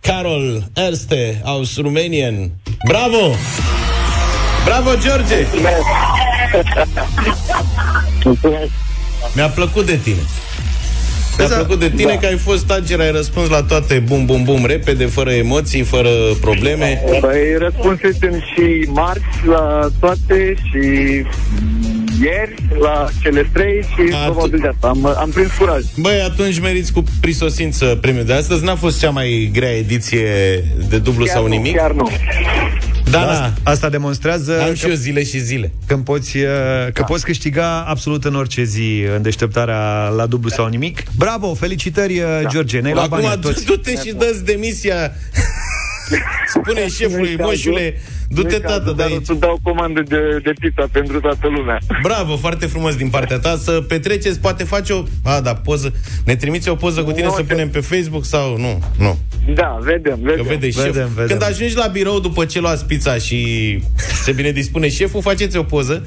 Carol 0.00 0.62
Erste 0.74 1.40
aus 1.44 1.76
Rumänien. 1.76 2.50
Bravo! 2.84 3.34
Bravo, 4.64 4.90
George! 5.00 5.46
Mulțumesc. 8.24 8.70
Mi-a 9.34 9.48
plăcut 9.48 9.86
de 9.86 9.96
tine. 9.96 10.20
Mi-a 11.38 11.46
plăcut 11.46 11.80
de 11.80 11.88
tine 11.88 12.12
Da. 12.12 12.18
că 12.18 12.26
ai 12.26 12.36
fost 12.36 12.58
stager, 12.58 13.00
ai 13.00 13.10
răspuns 13.10 13.48
la 13.48 13.62
toate 13.62 14.02
bum, 14.06 14.24
bum, 14.24 14.42
bum, 14.42 14.64
repede, 14.66 15.06
fără 15.06 15.30
emoții, 15.30 15.82
fără 15.82 16.10
probleme. 16.40 17.02
Păi 17.20 17.56
răspunsul 17.58 18.12
sunt 18.20 18.42
și 18.54 18.88
marți 18.90 19.46
la 19.46 19.88
toate 20.00 20.54
și 20.70 21.22
ieri 22.20 22.54
la 22.80 23.06
cele 23.22 23.48
trei 23.52 23.82
și 23.82 24.14
A, 24.14 24.24
probabil 24.24 24.58
de 24.58 24.68
asta. 24.68 24.88
Am, 24.88 25.06
am 25.06 25.30
prins 25.30 25.52
curaj. 25.58 25.82
Băi, 25.96 26.20
atunci 26.20 26.60
meriți 26.60 26.92
cu 26.92 27.04
prisosință 27.20 27.98
premiul 28.00 28.24
de 28.24 28.32
astăzi. 28.32 28.64
N-a 28.64 28.74
fost 28.74 28.98
cea 28.98 29.10
mai 29.10 29.50
grea 29.52 29.76
ediție 29.76 30.28
de 30.88 30.98
dublu 30.98 31.24
Chiar 31.24 31.34
sau 31.34 31.42
nu, 31.42 31.48
nimic. 31.48 31.76
Chiar 31.76 31.92
nu. 31.92 32.10
Da, 33.10 33.20
asta, 33.20 33.52
da. 33.62 33.70
asta 33.70 33.88
demonstrează 33.88 34.60
Am 34.60 34.68
că, 34.68 34.74
și 34.74 34.86
eu 34.88 34.94
zile 34.94 35.24
și 35.24 35.38
zile. 35.38 35.72
când 35.86 36.04
poți, 36.04 36.36
uh, 36.36 36.44
că 36.92 37.02
poți 37.02 37.24
câștiga 37.24 37.84
absolut 37.88 38.24
în 38.24 38.34
orice 38.34 38.62
zi 38.62 39.04
în 39.16 39.22
deșteptarea 39.22 40.08
la 40.08 40.26
dublu 40.26 40.48
sau 40.48 40.66
nimic. 40.66 41.02
Bravo, 41.16 41.54
felicitări, 41.54 42.14
da. 42.42 42.48
George, 42.48 42.80
ne-ai 42.80 42.94
luat 42.94 43.08
banii 43.08 43.26
Acum 43.26 43.40
toți. 43.40 43.64
du-te 43.64 43.90
și 44.04 44.14
dă 44.14 44.40
demisia. 44.44 45.12
Spune 46.54 46.88
șefului, 46.88 47.36
moșule, 47.38 48.00
du-te 48.28 48.58
tată 48.58 48.84
de 48.84 48.92
dar 48.96 49.06
aici. 49.06 49.16
o 49.20 49.24
să 49.24 49.34
dau 49.34 49.58
comandă 49.62 50.02
de, 50.08 50.40
de 50.42 50.52
pizza 50.60 50.88
pentru 50.92 51.20
toată 51.20 51.46
lumea. 51.56 51.78
Bravo, 52.02 52.36
foarte 52.36 52.66
frumos 52.66 52.94
din 52.96 53.08
partea 53.08 53.38
ta 53.38 53.56
Să 53.62 53.70
petreceți, 53.88 54.40
poate 54.40 54.64
faci 54.64 54.90
o... 54.90 55.02
A, 55.24 55.40
da, 55.40 55.54
poză 55.54 55.92
Ne 56.24 56.36
trimiți 56.36 56.68
o 56.68 56.74
poză 56.74 57.02
cu 57.02 57.12
tine 57.12 57.26
Nu, 57.26 57.30
să 57.32 57.36
că- 57.40 57.46
punem 57.52 57.70
pe 57.70 57.80
Facebook 57.80 58.24
sau... 58.24 58.56
Nu, 58.58 58.82
nu 58.98 59.18
Da, 59.54 59.78
vedem, 59.80 60.14
Că 60.22 60.28
vedem. 60.28 60.44
vede 60.46 60.70
șef. 60.70 60.84
Vedem, 60.84 61.08
vedem. 61.14 61.26
Când 61.38 61.42
ajungi 61.50 61.76
la 61.76 61.86
birou 61.86 62.20
după 62.20 62.44
ce 62.44 62.60
luați 62.60 62.84
pizza 62.84 63.14
și 63.16 63.38
se 64.24 64.32
bine 64.32 64.50
dispune 64.50 64.88
șeful, 64.88 65.22
faceți 65.22 65.56
o 65.56 65.62
poză 65.62 66.02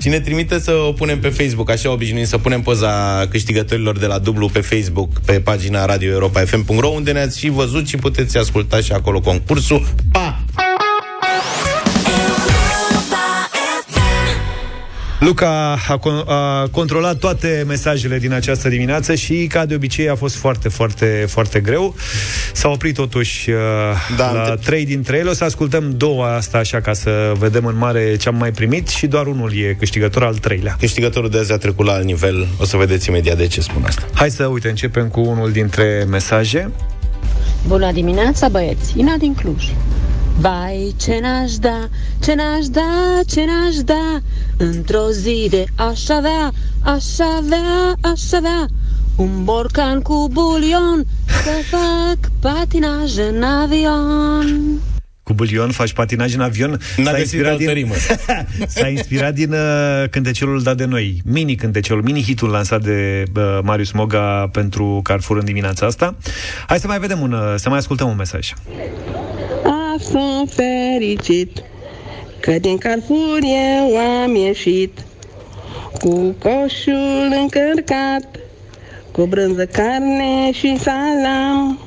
și 0.00 0.08
ne 0.08 0.20
trimite 0.20 0.58
să 0.58 0.72
o 0.72 0.92
punem 0.92 1.18
pe 1.18 1.28
Facebook. 1.28 1.70
Așa 1.70 1.90
obișnuim 1.92 2.24
să 2.24 2.38
punem 2.38 2.60
poza 2.60 3.26
câștigătorilor 3.30 3.98
de 3.98 4.06
la 4.06 4.18
dublu 4.18 4.48
pe 4.48 4.60
Facebook, 4.60 5.20
pe 5.20 5.32
pagina 5.32 5.84
Radio 5.84 6.10
Europa 6.10 6.40
FM.ro, 6.40 6.88
unde 6.88 7.12
ne-ați 7.12 7.38
și 7.38 7.48
văzut 7.48 7.86
și 7.88 7.96
puteți 7.96 8.38
asculta 8.38 8.80
și 8.80 8.92
acolo 8.92 9.20
concursul. 9.20 9.86
Pa! 10.12 10.38
Luca 15.20 15.78
a, 15.88 15.98
con- 15.98 16.24
a 16.26 16.68
controlat 16.70 17.16
toate 17.18 17.64
mesajele 17.66 18.18
din 18.18 18.32
această 18.32 18.68
dimineață 18.68 19.14
și, 19.14 19.46
ca 19.46 19.66
de 19.66 19.74
obicei, 19.74 20.08
a 20.08 20.14
fost 20.14 20.36
foarte, 20.36 20.68
foarte, 20.68 21.24
foarte 21.28 21.60
greu. 21.60 21.94
S-a 22.52 22.68
oprit 22.68 22.94
totuși 22.94 23.50
uh, 23.50 23.56
Da, 24.16 24.32
la 24.32 24.38
între- 24.40 24.56
trei 24.64 24.84
dintre 24.84 25.16
ele. 25.16 25.30
O 25.30 25.32
să 25.32 25.44
ascultăm 25.44 25.92
două 25.96 26.24
asta 26.24 26.58
așa 26.58 26.80
ca 26.80 26.92
să 26.92 27.32
vedem 27.38 27.64
în 27.64 27.76
mare 27.76 28.16
ce 28.16 28.28
am 28.28 28.34
mai 28.36 28.50
primit 28.50 28.88
și 28.88 29.06
doar 29.06 29.26
unul 29.26 29.52
e 29.58 29.76
câștigător 29.78 30.22
al 30.22 30.34
treilea. 30.34 30.76
Câștigătorul 30.78 31.30
de 31.30 31.38
azi 31.38 31.52
a 31.52 31.56
trecut 31.56 31.86
la 31.86 31.92
alt 31.92 32.04
nivel. 32.04 32.46
O 32.60 32.64
să 32.64 32.76
vedeți 32.76 33.08
imediat 33.08 33.36
de 33.36 33.46
ce 33.46 33.60
spun 33.60 33.82
asta. 33.86 34.02
Hai 34.14 34.30
să, 34.30 34.44
uite, 34.46 34.68
începem 34.68 35.08
cu 35.08 35.20
unul 35.20 35.52
dintre 35.52 36.06
mesaje. 36.10 36.70
Bună 37.66 37.92
dimineața, 37.92 38.48
băieți! 38.48 38.92
Ina 38.98 39.14
din 39.18 39.34
Cluj. 39.34 39.64
Vai, 40.40 40.94
ce 40.96 41.18
n-aș 41.22 41.54
da, 41.54 41.88
ce 42.22 42.34
n-aș 42.34 42.66
da, 42.66 43.20
ce 43.26 43.44
n-aș 43.44 43.74
da 43.74 44.20
Într-o 44.56 45.10
zi 45.10 45.46
de 45.50 45.64
aș 45.74 46.08
avea, 46.08 46.50
aș 46.82 47.04
avea, 47.38 47.94
aș 48.00 48.32
avea 48.32 48.66
Un 49.16 49.44
borcan 49.44 50.00
cu 50.00 50.28
bulion 50.32 51.04
Să 51.26 51.76
fac 51.76 52.30
patinaj 52.40 53.16
în 53.16 53.42
avion 53.42 54.78
Cu 55.22 55.32
bulion 55.32 55.70
faci 55.70 55.92
patinaj 55.92 56.34
în 56.34 56.40
avion. 56.40 56.80
N-a 56.96 57.10
S-a 57.10 57.16
găsit 57.16 57.44
altă 57.44 57.70
rimă. 57.70 57.94
S-a 58.66 58.88
inspirat 58.88 59.34
din 59.34 59.52
uh, 59.52 60.08
cântecelul 60.10 60.62
dat 60.62 60.76
de 60.76 60.84
noi. 60.84 61.20
Mini 61.24 61.54
cântecelul, 61.54 62.02
mini-hitul 62.02 62.48
lansat 62.48 62.82
de 62.82 63.22
uh, 63.36 63.58
Marius 63.62 63.90
Moga 63.90 64.48
pentru 64.52 65.00
Carrefour 65.02 65.38
în 65.38 65.44
dimineața 65.44 65.86
asta. 65.86 66.16
Hai 66.66 66.78
să 66.78 66.86
mai 66.86 66.98
vedem 66.98 67.20
un, 67.20 67.32
uh, 67.32 67.54
să 67.56 67.68
mai 67.68 67.78
ascultăm 67.78 68.08
un 68.08 68.16
mesaj. 68.16 68.52
A, 69.98 70.00
sunt 70.00 70.50
fericit 70.50 71.62
Că 72.40 72.52
din 72.58 72.78
Carrefour 72.78 73.38
eu 73.42 73.96
am 73.96 74.34
ieșit. 74.34 74.98
Cu 76.00 76.34
coșul 76.38 77.32
încărcat 77.40 78.38
Cu 79.12 79.26
brânză, 79.26 79.66
carne 79.66 80.52
și 80.52 80.78
salam 80.78 81.78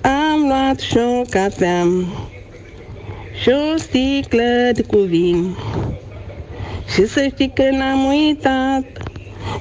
Am 0.00 0.46
luat 0.46 0.78
și 0.78 0.96
o 0.96 1.22
cafea 1.30 1.86
Și 3.42 3.48
o 3.48 3.76
sticlă 3.76 4.70
de 4.72 4.82
cu 4.82 4.96
vin 4.96 5.56
Și 6.94 7.06
să 7.06 7.26
știi 7.34 7.52
că 7.54 7.62
n-am 7.70 8.04
uitat 8.04 8.84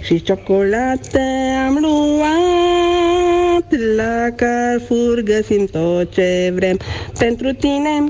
și 0.02 0.22
ciocolată 0.22 1.20
am 1.68 1.78
luat 1.82 3.80
La 3.96 4.30
Carrefour 4.36 5.22
găsim 5.22 5.66
tot 5.66 6.14
ce 6.14 6.52
vrem. 6.56 6.80
Pentru 7.20 7.54
tine, 7.54 8.04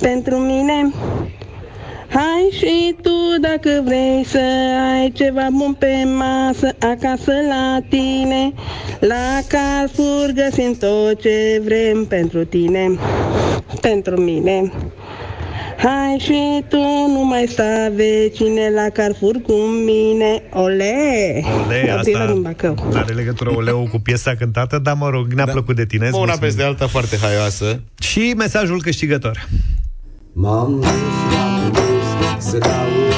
pentru 0.00 0.36
mine. 0.36 0.90
Hai 2.08 2.48
și 2.50 2.96
tu 3.02 3.40
dacă 3.40 3.82
vrei 3.84 4.24
să 4.24 4.40
ai 4.94 5.10
ceva 5.10 5.48
bun 5.52 5.76
pe 5.78 6.04
masă 6.16 6.74
acasă 6.78 7.32
la 7.48 7.78
tine. 7.88 8.52
La 9.00 9.38
Carrefour 9.48 10.30
găsim 10.34 10.76
tot 10.78 11.20
ce 11.20 11.60
vrem 11.64 12.04
pentru 12.04 12.44
tine, 12.44 12.98
pentru 13.80 14.20
mine 14.20 14.72
Hai 15.84 16.16
și 16.18 16.64
tu, 16.68 16.76
nu 17.12 17.24
mai 17.24 17.46
sta 17.48 17.92
vecine 17.94 18.70
la 18.70 18.88
Carrefour 18.92 19.36
cu 19.42 19.52
mine 19.52 20.42
Ole! 20.52 20.94
Ole, 21.64 21.84
Gabriela 21.86 21.98
asta 21.98 22.32
din 22.32 22.42
Bacău 22.42 22.92
are 22.94 23.12
legătură 23.12 23.50
oleu 23.56 23.88
cu 23.90 23.98
piesa 23.98 24.34
cântată, 24.34 24.78
dar 24.78 24.94
mă 24.94 25.08
rog, 25.08 25.32
ne-a 25.32 25.44
plăcut 25.46 25.76
de 25.76 25.86
tine. 25.86 26.06
îți 26.06 26.14
Una 26.14 26.24
mulțumim. 26.24 26.48
peste 26.48 26.62
alta 26.62 26.86
foarte 26.86 27.16
haioasă. 27.16 27.80
Și 28.00 28.34
mesajul 28.36 28.82
câștigător. 28.82 29.48
M-am 30.32 30.80
dus, 30.80 30.88
m-am 31.34 31.72
dus 31.72 32.44
Să 32.50 32.58
dau 32.58 32.70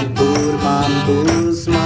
un 0.02 0.12
tur, 0.14 0.54
m-am 0.62 0.90
dus, 1.06 1.66
m-am 1.66 1.86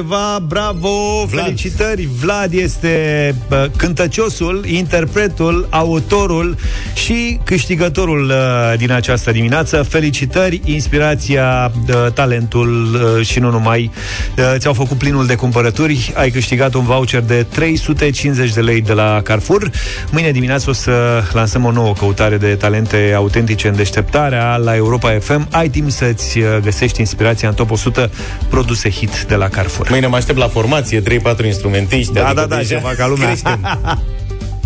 altceva, 0.00 0.38
bravo, 0.46 1.24
Vlad. 1.24 1.44
felicitări. 1.44 2.08
Vlad 2.20 2.52
este 2.52 3.34
bă, 3.48 3.70
cântăciosul, 3.76 4.64
interpretul, 4.66 5.66
autorul 5.70 6.56
și 7.00 7.38
câștigătorul 7.44 8.24
uh, 8.24 8.78
din 8.78 8.92
această 8.92 9.30
dimineață. 9.30 9.82
Felicitări, 9.82 10.60
inspirația, 10.64 11.72
uh, 11.88 12.12
talentul 12.12 12.94
uh, 12.94 13.26
și 13.26 13.38
nu 13.38 13.50
numai 13.50 13.90
uh, 14.38 14.54
ți-au 14.56 14.72
făcut 14.72 14.98
plinul 14.98 15.26
de 15.26 15.34
cumpărături. 15.34 16.12
Ai 16.16 16.30
câștigat 16.30 16.74
un 16.74 16.84
voucher 16.84 17.20
de 17.20 17.42
350 17.42 18.52
de 18.52 18.60
lei 18.60 18.80
de 18.80 18.92
la 18.92 19.20
Carrefour. 19.22 19.70
Mâine 20.10 20.30
dimineață 20.30 20.70
o 20.70 20.72
să 20.72 21.22
lansăm 21.32 21.64
o 21.64 21.70
nouă 21.70 21.92
căutare 21.92 22.36
de 22.36 22.54
talente 22.54 23.12
autentice 23.16 23.68
în 23.68 23.76
deșteptarea 23.76 24.56
la 24.56 24.76
Europa 24.76 25.18
FM. 25.20 25.48
Ai 25.50 25.68
timp 25.68 25.90
să-ți 25.90 26.38
uh, 26.38 26.44
găsești 26.62 27.00
inspirația 27.00 27.48
în 27.48 27.54
top 27.54 27.70
100 27.70 28.10
produse 28.48 28.90
hit 28.90 29.24
de 29.28 29.34
la 29.34 29.48
Carrefour. 29.48 29.90
Mâine 29.90 30.06
mă 30.06 30.16
aștept 30.16 30.38
la 30.38 30.48
formație, 30.48 31.02
3-4 31.02 31.04
instrumentiști. 31.44 32.12
Da, 32.12 32.26
adică 32.26 32.40
da, 32.40 32.46
da, 32.46 32.56
deja 32.56 32.74
ceva 32.74 32.92
ca 32.96 33.06
lumea. 33.06 33.26
Creștem. 33.26 33.60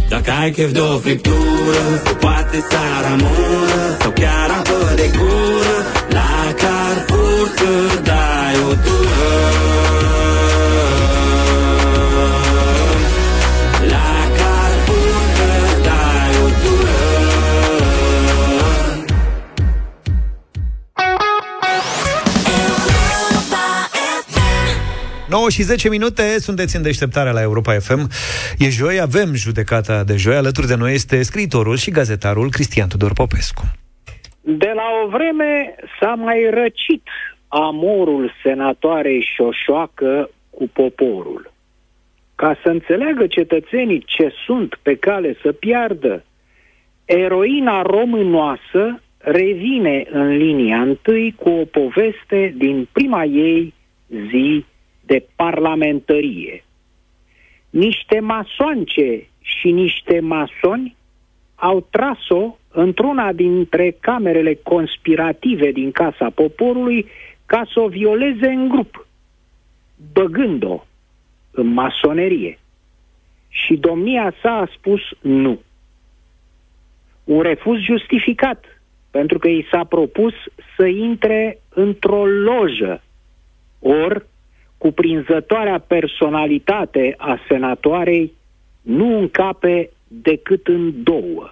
Dacă 0.09 0.31
ai 0.41 0.51
chef 0.51 0.71
de 0.73 0.81
o 0.81 0.99
friptură 0.99 1.83
Sau 2.05 2.15
poate 2.15 2.65
să 2.71 2.79
rămână 3.09 3.97
Sau 4.01 4.11
chiar 4.11 4.51
apă 4.59 4.95
de 4.97 5.11
gură 5.17 5.77
La 6.09 6.53
Carrefour 6.61 7.49
să 7.57 8.01
dai 8.03 8.57
o 8.69 8.75
tură 8.85 9.14
9 25.35 25.49
și 25.51 25.63
10 25.63 25.89
minute, 25.89 26.39
sunteți 26.39 26.77
în 26.77 26.83
deșteptarea 26.83 27.33
la 27.33 27.43
Europa 27.43 27.73
FM. 27.73 28.01
E 28.59 28.69
joi, 28.69 29.01
avem 29.01 29.35
judecata 29.35 30.05
de 30.05 30.17
joi. 30.17 30.37
Alături 30.37 30.67
de 30.67 30.75
noi 30.75 30.93
este 30.93 31.23
scriitorul 31.23 31.77
și 31.77 31.91
gazetarul 31.91 32.51
Cristian 32.51 32.89
Tudor 32.89 33.13
Popescu. 33.13 33.63
De 34.41 34.73
la 34.75 34.87
o 35.05 35.09
vreme 35.09 35.75
s-a 36.01 36.15
mai 36.15 36.51
răcit 36.51 37.03
amorul 37.49 38.33
senatoarei 38.43 39.27
Șoșoacă 39.35 40.31
cu 40.51 40.69
poporul. 40.73 41.53
Ca 42.35 42.59
să 42.63 42.69
înțeleagă 42.69 43.27
cetățenii 43.27 44.03
ce 44.07 44.33
sunt 44.47 44.79
pe 44.83 44.95
cale 44.97 45.37
să 45.43 45.53
piardă, 45.53 46.25
eroina 47.05 47.83
românoasă 47.83 49.03
revine 49.19 50.07
în 50.11 50.37
linia 50.37 50.81
întâi 50.81 51.35
cu 51.39 51.49
o 51.49 51.65
poveste 51.65 52.55
din 52.57 52.89
prima 52.93 53.25
ei 53.25 53.75
zi 54.31 54.65
de 55.07 55.27
parlamentărie. 55.37 56.65
Niște 57.71 58.21
masoance 58.21 59.27
și 59.41 59.71
niște 59.71 60.21
masoni 60.21 60.97
au 61.55 61.87
tras-o 61.91 62.57
într-una 62.69 63.33
dintre 63.33 63.97
camerele 64.01 64.55
conspirative 64.55 65.71
din 65.71 65.91
Casa 65.91 66.31
Poporului 66.31 67.07
ca 67.47 67.67
să 67.73 67.81
o 67.81 67.89
violeze 67.89 68.47
în 68.47 68.69
grup, 68.69 69.07
băgând-o 70.13 70.85
în 71.51 71.67
masonerie. 71.67 72.59
Și 73.49 73.75
domnia 73.77 74.35
sa 74.43 74.51
a 74.51 74.69
spus 74.77 75.01
nu. 75.21 75.61
Un 77.25 77.41
refuz 77.41 77.79
justificat, 77.79 78.65
pentru 79.11 79.39
că 79.39 79.49
i 79.49 79.67
s-a 79.71 79.85
propus 79.85 80.35
să 80.77 80.87
intre 80.87 81.59
într-o 81.69 82.27
lojă, 82.27 83.03
ori 83.79 84.25
cuprinzătoarea 84.85 85.79
personalitate 85.79 87.15
a 87.19 87.39
senatoarei 87.49 88.33
nu 88.83 89.19
încape 89.19 89.91
decât 90.09 90.67
în 90.67 90.93
două. 91.03 91.51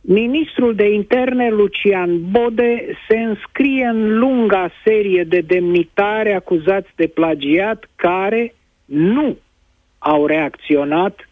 Ministrul 0.00 0.74
de 0.74 0.92
interne, 0.92 1.50
Lucian 1.50 2.30
Bode, 2.30 2.98
se 3.08 3.18
înscrie 3.18 3.84
în 3.84 4.18
lunga 4.18 4.70
serie 4.84 5.24
de 5.24 5.40
demnitari 5.40 6.32
acuzați 6.32 6.90
de 6.96 7.06
plagiat 7.06 7.88
care 7.96 8.54
nu 8.84 9.36
au 9.98 10.26
reacționat 10.26 11.28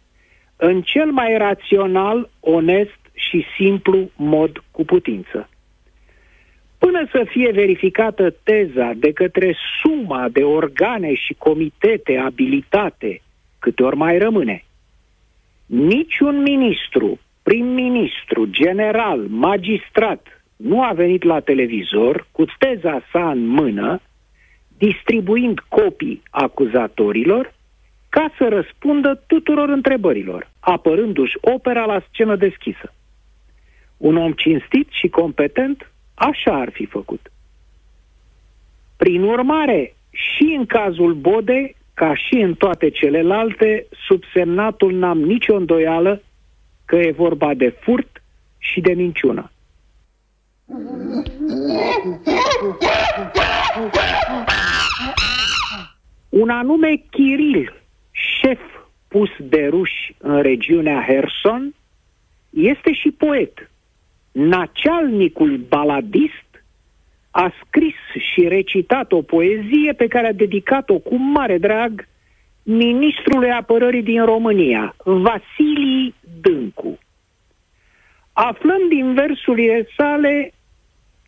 în 0.57 0.83
cel 0.83 1.11
mai 1.11 1.37
rațional, 1.37 2.31
onest 2.41 3.00
și 3.31 3.45
simplu 3.57 4.11
mod 4.17 4.63
cu 4.71 4.85
putință. 4.85 5.49
Până 6.79 7.07
să 7.11 7.27
fie 7.29 7.51
verificată 7.53 8.31
teza 8.43 8.93
de 8.97 9.13
către 9.13 9.57
suma 9.81 10.29
de 10.29 10.43
organe 10.43 11.15
și 11.15 11.35
comitete 11.39 12.17
abilitate, 12.17 13.21
câte 13.59 13.83
ori 13.83 13.97
mai 13.97 14.19
rămâne, 14.19 14.65
niciun 15.67 16.43
ministru, 16.43 17.19
prim-ministru, 17.43 18.47
general, 18.47 19.19
magistrat 19.29 20.43
nu 20.57 20.83
a 20.83 20.93
venit 20.93 21.23
la 21.23 21.41
televizor 21.41 22.27
cu 22.33 22.45
teza 22.59 23.03
sa 23.13 23.31
în 23.31 23.47
mână, 23.47 24.01
distribuind 24.79 25.59
copii 25.69 26.23
acuzatorilor, 26.31 27.55
ca 28.09 28.33
să 28.39 28.49
răspundă 28.49 29.23
tuturor 29.27 29.69
întrebărilor, 29.69 30.51
apărându-și 30.61 31.39
opera 31.41 31.85
la 31.85 32.03
scenă 32.09 32.37
deschisă. 32.37 32.93
Un 34.01 34.17
om 34.17 34.33
cinstit 34.33 34.89
și 34.91 35.09
competent 35.09 35.91
așa 36.15 36.61
ar 36.61 36.71
fi 36.73 36.87
făcut. 36.87 37.33
Prin 38.97 39.23
urmare, 39.23 39.95
și 40.11 40.55
în 40.59 40.67
cazul 40.67 41.15
Bode, 41.15 41.75
ca 41.95 42.15
și 42.15 42.35
în 42.35 42.55
toate 42.55 42.91
celelalte, 42.91 43.87
subsemnatul 44.07 44.95
n-am 44.95 45.19
nicio 45.19 45.55
îndoială 45.55 46.23
că 46.85 46.97
e 46.97 47.13
vorba 47.13 47.55
de 47.55 47.69
furt 47.81 48.23
și 48.59 48.81
de 48.81 48.93
minciună. 48.93 49.51
Un 56.29 56.49
anume 56.49 57.03
Kiril, 57.11 57.83
șef 58.11 58.61
pus 59.09 59.31
de 59.39 59.67
ruși 59.71 60.15
în 60.19 60.43
regiunea 60.43 61.05
Herson, 61.07 61.75
este 62.51 62.93
și 62.93 63.11
poet. 63.11 63.70
Nacealnicul 64.33 65.57
baladist 65.57 66.65
a 67.31 67.53
scris 67.67 67.95
și 68.33 68.49
recitat 68.49 69.13
o 69.13 69.23
poezie 69.23 69.93
pe 69.93 70.07
care 70.07 70.27
a 70.27 70.33
dedicat-o 70.33 70.99
cu 70.99 71.17
mare 71.17 71.59
drag 71.59 72.09
ministrului 72.63 73.51
apărării 73.51 74.03
din 74.03 74.25
România, 74.25 74.95
Vasilii 75.05 76.15
Dâncu. 76.41 76.99
Aflăm 78.33 78.89
din 78.89 79.15
versurile 79.15 79.89
sale 79.97 80.53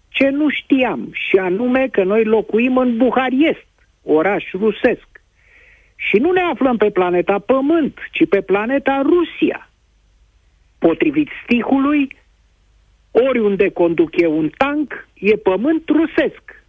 ce 0.09 0.29
nu 0.29 0.49
știam, 0.49 1.09
și 1.13 1.37
anume 1.37 1.89
că 1.89 2.05
noi 2.05 2.25
locuim 2.25 2.77
în 2.77 2.97
Buhariest, 2.97 3.67
oraș 4.03 4.45
rusesc. 4.53 5.09
Și 5.97 6.17
nu 6.17 6.33
ne 6.33 6.41
aflăm 6.41 6.77
pe 6.77 6.91
planeta 6.91 7.39
Pământ, 7.39 7.99
ci 8.13 8.29
pe 8.29 8.41
planeta 8.41 9.03
Rusia. 9.05 9.71
Potrivit 10.79 11.29
stihului, 11.45 12.17
oriunde 13.13 13.69
conduc 13.69 14.21
eu 14.21 14.39
un 14.39 14.51
tank, 14.57 15.09
e 15.15 15.37
pământ 15.37 15.89
rusesc. 15.89 16.65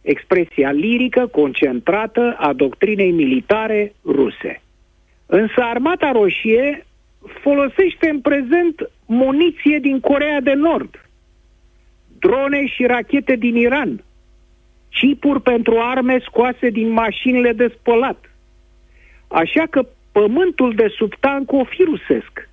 Expresia 0.00 0.70
lirică 0.70 1.26
concentrată 1.26 2.34
a 2.38 2.52
doctrinei 2.52 3.10
militare 3.10 3.94
ruse. 4.04 4.62
Însă 5.26 5.60
Armata 5.60 6.12
Roșie 6.12 6.86
folosește 7.42 8.08
în 8.08 8.20
prezent 8.20 8.90
muniție 9.06 9.78
din 9.78 10.00
Corea 10.00 10.40
de 10.40 10.52
Nord, 10.52 11.08
drone 12.18 12.66
și 12.66 12.86
rachete 12.86 13.36
din 13.36 13.56
Iran, 13.56 14.04
chipuri 14.90 15.40
pentru 15.40 15.78
arme 15.78 16.18
scoase 16.18 16.70
din 16.70 16.88
mașinile 16.88 17.52
de 17.52 17.74
spălat. 17.78 18.30
Așa 19.28 19.66
că 19.70 19.86
pământul 20.12 20.74
de 20.74 20.86
sub 20.96 21.14
tank 21.20 21.52
o 21.52 21.64
fi 21.64 21.82
rusesc, 21.82 22.48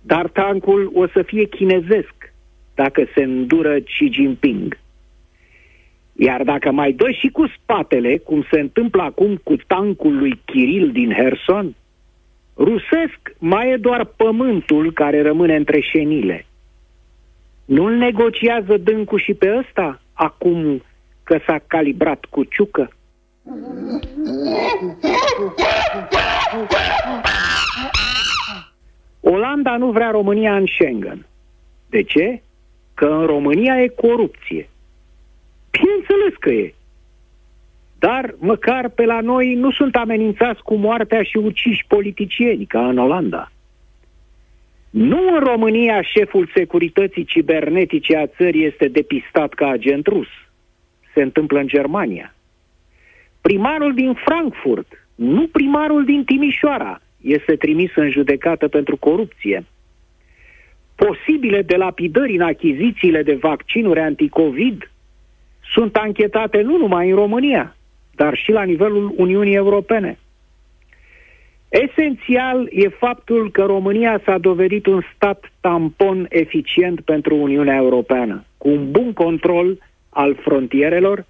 dar 0.00 0.28
tancul 0.28 0.90
o 0.94 1.06
să 1.06 1.22
fie 1.22 1.44
chinezesc 1.44 2.21
dacă 2.74 3.08
se 3.14 3.22
îndură 3.22 3.78
Xi 3.80 4.08
Jinping. 4.12 4.78
Iar 6.12 6.42
dacă 6.42 6.70
mai 6.70 6.92
dă 6.92 7.10
și 7.10 7.28
cu 7.28 7.46
spatele, 7.46 8.16
cum 8.16 8.46
se 8.50 8.60
întâmplă 8.60 9.02
acum 9.02 9.36
cu 9.36 9.56
tancul 9.66 10.18
lui 10.18 10.40
Kiril 10.44 10.90
din 10.92 11.12
Herson, 11.12 11.74
rusesc 12.56 13.20
mai 13.38 13.70
e 13.70 13.76
doar 13.76 14.04
pământul 14.04 14.92
care 14.92 15.22
rămâne 15.22 15.56
între 15.56 15.80
șenile. 15.80 16.46
Nu-l 17.64 17.92
negociază 17.92 18.76
dâncu 18.76 19.16
și 19.16 19.34
pe 19.34 19.56
ăsta, 19.56 20.02
acum 20.12 20.82
că 21.22 21.38
s-a 21.46 21.60
calibrat 21.66 22.24
cu 22.24 22.44
ciucă? 22.44 22.92
Olanda 29.20 29.76
nu 29.76 29.90
vrea 29.90 30.10
România 30.10 30.56
în 30.56 30.66
Schengen. 30.66 31.26
De 31.88 32.02
ce? 32.02 32.42
Că 33.02 33.08
în 33.08 33.26
România 33.26 33.82
e 33.82 33.88
corupție. 33.88 34.68
Bineînțeles 35.70 36.34
că 36.40 36.50
e. 36.50 36.74
Dar 37.98 38.34
măcar 38.38 38.88
pe 38.88 39.04
la 39.04 39.20
noi 39.20 39.54
nu 39.54 39.70
sunt 39.70 39.96
amenințați 39.96 40.62
cu 40.62 40.74
moartea 40.74 41.22
și 41.22 41.36
uciși 41.36 41.84
politicieni, 41.88 42.66
ca 42.66 42.88
în 42.88 42.98
Olanda. 42.98 43.50
Nu 44.90 45.34
în 45.34 45.38
România 45.38 46.02
șeful 46.02 46.50
securității 46.54 47.24
cibernetice 47.24 48.16
a 48.16 48.26
țării 48.26 48.66
este 48.66 48.88
depistat 48.88 49.52
ca 49.52 49.68
agent 49.68 50.06
rus. 50.06 50.28
Se 51.14 51.22
întâmplă 51.22 51.58
în 51.58 51.66
Germania. 51.66 52.34
Primarul 53.40 53.94
din 53.94 54.14
Frankfurt, 54.14 55.06
nu 55.14 55.46
primarul 55.46 56.04
din 56.04 56.24
Timișoara, 56.24 57.00
este 57.20 57.56
trimis 57.56 57.90
în 57.94 58.10
judecată 58.10 58.68
pentru 58.68 58.96
corupție. 58.96 59.64
Posibile 61.06 61.62
delapidări 61.62 62.34
în 62.34 62.40
achizițiile 62.40 63.22
de 63.22 63.34
vaccinuri 63.34 64.00
anticovid 64.00 64.90
sunt 65.72 65.96
anchetate 65.96 66.60
nu 66.60 66.76
numai 66.76 67.10
în 67.10 67.16
România, 67.16 67.76
dar 68.14 68.36
și 68.36 68.50
la 68.50 68.62
nivelul 68.62 69.14
Uniunii 69.16 69.54
Europene. 69.54 70.18
Esențial 71.68 72.68
e 72.70 72.88
faptul 72.88 73.50
că 73.50 73.62
România 73.62 74.20
s-a 74.24 74.38
dovedit 74.38 74.86
un 74.86 75.02
stat 75.14 75.52
tampon 75.60 76.26
eficient 76.28 77.00
pentru 77.00 77.36
Uniunea 77.36 77.76
Europeană, 77.76 78.44
cu 78.58 78.68
un 78.68 78.90
bun 78.90 79.12
control 79.12 79.78
al 80.08 80.34
frontierelor 80.34 81.24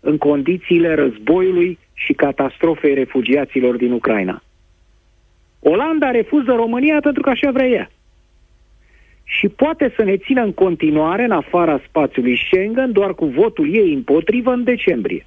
în 0.00 0.18
condițiile 0.18 0.94
războiului 0.94 1.78
și 1.94 2.12
catastrofei 2.12 2.94
refugiaților 2.94 3.76
din 3.76 3.92
Ucraina. 3.92 4.42
Olanda 5.60 6.10
refuză 6.10 6.52
România 6.52 6.98
pentru 7.00 7.22
că 7.22 7.30
așa 7.30 7.50
vrea 7.50 7.66
ea. 7.66 7.90
Și 9.30 9.48
poate 9.48 9.92
să 9.96 10.02
ne 10.02 10.16
țină 10.16 10.42
în 10.42 10.52
continuare 10.52 11.24
în 11.24 11.30
afara 11.30 11.80
spațiului 11.88 12.38
Schengen 12.44 12.92
doar 12.92 13.14
cu 13.14 13.24
votul 13.24 13.74
ei 13.74 13.92
împotrivă 13.92 14.52
în 14.52 14.64
decembrie. 14.64 15.26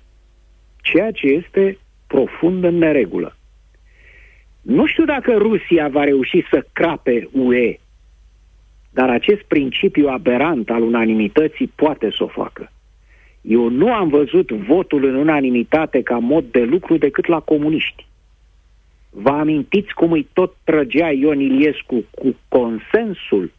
Ceea 0.81 1.11
ce 1.11 1.27
este 1.27 1.77
profund 2.07 2.63
în 2.63 2.77
neregulă. 2.77 3.35
Nu 4.61 4.85
știu 4.85 5.05
dacă 5.05 5.31
Rusia 5.37 5.87
va 5.87 6.03
reuși 6.03 6.43
să 6.49 6.65
crape 6.73 7.29
UE, 7.31 7.75
dar 8.89 9.09
acest 9.09 9.41
principiu 9.41 10.07
aberant 10.07 10.69
al 10.69 10.81
unanimității 10.81 11.71
poate 11.75 12.11
să 12.17 12.23
o 12.23 12.27
facă. 12.27 12.71
Eu 13.41 13.69
nu 13.69 13.93
am 13.93 14.09
văzut 14.09 14.51
votul 14.51 15.05
în 15.05 15.15
unanimitate 15.15 16.01
ca 16.01 16.17
mod 16.17 16.45
de 16.51 16.63
lucru 16.63 16.97
decât 16.97 17.25
la 17.25 17.39
comuniști. 17.39 18.05
Vă 19.09 19.29
amintiți 19.29 19.93
cum 19.93 20.11
îi 20.11 20.27
tot 20.33 20.55
trăgea 20.63 21.11
Ion 21.11 21.39
Iliescu 21.39 22.03
cu 22.11 22.35
consensul? 22.47 23.51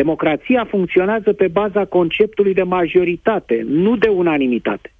Democrația 0.00 0.64
funcționează 0.64 1.32
pe 1.32 1.48
baza 1.48 1.84
conceptului 1.84 2.54
de 2.54 2.62
majoritate, 2.62 3.62
nu 3.66 3.96
de 3.96 4.08
unanimitate. 4.08 4.92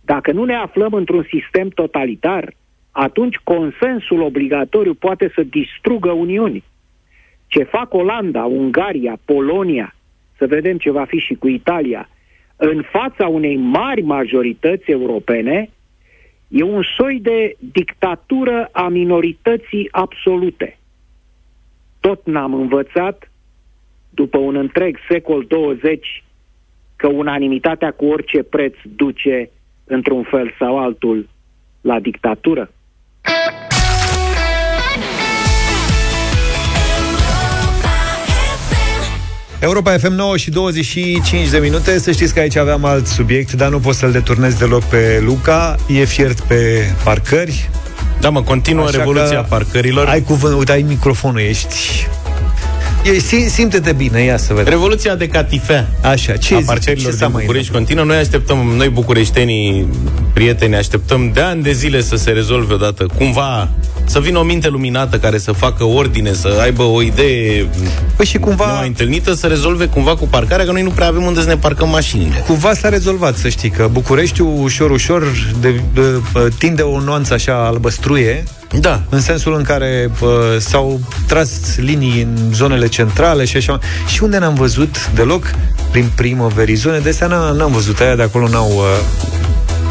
Dacă 0.00 0.32
nu 0.32 0.44
ne 0.44 0.54
aflăm 0.54 0.92
într-un 0.92 1.26
sistem 1.30 1.68
totalitar, 1.68 2.54
atunci 2.90 3.36
consensul 3.36 4.20
obligatoriu 4.22 4.94
poate 4.94 5.30
să 5.34 5.42
distrugă 5.42 6.10
Uniuni. 6.10 6.64
Ce 7.46 7.62
fac 7.62 7.94
Olanda, 7.94 8.44
Ungaria, 8.44 9.18
Polonia, 9.24 9.94
să 10.38 10.46
vedem 10.46 10.78
ce 10.78 10.90
va 10.90 11.04
fi 11.04 11.18
și 11.18 11.34
cu 11.34 11.48
Italia, 11.48 12.08
în 12.56 12.82
fața 12.82 13.28
unei 13.28 13.56
mari 13.56 14.02
majorități 14.02 14.90
europene, 14.90 15.70
e 16.48 16.62
un 16.62 16.82
soi 16.96 17.18
de 17.20 17.56
dictatură 17.58 18.68
a 18.72 18.88
minorității 18.88 19.88
absolute. 19.90 20.78
Tot 22.00 22.26
n-am 22.26 22.54
învățat, 22.54 23.28
după 24.14 24.38
un 24.38 24.56
întreg 24.56 24.96
secol 25.08 25.44
20, 25.48 26.24
că 26.96 27.08
unanimitatea 27.08 27.90
cu 27.90 28.04
orice 28.04 28.42
preț 28.42 28.74
duce, 28.96 29.50
într-un 29.84 30.22
fel 30.22 30.54
sau 30.58 30.78
altul, 30.78 31.28
la 31.80 32.00
dictatură. 32.00 32.70
Europa 39.60 39.90
FM 39.90 40.12
9 40.12 40.36
și 40.36 40.50
25 40.50 41.50
de 41.50 41.58
minute 41.58 41.98
Să 41.98 42.10
știți 42.10 42.34
că 42.34 42.40
aici 42.40 42.56
aveam 42.56 42.84
alt 42.84 43.06
subiect 43.06 43.52
Dar 43.52 43.70
nu 43.70 43.78
pot 43.78 43.94
să-l 43.94 44.12
deturnez 44.12 44.58
deloc 44.58 44.82
pe 44.82 45.22
Luca 45.24 45.76
E 45.88 46.04
fiert 46.04 46.40
pe 46.40 46.82
parcări 47.04 47.70
Da, 48.20 48.30
mă, 48.30 48.42
continuă 48.42 48.84
Așa 48.84 48.96
revoluția 48.96 49.40
că 49.40 49.46
parcărilor. 49.48 50.06
Ai 50.06 50.22
cuvânt, 50.22 50.58
uite, 50.58 50.72
ai 50.72 50.82
microfonul, 50.82 51.40
ești... 51.40 52.06
E, 53.04 53.18
sim, 53.18 53.48
simte-te 53.48 53.92
bine, 53.92 54.22
ia 54.22 54.36
să 54.36 54.54
vedem. 54.54 54.72
Revoluția 54.72 55.14
de 55.14 55.28
catifea. 55.28 55.88
Așa, 56.02 56.36
ce 56.36 56.54
a 56.54 56.56
zici? 56.56 56.66
parcerilor 56.66 57.12
Ce 57.12 57.16
s-a 57.16 57.24
din 57.24 57.34
mai 57.34 57.44
București 57.44 57.72
continuă. 57.72 58.04
Noi 58.04 58.16
așteptăm, 58.16 58.58
noi 58.76 58.88
bucureștenii, 58.88 59.86
prieteni, 60.32 60.74
așteptăm 60.74 61.30
de 61.32 61.40
ani 61.40 61.62
de 61.62 61.72
zile 61.72 62.02
să 62.02 62.16
se 62.16 62.30
rezolve 62.30 62.74
odată, 62.74 63.06
cumva, 63.18 63.68
să 64.04 64.20
vină 64.20 64.38
o 64.38 64.42
minte 64.42 64.68
luminată 64.68 65.18
care 65.18 65.38
să 65.38 65.52
facă 65.52 65.84
ordine, 65.84 66.32
să 66.32 66.58
aibă 66.62 66.82
o 66.82 67.02
idee 67.02 67.68
păi 68.16 68.26
și 68.26 68.38
cumva... 68.38 68.72
mai 68.72 68.86
întâlnită, 68.86 69.34
să 69.34 69.46
rezolve 69.46 69.86
cumva 69.86 70.16
cu 70.16 70.26
parcarea, 70.26 70.64
că 70.64 70.72
noi 70.72 70.82
nu 70.82 70.90
prea 70.90 71.06
avem 71.06 71.22
unde 71.22 71.40
să 71.40 71.46
ne 71.46 71.56
parcăm 71.56 71.88
mașinile. 71.88 72.44
Cumva 72.46 72.74
s-a 72.74 72.88
rezolvat, 72.88 73.36
să 73.36 73.48
știi, 73.48 73.70
că 73.70 73.88
Bucureștiul 73.92 74.62
ușor, 74.62 74.90
ușor 74.90 75.52
de, 75.60 75.80
de, 75.94 76.00
tinde 76.58 76.82
o 76.82 77.00
nuanță 77.00 77.34
așa 77.34 77.66
albăstruie, 77.66 78.44
Da. 78.80 79.02
în 79.08 79.20
sensul 79.20 79.54
în 79.56 79.62
care 79.62 80.10
uh, 80.20 80.28
s-au 80.58 81.00
tras 81.26 81.50
linii 81.76 82.22
în 82.22 82.36
zonele 82.54 82.86
centrale 82.86 83.44
și 83.44 83.56
așa. 83.56 83.78
Și 84.06 84.22
unde 84.22 84.38
n-am 84.38 84.54
văzut 84.54 85.10
deloc, 85.14 85.50
prin 85.90 86.10
primăverii 86.14 86.74
zone, 86.74 86.98
de 86.98 87.08
astea 87.08 87.26
n- 87.26 87.56
n-am 87.56 87.72
văzut, 87.72 88.00
aia 88.00 88.16
de 88.16 88.22
acolo 88.22 88.48
n-au... 88.48 88.68
Uh, 88.70 88.82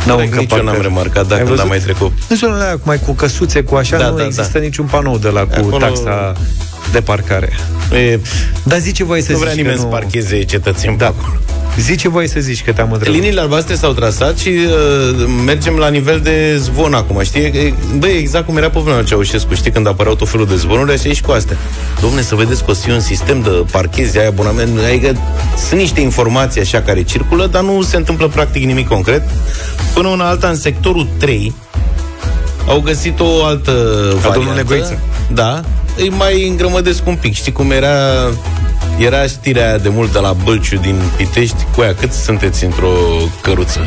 N-au 0.05 0.15
Corect, 0.15 0.31
încă 0.33 0.43
nici 0.43 0.51
eu 0.51 0.57
n-am 0.57 0.65
parcări. 0.65 0.87
remarcat, 0.87 1.21
dacă 1.27 1.33
Ai 1.33 1.39
n-am 1.39 1.49
văzut? 1.55 1.67
mai 1.69 1.79
trecut. 1.79 2.11
În 2.29 2.35
zonele 2.35 2.61
alea, 2.63 2.79
mai 2.83 2.99
cu 2.99 3.11
căsuțe, 3.13 3.61
cu 3.63 3.75
așa, 3.75 3.97
Da, 3.97 4.09
nu 4.09 4.17
da, 4.17 4.25
există 4.25 4.57
da. 4.57 4.63
niciun 4.63 4.85
panou 4.85 5.17
de 5.17 5.27
la 5.29 5.41
cu 5.41 5.53
Acolo- 5.69 5.77
taxa 5.79 6.33
de 6.91 7.01
parcare. 7.01 7.49
E, 7.91 8.19
Dar 8.63 8.79
zice 8.79 9.03
voie 9.03 9.21
să 9.21 9.31
nu 9.31 9.37
zici 9.37 9.43
vrea 9.45 9.55
că 9.55 9.61
nimeni 9.61 9.75
nu... 9.79 9.81
să 9.81 9.87
parcheze 9.87 10.43
cetățeni 10.43 10.97
da. 10.97 11.05
acolo. 11.05 11.33
Zice 11.79 12.09
voie 12.09 12.27
să 12.27 12.39
zici 12.39 12.63
că 12.63 12.71
te-am 12.71 12.91
întrebat. 12.91 13.17
Liniile 13.19 13.41
albastre 13.41 13.75
s-au 13.75 13.91
trasat 13.93 14.37
și 14.37 14.47
uh, 14.49 15.25
mergem 15.45 15.75
la 15.75 15.89
nivel 15.89 16.19
de 16.19 16.57
zvon 16.57 16.93
acum, 16.93 17.21
știi? 17.23 17.41
E- 17.41 17.73
Băi, 17.97 18.17
exact 18.17 18.45
cum 18.45 18.57
era 18.57 18.69
pe 18.69 18.79
vremea 18.79 18.99
lui 18.99 19.07
Ceaușescu, 19.07 19.53
știi? 19.53 19.71
Când 19.71 19.87
apăreau 19.87 20.15
tot 20.15 20.29
felul 20.29 20.45
de 20.47 20.55
zvonuri, 20.55 20.91
așa 20.91 21.09
e 21.09 21.13
și 21.13 21.21
cu 21.21 21.31
astea. 21.31 21.57
Domne, 22.01 22.21
să 22.21 22.35
vedeți 22.35 22.63
că 22.65 22.71
o 22.71 22.73
să 22.73 22.81
fie 22.83 22.93
un 22.93 22.99
sistem 22.99 23.41
de 23.41 23.49
parchezi, 23.71 24.19
ai 24.19 24.27
abonament, 24.27 24.79
adică 24.87 25.17
sunt 25.67 25.79
niște 25.79 26.01
informații 26.01 26.61
așa 26.61 26.81
care 26.81 27.01
circulă, 27.03 27.47
dar 27.47 27.63
nu 27.63 27.81
se 27.81 27.97
întâmplă 27.97 28.27
practic 28.27 28.63
nimic 28.63 28.87
concret. 28.87 29.23
Până 29.93 30.07
una 30.07 30.27
alta, 30.27 30.47
în 30.47 30.55
sectorul 30.55 31.07
3, 31.17 31.53
au 32.67 32.79
găsit 32.79 33.19
o 33.19 33.43
altă 33.45 33.71
variantă. 34.13 34.31
domnul 34.33 34.55
Negoiță. 34.55 34.99
Da, 35.33 35.61
îi 35.97 36.09
mai 36.09 36.47
îngrămădesc 36.47 37.07
un 37.07 37.15
pic. 37.15 37.33
Știi 37.33 37.51
cum 37.51 37.71
era 37.71 37.89
era 38.99 39.23
știrea 39.23 39.67
aia 39.67 39.77
de 39.77 39.89
mult 39.89 40.11
de 40.11 40.19
la 40.19 40.33
Bălciu 40.43 40.77
din 40.77 41.01
Pitești 41.17 41.65
cu 41.75 41.81
aia, 41.81 41.95
cât 41.95 42.11
sunteți 42.11 42.63
într-o 42.63 42.91
căruță? 43.41 43.79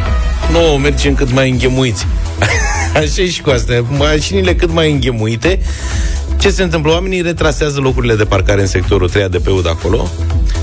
Nu, 0.52 0.58
mergem 0.58 1.14
cât 1.14 1.32
mai 1.32 1.50
înghemuiți. 1.50 2.06
Așa 2.94 3.22
e 3.22 3.30
și 3.30 3.40
cu 3.40 3.50
astea. 3.50 3.84
Mașinile 3.98 4.54
cât 4.54 4.72
mai 4.72 4.90
înghemuite. 4.92 5.60
Ce 6.38 6.50
se 6.50 6.62
întâmplă? 6.62 6.92
Oamenii 6.92 7.22
retrasează 7.22 7.80
locurile 7.80 8.14
de 8.14 8.24
parcare 8.24 8.60
în 8.60 8.66
sectorul 8.66 9.08
3 9.08 9.28
de 9.28 9.38
pe 9.38 9.50
de 9.62 9.68
acolo 9.68 10.10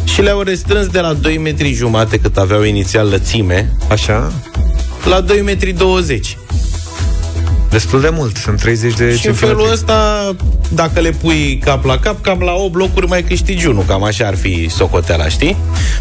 și 0.04 0.22
le-au 0.22 0.41
restrâns 0.41 0.88
de 0.88 1.00
la 1.00 1.14
2 1.14 1.38
metri 1.38 1.74
jumate 1.74 2.20
cât 2.20 2.38
aveau 2.38 2.64
inițial 2.64 3.10
lățime 3.10 3.72
Așa, 3.89 4.32
la 5.10 5.22
2 5.22 5.41
metri 5.41 5.72
20. 5.72 6.38
Destul 7.74 8.01
de 8.01 8.09
mult, 8.11 8.38
sunt 8.38 8.59
30 8.59 8.93
de 8.93 9.15
Și 9.15 9.28
în 9.28 9.34
felul 9.34 9.71
ăsta, 9.71 10.30
dacă 10.69 10.99
le 10.99 11.09
pui 11.09 11.61
cap 11.63 11.86
la 11.86 11.97
cap, 11.97 12.21
cam 12.21 12.39
la 12.39 12.51
8 12.51 12.76
locuri 12.76 13.07
mai 13.07 13.24
câștigi 13.24 13.67
unul, 13.67 13.84
cam 13.88 14.03
așa 14.03 14.28
ar 14.28 14.36
fi 14.36 14.69
socoteala, 14.69 15.28
știi? 15.28 15.57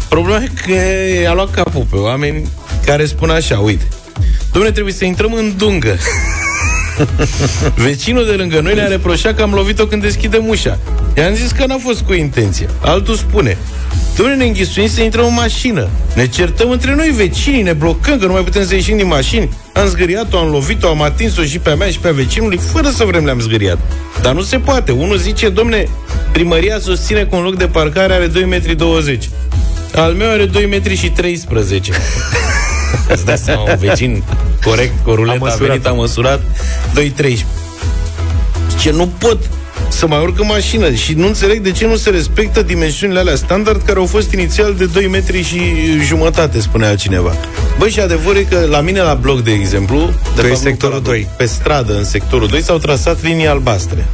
Problema 0.07 0.43
e 0.43 0.49
că 0.65 1.29
a 1.29 1.33
luat 1.33 1.51
capul 1.51 1.85
pe 1.89 1.95
oameni 1.95 2.49
care 2.85 3.05
spun 3.05 3.29
așa, 3.29 3.59
uite, 3.59 3.87
domnule, 4.51 4.73
trebuie 4.73 4.93
să 4.93 5.05
intrăm 5.05 5.33
în 5.33 5.53
dungă. 5.57 5.97
Vecinul 7.85 8.25
de 8.25 8.31
lângă 8.31 8.59
noi 8.59 8.73
ne-a 8.73 8.87
reproșat 8.87 9.35
că 9.35 9.41
am 9.41 9.53
lovit-o 9.53 9.85
când 9.85 10.01
deschidem 10.01 10.47
ușa. 10.47 10.79
I-am 11.17 11.33
zis 11.33 11.51
că 11.51 11.65
n-a 11.65 11.77
fost 11.79 12.01
cu 12.01 12.13
intenție. 12.13 12.69
Altul 12.81 13.15
spune, 13.15 13.57
Domnule, 14.15 14.37
ne 14.37 14.45
înghisuim 14.45 14.87
să 14.87 15.01
intrăm 15.01 15.25
în 15.25 15.33
mașină. 15.33 15.89
Ne 16.15 16.27
certăm 16.27 16.69
între 16.69 16.95
noi 16.95 17.09
vecinii, 17.09 17.61
ne 17.61 17.73
blocăm, 17.73 18.19
că 18.19 18.25
nu 18.25 18.31
mai 18.31 18.43
putem 18.43 18.65
să 18.65 18.75
ieșim 18.75 18.97
din 18.97 19.07
mașini. 19.07 19.49
Am 19.73 19.87
zgâriat-o, 19.87 20.37
am 20.37 20.49
lovit-o, 20.49 20.87
am 20.87 21.01
atins-o 21.01 21.43
și 21.43 21.59
pe 21.59 21.69
a 21.69 21.75
mea 21.75 21.89
și 21.89 21.99
pe 21.99 22.07
a 22.07 22.11
vecinului, 22.11 22.57
fără 22.57 22.89
să 22.89 23.03
vrem 23.03 23.25
le-am 23.25 23.39
zgâriat. 23.39 23.77
Dar 24.21 24.33
nu 24.33 24.41
se 24.41 24.57
poate. 24.57 24.91
Unul 24.91 25.17
zice, 25.17 25.49
domne, 25.49 25.87
primăria 26.31 26.79
susține 26.79 27.25
că 27.29 27.35
un 27.35 27.43
loc 27.43 27.55
de 27.55 27.67
parcare 27.67 28.13
are 28.13 28.27
2,20 28.27 28.33
m. 28.45 28.63
Al 29.95 30.13
meu 30.13 30.29
are 30.29 30.45
2 30.45 30.65
metri 30.65 30.95
și 30.95 31.09
13. 31.09 31.91
Îți 33.13 33.25
dai 33.25 33.37
seama, 33.37 33.61
un 33.61 33.77
vecin 33.79 34.23
corect, 34.63 35.03
cu 35.03 35.11
rulet, 35.11 35.35
a, 35.35 35.37
măsurat. 35.39 35.67
venit, 35.67 35.85
a 35.85 35.91
măsurat 35.91 36.41
2,13. 36.99 37.37
Ce 38.79 38.91
nu 38.91 39.07
pot 39.17 39.49
să 39.93 40.07
mai 40.07 40.19
urc 40.21 40.39
în 40.39 40.45
mașină 40.47 40.91
și 40.93 41.13
nu 41.13 41.27
înțeleg 41.27 41.59
de 41.61 41.71
ce 41.71 41.87
nu 41.87 41.95
se 41.95 42.09
respectă 42.09 42.61
dimensiunile 42.61 43.19
alea 43.19 43.35
standard 43.35 43.81
care 43.85 43.99
au 43.99 44.05
fost 44.05 44.31
inițial 44.31 44.73
de 44.77 44.85
2 44.85 45.07
metri 45.07 45.43
și 45.43 45.59
jumătate, 46.07 46.59
spunea 46.59 46.95
cineva. 46.95 47.33
Băi, 47.77 47.89
și 47.89 47.99
adevărul 47.99 48.37
e 48.37 48.43
că 48.43 48.65
la 48.69 48.79
mine 48.81 49.01
la 49.01 49.13
bloc, 49.13 49.43
de 49.43 49.51
exemplu, 49.51 49.97
de 50.35 50.41
Tu 50.41 50.47
ești 50.47 50.63
nu 50.63 50.69
sectorul 50.69 50.95
pe 51.01 51.09
la 51.09 51.11
bloc, 51.11 51.13
2. 51.13 51.27
Pe 51.37 51.45
stradă, 51.45 51.97
în 51.97 52.03
sectorul 52.05 52.47
2, 52.47 52.61
s-au 52.61 52.77
trasat 52.77 53.23
linii 53.23 53.47
albastre. 53.47 54.05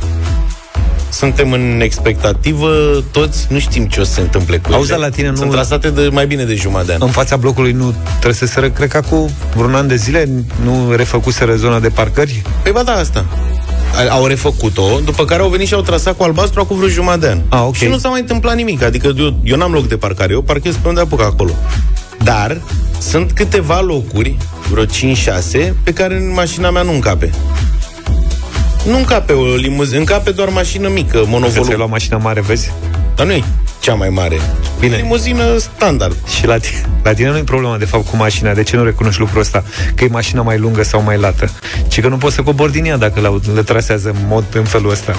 Suntem 1.11 1.51
în 1.51 1.79
expectativă, 1.83 2.69
toți 3.11 3.45
nu 3.49 3.59
știm 3.59 3.85
ce 3.87 3.99
o 3.99 4.03
să 4.03 4.13
se 4.13 4.21
întâmple 4.21 4.57
cu 4.57 4.73
Auzi, 4.73 4.91
ele. 4.91 4.99
la 5.01 5.09
tine 5.09 5.29
nu- 5.29 5.35
Sunt 5.35 5.51
trasate 5.51 5.89
de 5.89 6.07
mai 6.11 6.27
bine 6.27 6.43
de 6.43 6.55
jumătate 6.55 6.85
de 6.87 6.93
an. 6.93 6.99
În 7.01 7.07
fața 7.09 7.35
blocului 7.37 7.71
nu 7.71 7.93
trăseseră, 8.19 8.69
cred 8.69 8.89
că 8.89 9.01
cu 9.09 9.31
vreun 9.55 9.75
an 9.75 9.87
de 9.87 9.95
zile 9.95 10.29
nu 10.63 10.91
refăcuseră 10.95 11.55
zona 11.55 11.79
de 11.79 11.89
parcări? 11.89 12.41
Păi 12.63 12.71
ba 12.71 12.83
da, 12.83 12.91
asta. 12.93 13.25
A- 13.95 14.09
Au 14.13 14.25
refăcut-o, 14.25 14.99
după 15.05 15.25
care 15.25 15.41
au 15.41 15.49
venit 15.49 15.67
și 15.67 15.73
au 15.73 15.81
trasat 15.81 16.17
cu 16.17 16.23
albastru 16.23 16.59
acum 16.59 16.77
vreo 16.77 16.89
jumătate 16.89 17.19
de 17.19 17.27
an. 17.31 17.39
Ah, 17.49 17.65
ok. 17.67 17.75
Și 17.75 17.85
nu 17.87 17.97
s-a 17.97 18.09
mai 18.09 18.19
întâmplat 18.19 18.55
nimic. 18.55 18.83
Adică 18.83 19.13
eu, 19.17 19.39
eu 19.43 19.57
n-am 19.57 19.71
loc 19.71 19.87
de 19.87 19.97
parcare, 19.97 20.33
eu 20.33 20.41
parchez 20.41 20.75
pe 20.75 20.87
unde 20.87 21.01
apuc 21.01 21.21
acolo. 21.21 21.51
Dar 22.23 22.61
sunt 22.99 23.31
câteva 23.31 23.81
locuri, 23.81 24.37
vreo 24.69 24.85
5-6, 24.85 25.73
pe 25.83 25.93
care 25.93 26.15
în 26.15 26.33
mașina 26.33 26.69
mea 26.71 26.81
nu 26.81 26.93
încape. 26.93 27.29
Nu 28.87 28.97
încape 28.97 29.33
o 29.33 29.55
limuzină, 29.55 29.99
încape 29.99 30.31
doar 30.31 30.49
mașină 30.49 30.87
mică, 30.87 31.07
Că 31.17 31.17
ți-ai 31.23 31.31
monovolum. 31.31 31.73
luat 31.77 31.89
mașina 31.89 32.17
mare, 32.17 32.41
vezi? 32.41 32.71
Dar 33.15 33.25
nu 33.25 33.31
e 33.31 33.43
cea 33.89 33.95
mai 33.95 34.09
mare. 34.09 34.39
Bine. 34.79 34.95
Limuzină 34.95 35.57
standard. 35.57 36.15
Și 36.37 36.45
la 36.45 36.57
tine, 36.57 36.81
la 37.03 37.13
tine 37.13 37.29
nu 37.29 37.37
e 37.37 37.41
problema, 37.43 37.77
de 37.77 37.85
fapt, 37.85 38.09
cu 38.09 38.15
mașina. 38.15 38.53
De 38.53 38.63
ce 38.63 38.75
nu 38.75 38.83
recunoști 38.83 39.19
lucrul 39.19 39.39
ăsta? 39.41 39.63
Că 39.95 40.03
e 40.03 40.07
mașina 40.07 40.41
mai 40.41 40.57
lungă 40.57 40.83
sau 40.83 41.01
mai 41.01 41.17
lată. 41.17 41.49
Ci 41.87 42.01
că 42.01 42.07
nu 42.07 42.17
poți 42.17 42.35
să 42.35 42.41
cobori 42.41 42.71
din 42.71 42.85
ea 42.85 42.97
dacă 42.97 43.19
le, 43.19 43.53
le 43.53 43.61
trasează 43.63 44.09
în 44.09 44.15
mod 44.27 44.43
în 44.53 44.63
felul 44.63 44.91
ăsta. 44.91 45.15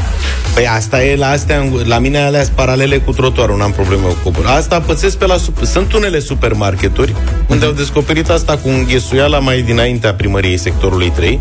Păi 0.54 0.66
asta 0.66 1.04
e 1.04 1.16
la 1.16 1.28
astea, 1.28 1.68
la 1.84 1.98
mine 1.98 2.18
alea 2.18 2.42
sunt 2.42 2.54
paralele 2.54 2.96
cu 2.98 3.12
trotuarul, 3.12 3.56
n-am 3.58 3.72
probleme 3.72 4.02
cu 4.02 4.16
cobor. 4.22 4.46
Asta 4.46 4.80
pățesc 4.80 5.16
pe 5.16 5.26
la, 5.26 5.36
sup- 5.36 5.62
sunt 5.62 5.92
unele 5.92 6.18
supermarketuri 6.20 7.14
unde 7.46 7.64
au 7.64 7.72
descoperit 7.72 8.28
asta 8.28 8.56
cu 8.56 8.68
înghesuiala 8.68 9.38
mai 9.38 9.62
dinaintea 9.62 10.14
primăriei 10.14 10.56
sectorului 10.58 11.10
3 11.16 11.38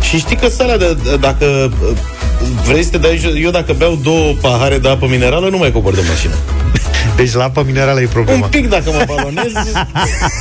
și 0.00 0.18
știi 0.18 0.36
că 0.36 0.48
sala 0.48 0.76
de, 0.76 0.96
de- 1.02 1.16
dacă 1.16 1.44
uh, 1.82 1.96
vrei 2.66 2.82
să 2.82 2.90
te 2.90 2.98
dai 2.98 3.16
jos, 3.16 3.32
eu 3.36 3.50
dacă 3.50 3.72
beau 3.72 3.98
două 4.02 4.32
pahare 4.40 4.78
de 4.78 4.88
apă 4.88 5.06
minerală 5.08 5.48
nu 5.48 5.58
mai 5.58 5.72
cobor 5.72 5.94
de 5.94 6.00
mașină. 6.08 6.34
Deci 7.16 7.32
la 7.32 7.44
apă 7.44 7.62
minerală 7.66 8.00
e 8.00 8.06
problema. 8.06 8.44
Un 8.44 8.50
pic 8.50 8.68
dacă 8.68 8.90
mă 8.90 9.04
balonez, 9.06 9.52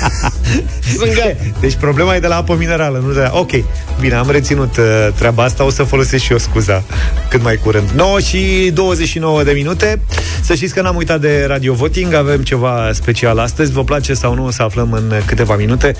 sunt 0.97 1.13
gata. 1.13 1.35
Deci 1.59 1.75
problema 1.75 2.15
e 2.15 2.19
de 2.19 2.27
la 2.27 2.35
apă 2.35 2.55
minerală, 2.59 3.03
nu 3.05 3.13
de 3.13 3.19
la... 3.19 3.31
Ok, 3.33 3.51
bine, 3.99 4.15
am 4.15 4.29
reținut 4.29 4.77
uh, 4.77 5.07
treaba 5.15 5.43
asta, 5.43 5.65
o 5.65 5.69
să 5.69 5.83
folosesc 5.83 6.23
și 6.23 6.31
eu 6.31 6.37
scuza 6.37 6.83
cât 7.29 7.41
mai 7.43 7.55
curând. 7.55 7.89
9 7.89 8.19
și 8.19 8.71
29 8.73 9.43
de 9.43 9.51
minute. 9.51 9.99
Să 10.41 10.53
știți 10.53 10.73
că 10.73 10.81
n-am 10.81 10.95
uitat 10.95 11.19
de 11.19 11.45
Radio 11.47 11.73
Voting, 11.73 12.13
avem 12.13 12.41
ceva 12.41 12.89
special 12.93 13.39
astăzi. 13.39 13.71
Vă 13.71 13.83
place 13.83 14.13
sau 14.13 14.33
nu, 14.33 14.45
o 14.45 14.51
să 14.51 14.63
aflăm 14.63 14.91
în 14.91 15.13
câteva 15.25 15.55
minute. 15.55 15.95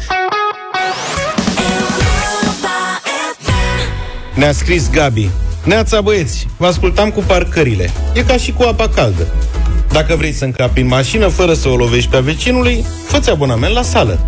Ne-a 4.34 4.52
scris 4.52 4.90
Gabi. 4.90 5.30
Neața 5.64 6.02
băieți, 6.02 6.48
vă 6.58 6.66
ascultam 6.66 7.10
cu 7.12 7.24
parcările. 7.28 7.92
E 8.14 8.24
ca 8.24 8.38
și 8.38 8.52
cu 8.52 8.64
apa 8.64 8.90
caldă. 8.90 9.28
Dacă 9.92 10.16
vrei 10.16 10.32
să 10.32 10.46
încapi 10.46 10.82
în 10.82 10.88
mașină 10.88 11.28
fără 11.28 11.54
să 11.54 11.70
o 11.70 11.76
lovești 11.76 12.10
pe 12.10 12.16
a 12.16 12.20
vecinului, 12.20 12.86
fă 13.08 13.32
abonament 13.32 13.74
la 13.74 13.82
sală. 13.82 14.20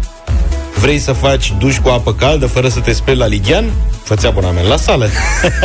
Vrei 0.80 1.00
să 1.00 1.12
faci 1.12 1.54
duș 1.60 1.78
cu 1.78 1.90
apă 1.90 2.14
caldă 2.14 2.46
fără 2.46 2.68
să 2.68 2.80
te 2.80 2.92
speli 2.92 3.18
la 3.18 3.26
lighean? 3.26 3.72
Fă-ți 4.04 4.26
abonament 4.26 4.68
la 4.68 4.78
sală. 4.78 5.08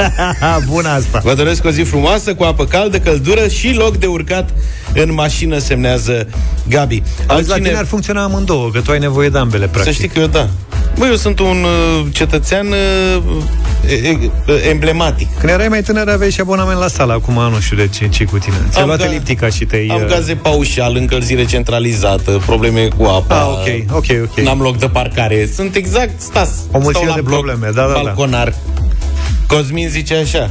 Bună 0.71 0.89
asta. 0.89 1.21
Vă 1.23 1.35
doresc 1.35 1.65
o 1.65 1.71
zi 1.71 1.83
frumoasă, 1.83 2.35
cu 2.35 2.43
apă 2.43 2.65
caldă, 2.65 2.99
căldură 2.99 3.49
și 3.49 3.73
loc 3.75 3.97
de 3.97 4.07
urcat 4.07 4.49
în 4.95 5.15
mașină, 5.15 5.59
semnează 5.59 6.29
Gabi. 6.69 7.03
Auzi, 7.27 7.49
la 7.49 7.55
tine 7.55 7.77
ar 7.77 7.87
funcționa 7.87 8.23
amândouă, 8.23 8.71
că 8.71 8.81
tu 8.81 8.91
ai 8.91 8.99
nevoie 8.99 9.29
de 9.29 9.39
ambele, 9.39 9.67
practic. 9.67 9.93
Să 9.93 9.99
știi 9.99 10.09
că 10.09 10.19
eu 10.21 10.27
da. 10.27 10.49
Bă, 10.99 11.07
eu 11.07 11.15
sunt 11.17 11.39
un 11.39 11.65
uh, 11.65 12.07
cetățean 12.13 12.67
uh, 12.67 13.23
e- 13.91 14.09
e- 14.09 14.69
emblematic. 14.71 15.29
Când 15.39 15.53
erai 15.53 15.69
mai 15.69 15.83
tânăr 15.83 16.09
aveai 16.09 16.31
și 16.31 16.41
abonament 16.41 16.79
la 16.79 16.89
sală, 16.89 17.13
acum 17.13 17.35
nu 17.35 17.61
știu 17.61 17.77
de 17.77 17.89
ce, 17.89 18.09
ce 18.09 18.25
cu 18.25 18.39
tine. 18.39 18.55
Ți-ai 18.71 18.83
Am 18.83 18.89
luat 18.89 19.01
ga- 19.03 19.05
eliptica 19.05 19.49
și 19.49 19.65
te-ai... 19.65 19.87
Am 19.87 20.01
uh, 20.01 20.07
gaze 20.07 20.35
paușal, 20.35 20.97
încălzire 20.97 21.45
centralizată, 21.45 22.43
probleme 22.47 22.89
cu 22.97 23.05
apa. 23.05 23.41
Ah, 23.41 23.47
ok, 23.49 23.97
ok, 23.97 24.05
ok. 24.23 24.41
N-am 24.45 24.61
loc 24.61 24.79
de 24.79 24.87
parcare. 24.87 25.49
Sunt 25.55 25.75
exact 25.75 26.21
stas. 26.21 26.51
O 26.73 26.79
mulțime 26.79 26.93
Stau 26.93 27.07
la 27.09 27.15
de 27.15 27.21
bloc, 27.21 27.45
probleme, 27.45 27.71
da, 27.75 27.83
da, 27.83 28.01
da. 28.05 28.11
Balconar. 28.29 28.55
Cosmin 29.47 29.89
zice 29.89 30.15
așa. 30.15 30.51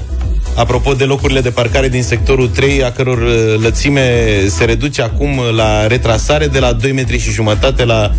Apropo 0.56 0.94
de 0.94 1.04
locurile 1.04 1.42
de 1.42 1.50
parcare 1.50 1.90
din 1.90 2.04
sectorul 2.04 2.48
3, 2.50 2.84
a 2.84 2.92
căror 2.92 3.18
uh, 3.18 3.62
lățime 3.62 4.12
se 4.48 4.66
reduce 4.66 5.02
acum 5.02 5.40
la 5.56 5.88
retrasare 5.88 6.48
de 6.48 6.60
la 6.60 6.74
2 6.74 6.92
metri 6.92 7.20
și 7.20 7.32
jumătate 7.32 7.86
la 7.86 8.12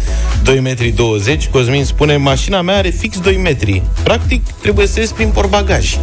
2 0.42 0.60
metri 0.60 0.88
20, 0.88 1.48
Cosmin 1.48 1.84
spune, 1.84 2.16
mașina 2.16 2.62
mea 2.62 2.76
are 2.76 2.88
fix 2.88 3.20
2 3.20 3.36
metri. 3.36 3.82
Practic, 4.02 4.42
trebuie 4.60 4.86
să 4.86 5.00
ies 5.00 5.10
prin 5.10 5.28
porbagaj. 5.28 5.96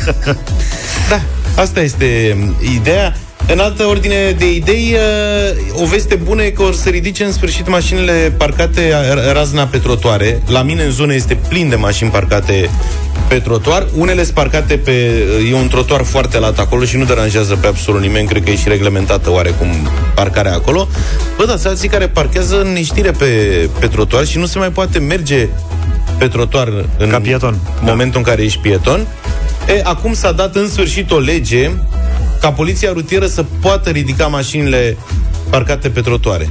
da, 1.10 1.20
asta 1.56 1.80
este 1.80 2.36
um, 2.40 2.54
ideea. 2.74 3.16
În 3.48 3.58
altă 3.58 3.84
ordine 3.84 4.34
de 4.38 4.52
idei, 4.52 4.94
uh, 5.74 5.82
o 5.82 5.86
veste 5.86 6.14
bună 6.14 6.42
e 6.42 6.50
că 6.50 6.62
or 6.62 6.74
să 6.74 6.88
ridice 6.88 7.24
în 7.24 7.32
sfârșit 7.32 7.68
mașinile 7.68 8.34
parcate 8.36 8.92
a- 8.94 9.32
razna 9.32 9.66
pe 9.66 9.78
trotoare. 9.78 10.42
La 10.46 10.62
mine 10.62 10.82
în 10.82 10.90
zonă 10.90 11.14
este 11.14 11.38
plin 11.48 11.68
de 11.68 11.74
mașini 11.74 12.10
parcate 12.10 12.70
pe 13.28 13.34
trotuar. 13.38 13.86
Unele 13.96 14.22
sunt 14.22 14.34
parcate 14.34 14.76
pe... 14.76 14.92
E 15.50 15.54
un 15.54 15.68
trotuar 15.68 16.02
foarte 16.02 16.38
lat 16.38 16.58
acolo 16.58 16.84
și 16.84 16.96
nu 16.96 17.04
deranjează 17.04 17.54
pe 17.60 17.66
absolut 17.66 18.00
nimeni. 18.00 18.26
Cred 18.28 18.44
că 18.44 18.50
e 18.50 18.56
și 18.56 18.68
reglementată 18.68 19.30
oarecum 19.30 19.68
parcarea 20.14 20.52
acolo. 20.54 20.88
Bă, 21.36 21.44
da, 21.46 21.54
alții 21.64 21.88
care 21.88 22.08
parchează 22.08 22.60
în 22.60 22.72
neștire 22.72 23.10
pe, 23.10 23.26
pe 23.78 23.86
trotuar 23.86 24.26
și 24.26 24.38
nu 24.38 24.46
se 24.46 24.58
mai 24.58 24.70
poate 24.70 24.98
merge 24.98 25.48
pe 26.18 26.28
trotuar 26.28 26.68
în 26.98 27.08
Ca 27.08 27.20
pieton. 27.20 27.56
momentul 27.80 28.18
în 28.18 28.24
care 28.24 28.42
ești 28.42 28.58
pieton. 28.58 29.06
E, 29.68 29.80
acum 29.84 30.12
s-a 30.14 30.32
dat 30.32 30.54
în 30.56 30.68
sfârșit 30.68 31.10
o 31.10 31.18
lege 31.18 31.70
ca 32.42 32.52
poliția 32.52 32.92
rutieră 32.92 33.26
să 33.26 33.44
poată 33.60 33.90
ridica 33.90 34.26
mașinile 34.26 34.96
parcate 35.50 35.88
pe 35.88 36.00
trotuare. 36.00 36.50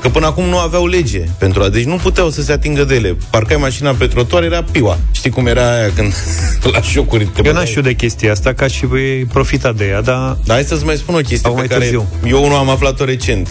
Că 0.00 0.08
până 0.08 0.26
acum 0.26 0.44
nu 0.44 0.58
aveau 0.58 0.86
lege 0.86 1.24
pentru 1.38 1.62
a... 1.62 1.68
Deci 1.68 1.84
nu 1.84 1.96
puteau 1.96 2.30
să 2.30 2.42
se 2.42 2.52
atingă 2.52 2.84
de 2.84 2.94
ele. 2.94 3.16
Parcai 3.30 3.56
mașina 3.56 3.90
pe 3.92 4.06
trotuar, 4.06 4.42
era 4.42 4.62
piua. 4.62 4.98
Știi 5.10 5.30
cum 5.30 5.46
era 5.46 5.74
aia 5.74 5.90
când 5.94 6.12
la 6.72 6.80
șocuri 6.80 7.24
te 7.24 7.30
Eu 7.36 7.42
băgai? 7.42 7.52
n-aș 7.52 7.68
știu 7.68 7.80
de 7.82 7.94
chestia 7.94 8.32
asta, 8.32 8.52
ca 8.52 8.66
și 8.66 8.86
voi 8.86 9.24
profita 9.32 9.72
de 9.72 9.84
ea, 9.86 10.00
dar... 10.02 10.36
Dar 10.44 10.56
hai 10.56 10.64
să-ți 10.64 10.84
mai 10.84 10.96
spun 10.96 11.14
o 11.14 11.18
chestie 11.18 11.36
Sau 11.38 11.52
pe 11.52 11.58
mai 11.58 11.68
care 11.68 11.80
târziu. 11.80 12.06
eu 12.26 12.48
nu 12.48 12.54
am 12.54 12.68
aflat-o 12.68 13.04
recent. 13.04 13.48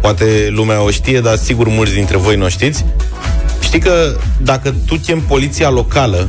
Poate 0.00 0.48
lumea 0.50 0.82
o 0.82 0.90
știe, 0.90 1.20
dar 1.20 1.36
sigur 1.36 1.68
mulți 1.68 1.94
dintre 1.94 2.16
voi 2.16 2.36
nu 2.36 2.44
o 2.44 2.48
știți. 2.48 2.84
Știi 3.60 3.80
că 3.80 4.16
dacă 4.38 4.74
tu 4.86 4.94
chem 4.94 5.20
poliția 5.20 5.70
locală, 5.70 6.28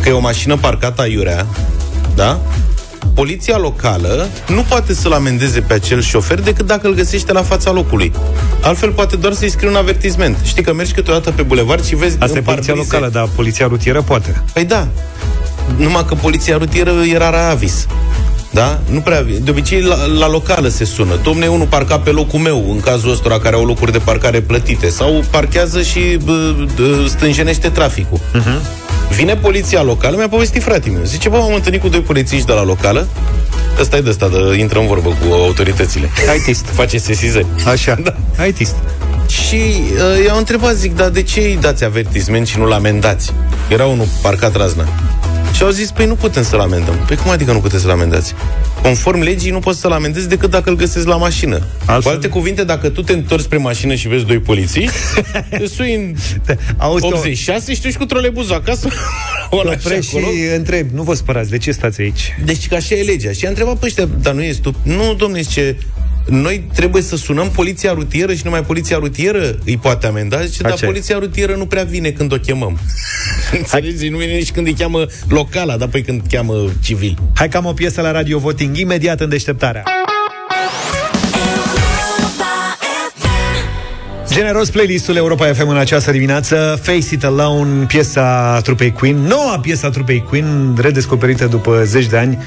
că 0.00 0.08
e 0.08 0.12
o 0.12 0.20
mașină 0.20 0.56
parcată 0.56 1.02
aiurea, 1.02 1.46
da? 2.14 2.40
Poliția 3.14 3.56
locală 3.58 4.28
nu 4.48 4.64
poate 4.68 4.94
să-l 4.94 5.12
amendeze 5.12 5.60
pe 5.60 5.74
acel 5.74 6.00
șofer 6.02 6.40
decât 6.40 6.66
dacă 6.66 6.86
îl 6.86 6.94
găsește 6.94 7.32
la 7.32 7.42
fața 7.42 7.70
locului. 7.70 8.12
Altfel 8.62 8.90
poate 8.90 9.16
doar 9.16 9.32
să-i 9.32 9.50
scrie 9.50 9.68
un 9.68 9.74
avertisment. 9.76 10.36
Știi 10.44 10.62
că 10.62 10.72
mergi 10.72 10.92
câteodată 10.92 11.30
pe 11.30 11.42
bulevard 11.42 11.84
și 11.84 11.94
vezi 11.94 12.16
Asta 12.18 12.34
e 12.34 12.38
în 12.38 12.44
poliția 12.44 12.72
parbrize- 12.74 12.94
locală, 12.94 13.12
dar 13.12 13.28
poliția 13.34 13.66
rutieră 13.66 14.02
poate. 14.02 14.42
Păi 14.52 14.64
da. 14.64 14.86
Numai 15.76 16.04
că 16.06 16.14
poliția 16.14 16.56
rutieră 16.56 16.92
era 17.14 17.30
rara 17.30 17.48
avis. 17.50 17.86
Da? 18.50 18.80
Nu 18.90 19.00
prea. 19.00 19.22
De 19.42 19.50
obicei 19.50 19.80
la, 19.82 20.06
la 20.06 20.28
locală 20.28 20.68
se 20.68 20.84
sună. 20.84 21.18
Domne, 21.22 21.46
unul 21.46 21.66
parca 21.66 21.98
pe 21.98 22.10
locul 22.10 22.38
meu, 22.38 22.70
în 22.70 22.80
cazul 22.80 23.10
ăstora 23.10 23.38
care 23.38 23.54
au 23.56 23.64
locuri 23.64 23.92
de 23.92 23.98
parcare 23.98 24.40
plătite. 24.40 24.88
Sau 24.88 25.24
parchează 25.30 25.82
și 25.82 26.00
bă, 26.24 26.54
bă, 26.76 27.04
stânjenește 27.08 27.68
traficul. 27.68 28.18
Uh-huh. 28.18 28.81
Vine 29.16 29.36
poliția 29.36 29.82
locală, 29.82 30.16
mi-a 30.16 30.28
povestit 30.28 30.62
fratele 30.62 30.94
meu. 30.94 31.04
Zice, 31.04 31.28
bă, 31.28 31.36
m-am 31.36 31.54
întâlnit 31.54 31.80
cu 31.80 31.88
doi 31.88 32.00
polițiști 32.00 32.46
de 32.46 32.52
la 32.52 32.64
locală. 32.64 33.08
Ăsta 33.80 33.96
e 33.96 34.00
de 34.00 34.08
ăsta, 34.08 34.28
de, 34.28 34.58
intră 34.58 34.78
în 34.78 34.86
vorbă 34.86 35.08
cu 35.08 35.32
autoritățile. 35.32 36.10
ITist. 36.38 36.64
Face 36.64 36.98
sesizări. 36.98 37.46
Așa, 37.66 37.98
da. 38.02 38.44
ITist. 38.44 38.74
Și 39.28 39.54
uh, 39.54 40.24
i-au 40.26 40.38
întrebat, 40.38 40.74
zic, 40.74 40.94
dar 40.96 41.08
de 41.08 41.22
ce 41.22 41.40
îi 41.40 41.58
dați 41.60 41.84
avertisment 41.84 42.46
și 42.46 42.58
nu-l 42.58 42.72
amendați? 42.72 43.32
Era 43.68 43.86
unul 43.86 44.06
parcat 44.22 44.56
razna. 44.56 44.88
Și 45.52 45.62
au 45.62 45.70
zis, 45.70 45.90
păi 45.90 46.06
nu 46.06 46.14
putem 46.14 46.42
să-l 46.42 46.60
amendăm. 46.60 46.94
Păi 47.06 47.16
cum 47.16 47.30
adică 47.30 47.52
nu 47.52 47.58
puteți 47.58 47.82
să-l 47.82 47.90
amendați? 47.90 48.34
Conform 48.82 49.20
legii 49.20 49.50
nu 49.50 49.58
poți 49.58 49.80
să-l 49.80 49.92
amendezi 49.92 50.28
decât 50.28 50.50
dacă 50.50 50.70
îl 50.70 50.76
găsești 50.76 51.08
la 51.08 51.16
mașină. 51.16 51.66
Altfel... 51.86 52.00
Cu 52.00 52.08
alte 52.08 52.28
cuvinte, 52.28 52.64
dacă 52.64 52.88
tu 52.88 53.02
te 53.02 53.12
întorci 53.12 53.42
spre 53.42 53.56
mașină 53.56 53.94
și 53.94 54.08
vezi 54.08 54.24
doi 54.24 54.38
polițiști, 54.38 54.96
te 55.58 55.66
sui 55.66 55.94
în 55.94 56.14
Auzi, 56.76 57.04
86 57.04 57.74
și 57.74 57.80
tu 57.80 57.86
ești 57.86 57.98
cu 57.98 58.04
trolebuzul 58.06 58.54
acasă. 58.54 58.88
o 59.50 59.56
Te 59.56 59.66
lași 59.66 59.86
oprești 59.86 60.10
și 60.10 60.16
acolo. 60.16 60.32
întreb, 60.56 60.90
nu 60.92 61.02
vă 61.02 61.14
spărați, 61.14 61.50
de 61.50 61.58
ce 61.58 61.70
stați 61.70 62.00
aici? 62.00 62.36
Deci 62.44 62.68
că 62.68 62.74
așa 62.74 62.94
e 62.94 63.02
legea. 63.02 63.32
Și 63.32 63.46
a 63.46 63.48
întrebat 63.48 63.76
pe 63.76 63.86
ăștia, 63.86 64.08
dar 64.22 64.34
nu 64.34 64.42
e 64.42 64.52
stup. 64.52 64.74
Nu, 64.82 65.14
domne, 65.14 65.40
ce 65.42 65.76
noi 66.28 66.68
trebuie 66.74 67.02
să 67.02 67.16
sunăm 67.16 67.50
poliția 67.50 67.92
rutieră 67.92 68.34
și 68.34 68.40
numai 68.44 68.62
poliția 68.62 68.96
rutieră 68.96 69.58
îi 69.64 69.76
poate 69.76 70.06
amenda. 70.06 70.44
Zice, 70.44 70.62
dar 70.62 70.72
Așa 70.72 70.86
e. 70.86 70.88
poliția 70.88 71.18
rutieră 71.18 71.54
nu 71.54 71.66
prea 71.66 71.84
vine 71.84 72.10
când 72.10 72.32
o 72.32 72.36
chemăm. 72.36 72.78
Înțelegi? 73.58 74.08
Nu 74.08 74.16
vine 74.18 74.32
nici 74.32 74.50
când 74.52 74.66
îi 74.66 74.74
cheamă 74.74 75.06
locala, 75.28 75.76
dar 75.76 75.88
păi 75.88 76.02
când 76.02 76.22
cheamă 76.30 76.54
civil. 76.82 77.18
Hai 77.34 77.48
că 77.48 77.56
am 77.56 77.64
o 77.64 77.72
piesă 77.72 78.00
la 78.00 78.10
Radio 78.10 78.38
Voting 78.38 78.76
imediat 78.76 79.20
în 79.20 79.28
deșteptarea. 79.28 79.84
Generos 84.32 84.70
playlistul 84.70 85.16
Europa 85.16 85.52
FM 85.52 85.68
în 85.68 85.76
această 85.76 86.10
dimineață 86.10 86.80
Face 86.82 87.14
It 87.14 87.24
Alone, 87.24 87.84
piesa 87.84 88.60
trupei 88.62 88.92
Queen 88.92 89.16
Noua 89.16 89.58
piesa 89.58 89.90
trupei 89.90 90.24
Queen 90.28 90.76
Redescoperită 90.80 91.46
după 91.46 91.82
zeci 91.84 92.06
de 92.06 92.16
ani 92.16 92.38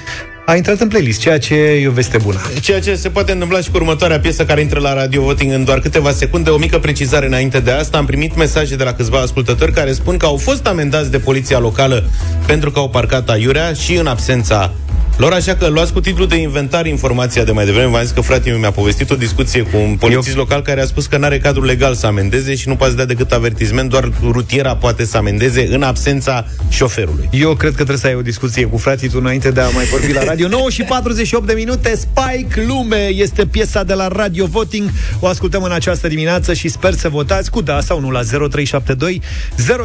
A 0.45 0.55
intrat 0.55 0.79
în 0.79 0.87
playlist, 0.87 1.19
ceea 1.19 1.39
ce 1.39 1.55
e 1.55 1.87
o 1.87 1.91
veste 1.91 2.17
bună 2.17 2.41
Ceea 2.61 2.79
ce 2.79 2.95
se 2.95 3.09
poate 3.09 3.31
întâmpla 3.31 3.59
și 3.59 3.69
cu 3.69 3.77
următoarea 3.77 4.19
piesă 4.19 4.45
care 4.45 4.61
intră 4.61 4.79
la 4.79 4.93
Radio 4.93 5.21
Voting 5.21 5.51
în 5.51 5.63
doar 5.63 5.79
câteva 5.79 6.11
secunde. 6.11 6.49
O 6.49 6.57
mică 6.57 6.79
precizare 6.79 7.25
înainte 7.25 7.59
de 7.59 7.71
asta. 7.71 7.97
Am 7.97 8.05
primit 8.05 8.35
mesaje 8.35 8.75
de 8.75 8.83
la 8.83 8.93
câțiva 8.93 9.19
ascultători 9.19 9.71
care 9.71 9.91
spun 9.91 10.17
că 10.17 10.25
au 10.25 10.37
fost 10.37 10.65
amendați 10.67 11.11
de 11.11 11.19
poliția 11.19 11.59
locală 11.59 12.09
pentru 12.45 12.71
că 12.71 12.79
au 12.79 12.89
parcat 12.89 13.29
aiurea 13.29 13.73
și 13.73 13.95
în 13.95 14.07
absența 14.07 14.73
lor, 15.17 15.33
așa 15.33 15.55
că 15.55 15.67
luați 15.67 15.93
cu 15.93 15.99
titlul 15.99 16.27
de 16.27 16.35
inventar 16.35 16.85
informația 16.85 17.43
de 17.43 17.51
mai 17.51 17.65
devreme. 17.65 17.91
V-am 17.91 18.01
zis 18.01 18.11
că 18.11 18.21
fratele 18.21 18.51
meu 18.51 18.59
mi-a 18.59 18.71
povestit 18.71 19.11
o 19.11 19.15
discuție 19.15 19.61
cu 19.61 19.77
un 19.77 19.95
polițist 19.99 20.35
local 20.35 20.61
care 20.61 20.81
a 20.81 20.85
spus 20.85 21.05
că 21.05 21.17
nu 21.17 21.25
are 21.25 21.39
cadru 21.39 21.63
legal 21.63 21.93
să 21.93 22.05
amendeze 22.05 22.55
și 22.55 22.67
nu 22.67 22.75
poate 22.75 22.91
să 22.91 22.97
dea 22.97 23.05
decât 23.05 23.31
avertisment, 23.31 23.89
doar 23.89 24.11
rutiera 24.21 24.75
poate 24.75 25.05
să 25.05 25.17
amendeze 25.17 25.67
în 25.71 25.83
absența 25.83 26.45
șoferului. 26.69 27.29
Eu 27.31 27.55
cred 27.55 27.69
că 27.69 27.75
trebuie 27.75 27.97
să 27.97 28.07
ai 28.07 28.15
o 28.15 28.21
discuție 28.21 28.65
cu 28.65 28.77
frații 28.77 29.09
tu 29.09 29.17
înainte 29.19 29.51
de 29.51 29.61
a 29.61 29.69
mai 29.69 29.85
vorbi 29.85 30.13
la 30.13 30.23
radio 30.23 30.47
9 30.57 30.69
și 30.69 30.83
48 30.83 31.47
de 31.47 31.53
minute 31.53 31.95
Spike 31.95 32.65
Lume 32.67 33.07
este 33.07 33.45
piesa 33.45 33.83
de 33.83 33.93
la 33.93 34.07
Radio 34.07 34.45
Voting 34.45 34.89
O 35.19 35.27
ascultăm 35.27 35.63
în 35.63 35.71
această 35.71 36.07
dimineață 36.07 36.53
și 36.53 36.67
sper 36.67 36.93
să 36.93 37.09
votați 37.09 37.49
cu 37.49 37.61
da 37.61 37.81
sau 37.81 37.99
nu 37.99 38.11
la 38.11 38.21
0372 38.23 39.21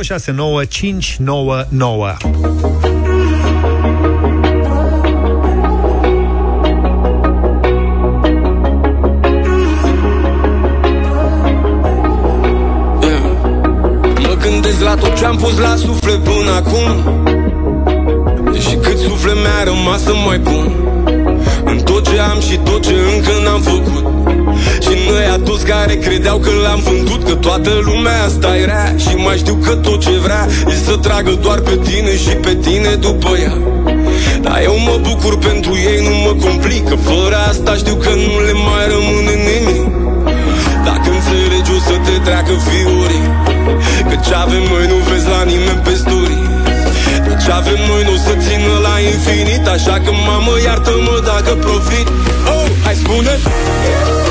069 0.03 0.65
599 0.65 2.17
la 14.81 14.95
tot 14.95 15.15
ce-am 15.19 15.37
pus 15.37 15.59
la 15.59 15.75
suflet 15.77 16.19
până 16.25 16.51
acum. 16.61 16.89
Și 18.61 18.75
cât 18.75 18.99
suflet 18.99 19.35
mi-a 19.35 19.65
rămas 19.65 20.03
să 20.03 20.13
mai 20.27 20.39
pun. 20.39 20.73
În 21.65 21.79
tot 21.79 22.09
ce 22.09 22.19
am 22.19 22.41
și 22.41 22.57
tot 22.57 22.83
ce 22.83 22.95
încă 23.15 23.33
n-am 23.45 23.61
făcut. 23.61 24.05
Și 24.81 24.95
noi 25.09 25.25
a 25.35 25.39
toți 25.39 25.65
care 25.65 25.95
credeau 25.95 26.39
că 26.39 26.51
l-am 26.63 26.81
vândut 26.89 27.23
Că 27.25 27.35
toată 27.35 27.71
lumea 27.83 28.25
asta 28.25 28.57
e 28.57 28.65
rea 28.65 28.95
Și 28.97 29.15
mai 29.15 29.37
știu 29.37 29.55
că 29.55 29.75
tot 29.75 30.01
ce 30.01 30.11
vrea 30.11 30.47
E 30.67 30.75
să 30.85 30.97
tragă 30.97 31.31
doar 31.31 31.59
pe 31.59 31.79
tine 31.83 32.17
și 32.17 32.29
pe 32.29 32.55
tine 32.55 32.95
după 32.95 33.31
ea. 33.43 33.57
Dar 34.41 34.61
eu 34.63 34.77
mă 34.79 34.97
bucur 35.09 35.39
pentru 35.39 35.73
ei, 35.91 36.01
nu 36.09 36.15
mă 36.25 36.33
complic 36.47 36.89
Că 36.89 36.95
fără 36.95 37.37
asta 37.49 37.75
știu 37.75 37.95
că 37.95 38.09
nu 38.09 38.35
le 38.47 38.53
mai 38.53 38.85
rămâne 38.95 39.35
nimic. 39.51 39.83
Dacă 40.85 41.09
înțelegi 41.17 41.71
o 41.77 41.79
să 41.89 41.97
te 42.05 42.15
treacă 42.25 42.53
fiorii 42.69 43.50
tot 44.21 44.29
ce 44.29 44.35
avem 44.35 44.63
noi 44.63 44.87
nu 44.87 44.95
vezi 44.95 45.29
la 45.29 45.43
nimeni 45.43 45.81
pe 45.85 45.95
story 45.95 46.39
ce 47.45 47.51
avem 47.51 47.79
noi 47.89 48.03
nu 48.05 48.17
se 48.17 48.37
țină 48.45 48.79
la 48.83 48.95
infinit 49.13 49.67
Așa 49.67 50.01
că 50.05 50.11
mamă 50.27 50.53
iartă-mă 50.65 51.21
dacă 51.25 51.55
profit 51.55 52.09
Oh, 52.47 52.67
hai 52.85 52.95
spune! 52.95 53.39
Yeah. 53.39 54.30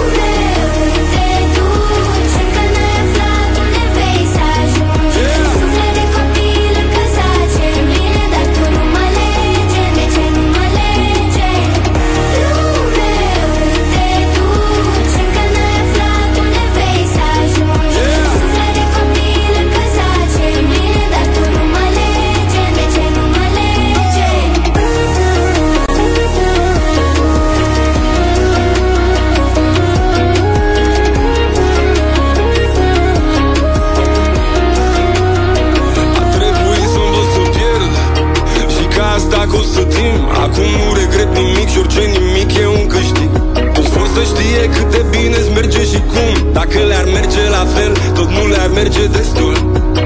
Regret 41.82 42.18
nimic 42.20 42.20
și 42.20 42.20
orice 42.20 42.20
nimic 42.20 42.50
e 42.64 42.66
un 42.80 42.88
câștig. 42.94 43.30
Toți 43.74 43.92
vor 43.96 44.08
să 44.16 44.22
știe 44.32 44.62
cât 44.76 44.88
de 44.96 45.02
bine 45.14 45.38
îți 45.42 45.52
merge 45.58 45.84
și 45.92 46.00
cum. 46.12 46.32
Dacă 46.58 46.78
le-ar 46.90 47.08
merge 47.18 47.44
la 47.58 47.64
fel, 47.76 47.92
tot 48.18 48.30
nu 48.38 48.44
le-ar 48.52 48.70
merge 48.80 49.06
destul. 49.18 49.56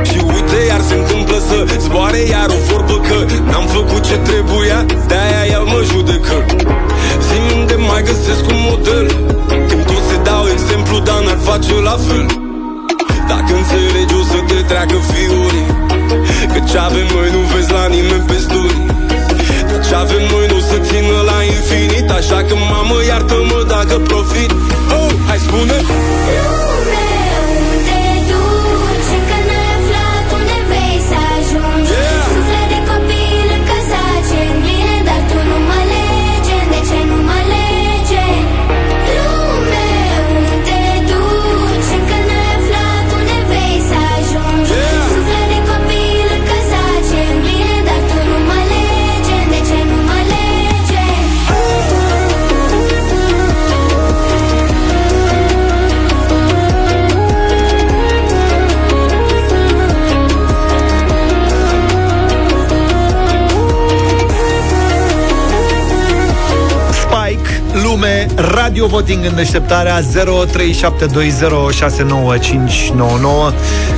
Și 0.10 0.18
uite, 0.34 0.58
iar 0.72 0.82
se 0.90 0.96
întâmplă 1.02 1.38
să 1.50 1.58
zboare 1.86 2.22
iar 2.36 2.50
o 2.58 2.60
vorbă 2.70 2.96
că 3.08 3.18
N-am 3.50 3.66
făcut 3.78 4.02
ce 4.10 4.18
trebuia, 4.30 4.80
de-aia 5.10 5.44
el 5.56 5.64
mă 5.74 5.80
judecă. 5.92 6.38
Zi-mi 7.26 7.52
unde 7.60 7.76
mai 7.90 8.02
găsesc 8.10 8.44
un 8.54 8.62
model. 8.70 9.06
Când 9.70 9.84
toți 9.90 10.08
se 10.10 10.18
dau 10.30 10.44
exemplu, 10.56 10.96
dar 11.08 11.20
n-ar 11.26 11.40
face 11.50 11.74
la 11.90 11.98
fel. 12.08 12.26
Dacă 13.32 13.52
înțelegi 13.62 14.14
o 14.22 14.24
să 14.32 14.40
te 14.50 14.60
treacă 14.70 14.98
fiorii 15.12 15.68
Că 16.54 16.60
ce 16.70 16.78
avem 16.78 17.08
noi 17.16 17.30
nu 17.36 17.42
vezi 17.52 17.72
la 17.78 17.86
nimeni 17.96 18.26
pe 18.30 18.38
story 18.46 18.78
Că 19.70 19.76
ce 19.86 19.96
avem 20.04 20.24
noi 20.34 20.46
Așa 22.18 22.44
că 22.48 22.56
mamă 22.56 23.04
iartă-mă 23.08 23.64
dacă 23.68 24.00
profit. 24.00 24.52
Oh, 24.92 25.12
hai 25.28 25.38
spune 25.38 25.78
radio 68.84 68.98
voting 68.98 69.26
în 69.26 69.36
deșteptarea 69.36 70.00
0372069599. 70.00 70.06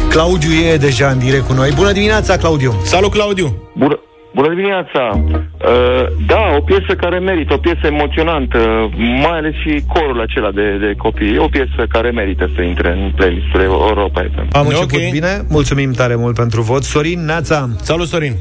Claudiu 0.10 0.52
e 0.72 0.78
deja 0.78 1.08
în 1.08 1.20
direct 1.20 1.48
cu 1.48 1.54
noi. 1.54 1.72
Bună 1.76 1.92
dimineața, 1.92 2.38
Claudiu! 2.38 2.72
Salut, 2.84 3.12
Claudiu! 3.12 3.70
Bună, 3.78 4.00
bună 4.34 4.50
dimineața! 4.50 5.10
Uh, 5.12 6.06
da, 6.28 6.42
o 6.58 6.62
piesă 6.62 6.96
care 6.96 7.20
merită, 7.20 7.54
o 7.54 7.58
piesă 7.58 7.80
emoționantă, 7.84 8.90
mai 8.98 9.38
ales 9.38 9.54
și 9.54 9.84
corul 9.94 10.22
acela 10.22 10.52
de, 10.52 10.78
de 10.80 10.94
copii. 10.98 11.34
E 11.34 11.40
o 11.40 11.48
piesă 11.48 11.86
care 11.90 12.12
merită 12.12 12.50
să 12.56 12.62
intre 12.62 12.92
în 12.92 13.12
playlistul 13.16 13.62
Europa 13.62 14.22
FM. 14.34 14.48
Am 14.52 14.68
început 14.68 15.12
bine, 15.12 15.46
mulțumim 15.50 15.92
tare 15.92 16.16
mult 16.16 16.36
pentru 16.36 16.62
vot. 16.62 16.84
Sorin, 16.84 17.26
Neața! 17.26 17.70
Salut, 17.82 18.08
Sorin! 18.08 18.36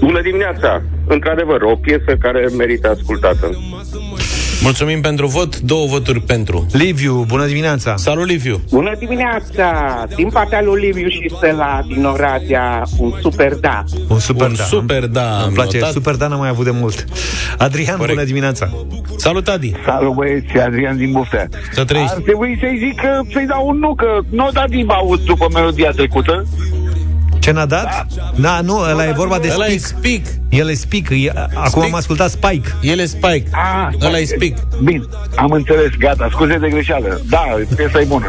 Bună 0.00 0.20
dimineața! 0.20 0.82
Într-adevăr, 1.06 1.62
o 1.62 1.76
piesă 1.76 2.16
care 2.20 2.46
merită 2.56 2.90
ascultată. 2.90 3.50
Mulțumim 4.64 5.00
pentru 5.00 5.26
vot, 5.26 5.60
două 5.60 5.86
voturi 5.86 6.20
pentru 6.20 6.66
Liviu, 6.72 7.24
bună 7.28 7.46
dimineața! 7.46 7.96
Salut, 7.96 8.26
Liviu! 8.26 8.60
Bună 8.70 8.94
dimineața! 8.98 10.04
Din 10.16 10.28
partea 10.28 10.62
lui 10.62 10.80
Liviu 10.80 11.08
și 11.08 11.32
Stella 11.36 11.80
din 11.94 12.04
Oradea, 12.04 12.82
un 12.98 13.12
super 13.20 13.54
da. 13.54 13.84
Un 14.08 14.18
super 14.18 14.46
Un 14.48 14.54
da. 14.56 14.62
super 14.62 15.06
da, 15.06 15.38
am 15.38 15.44
Îmi 15.46 15.54
place, 15.54 15.78
notat. 15.78 15.92
super 15.92 16.14
da 16.14 16.26
n-am 16.26 16.38
mai 16.38 16.48
avut 16.48 16.64
de 16.64 16.70
mult. 16.70 17.04
Adrian, 17.58 17.96
Corect. 17.96 18.14
bună 18.14 18.26
dimineața! 18.26 18.70
Salut, 19.16 19.48
Adi! 19.48 19.72
Salut 19.84 20.14
băieți, 20.14 20.58
Adrian 20.58 20.96
din 20.96 21.12
Buftea. 21.12 21.48
Să 21.72 21.84
trăiești. 21.84 22.14
Ar 22.14 22.20
trebui 22.20 22.56
să-i 22.60 22.78
zic 22.86 23.00
că 23.00 23.20
să-i 23.32 23.46
dau 23.46 23.68
un 23.68 23.78
nu, 23.78 23.94
că 23.94 24.18
nu 24.28 24.48
da 24.52 24.64
din 24.68 24.88
aud 24.88 25.20
după 25.20 25.46
melodia 25.52 25.90
trecută. 25.90 26.46
Ce 27.44 27.50
n-a 27.50 27.66
dat? 27.66 28.06
Da, 28.34 28.60
nu, 28.60 28.78
ăla 28.78 29.06
e 29.08 29.12
vorba 29.12 29.38
de 29.38 29.50
Ăla 29.54 29.66
e 29.66 29.76
Speak. 29.78 30.00
Speak. 30.00 30.22
El 30.48 30.68
e 30.68 30.74
Speak. 30.74 31.10
E- 31.10 31.32
Acum 31.54 31.66
Speak. 31.66 31.84
am 31.84 31.94
ascultat 31.94 32.30
Spike. 32.30 32.68
El 32.80 32.98
e 32.98 33.04
Spike. 33.04 33.44
Ah, 33.50 34.06
Ăla 34.06 34.18
e 34.18 34.24
Speak. 34.24 34.52
Bine, 34.82 35.02
am 35.36 35.50
înțeles, 35.50 35.90
gata, 35.98 36.28
scuze 36.30 36.56
de 36.58 36.68
greșeală. 36.68 37.20
Da, 37.28 37.44
piesa 37.76 38.00
e 38.00 38.04
bună. 38.04 38.26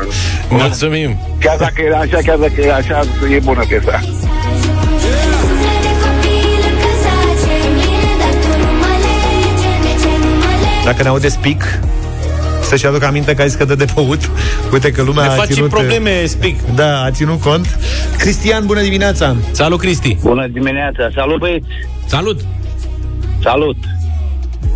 Mulțumim! 0.50 1.18
Chiar 1.40 1.58
dacă 1.58 1.82
era 1.82 1.98
așa, 1.98 2.18
chiar 2.26 2.38
dacă 2.38 2.62
era 2.62 2.76
așa, 2.76 3.00
e 3.32 3.40
bună 3.40 3.64
piesa. 3.68 4.00
Dacă 10.86 11.04
ne 11.04 11.10
aude 11.10 11.28
Speak, 11.28 11.62
să-și 12.66 12.86
aduc 12.86 13.04
aminte 13.04 13.34
că 13.34 13.42
ai 13.42 13.48
zis 13.48 13.58
că 13.58 13.66
dă 13.66 13.76
de 13.76 13.86
băut. 13.94 14.30
Uite 14.74 14.92
că 14.92 15.02
lumea 15.02 15.24
Ne 15.26 15.30
a 15.32 15.36
faci 15.36 15.50
ținut... 15.50 15.70
probleme, 15.70 16.26
Speak. 16.26 16.56
Da, 16.76 17.02
a 17.04 17.12
ținut 17.12 17.42
cont. 17.42 17.78
Cristian, 18.18 18.66
bună 18.66 18.82
dimineața! 18.82 19.36
Salut, 19.52 19.80
Cristi! 19.80 20.18
Bună 20.22 20.48
dimineața, 20.48 21.10
salut 21.16 21.40
băieți! 21.40 21.68
Salut! 22.06 22.40
Salut! 23.44 23.78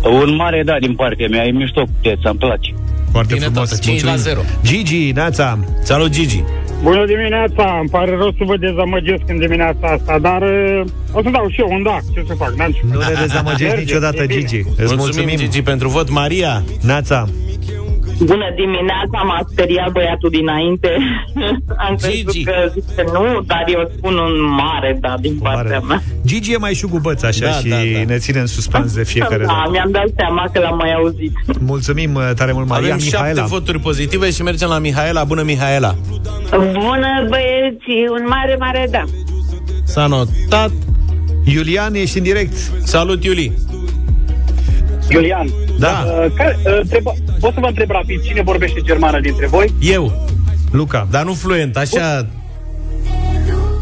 Un 0.02 0.34
mare 0.34 0.62
da 0.64 0.76
din 0.80 0.94
partea 0.94 1.28
mea, 1.28 1.44
e 1.46 1.50
mișto 1.50 1.80
cu 1.80 1.90
piața, 2.00 2.28
îmi 2.30 2.38
place. 2.38 2.74
Foarte 3.12 3.34
Bine, 3.34 3.46
frumos. 3.46 3.68
tată, 3.68 3.80
5 3.80 4.02
la 4.02 4.10
mulțumim. 4.10 4.36
0. 4.36 4.46
Gigi, 4.62 5.10
Neața! 5.12 5.58
Salut, 5.82 6.10
Gigi! 6.10 6.42
Bună 6.82 7.06
dimineața, 7.06 7.76
îmi 7.80 7.88
pare 7.88 8.10
rău 8.16 8.30
să 8.38 8.44
vă 8.44 8.56
dezamăgesc 8.56 9.22
în 9.26 9.38
dimineața 9.38 9.86
asta, 9.88 10.18
dar 10.18 10.42
uh, 10.42 10.82
o 11.12 11.22
să 11.22 11.28
dau 11.32 11.48
și 11.48 11.60
eu 11.60 11.68
un 11.70 11.82
da, 11.82 11.98
ce 12.14 12.24
să 12.26 12.34
fac, 12.38 12.52
n-am 12.54 12.70
ce 12.70 12.80
Nu 12.90 12.98
ne 12.98 13.14
dezamăgești 13.20 13.62
Merge, 13.62 13.80
niciodată, 13.80 14.22
e 14.22 14.26
bine. 14.26 14.40
Gigi. 14.40 14.56
Îți 14.56 14.66
Mulțumim, 14.76 14.96
mulțumim. 14.98 15.36
Gigi, 15.36 15.62
pentru 15.62 15.88
vot. 15.88 16.10
Maria! 16.10 16.62
Neața! 16.80 17.28
Bună 18.24 18.44
dimineața, 18.56 19.18
m-a 19.26 19.40
speriat 19.50 19.92
băiatul 19.92 20.30
dinainte. 20.30 20.88
Am 21.88 21.94
crezut 21.96 22.32
Gigi. 22.32 22.44
că 22.44 22.52
zice 22.72 23.04
nu, 23.12 23.40
dar 23.46 23.64
eu 23.66 23.90
spun 23.96 24.14
un 24.18 24.34
mare 24.54 24.96
da 25.00 25.14
din 25.20 25.38
partea 25.38 25.80
mea. 25.80 26.02
Gigi 26.26 26.52
e 26.52 26.56
mai 26.56 26.74
șugubăț 26.74 27.22
așa 27.22 27.44
Da, 27.46 27.52
și 27.52 27.68
da, 27.68 27.76
da. 27.76 28.04
ne 28.06 28.16
ține 28.18 28.40
în 28.40 28.46
suspans 28.46 28.94
de 28.94 29.04
fiecare 29.04 29.44
Da, 29.44 29.52
dată. 29.58 29.70
mi-am 29.70 29.90
dat 29.90 30.06
seama 30.16 30.48
că 30.52 30.58
l-am 30.60 30.76
mai 30.76 30.92
auzit. 30.92 31.32
Mulțumim 31.60 32.14
uh, 32.14 32.30
tare 32.36 32.52
mult, 32.52 32.68
Maria. 32.68 32.86
Avem 32.86 32.98
șapte 32.98 33.16
Mihaela. 33.16 33.44
voturi 33.44 33.78
pozitive 33.78 34.30
și 34.30 34.42
mergem 34.42 34.68
la 34.68 34.78
Mihaela. 34.78 35.24
Bună, 35.24 35.42
Mihaela! 35.42 35.94
Bună 36.50 37.26
băieți, 37.28 38.10
un 38.10 38.24
mare, 38.28 38.56
mare 38.58 38.88
da. 38.90 39.04
S-a 39.84 40.06
notat. 40.06 40.70
Iulian, 41.44 41.94
ești 41.94 42.16
în 42.18 42.22
direct. 42.24 42.52
Salut, 42.84 43.24
Iuli! 43.24 43.52
Iulian, 45.10 45.46
Da. 45.78 46.04
uh, 46.06 46.30
care, 46.36 46.58
uh, 46.64 46.80
treba, 46.88 47.12
pot 47.40 47.52
să 47.54 47.60
vă 47.60 47.66
întreb 47.66 47.90
rapid 47.90 48.22
cine 48.22 48.42
vorbește 48.42 48.80
germană 48.84 49.20
dintre 49.20 49.46
voi? 49.46 49.72
Eu! 49.80 50.26
Luca. 50.70 51.06
Dar 51.10 51.24
nu 51.24 51.32
fluent, 51.32 51.76
așa... 51.76 52.26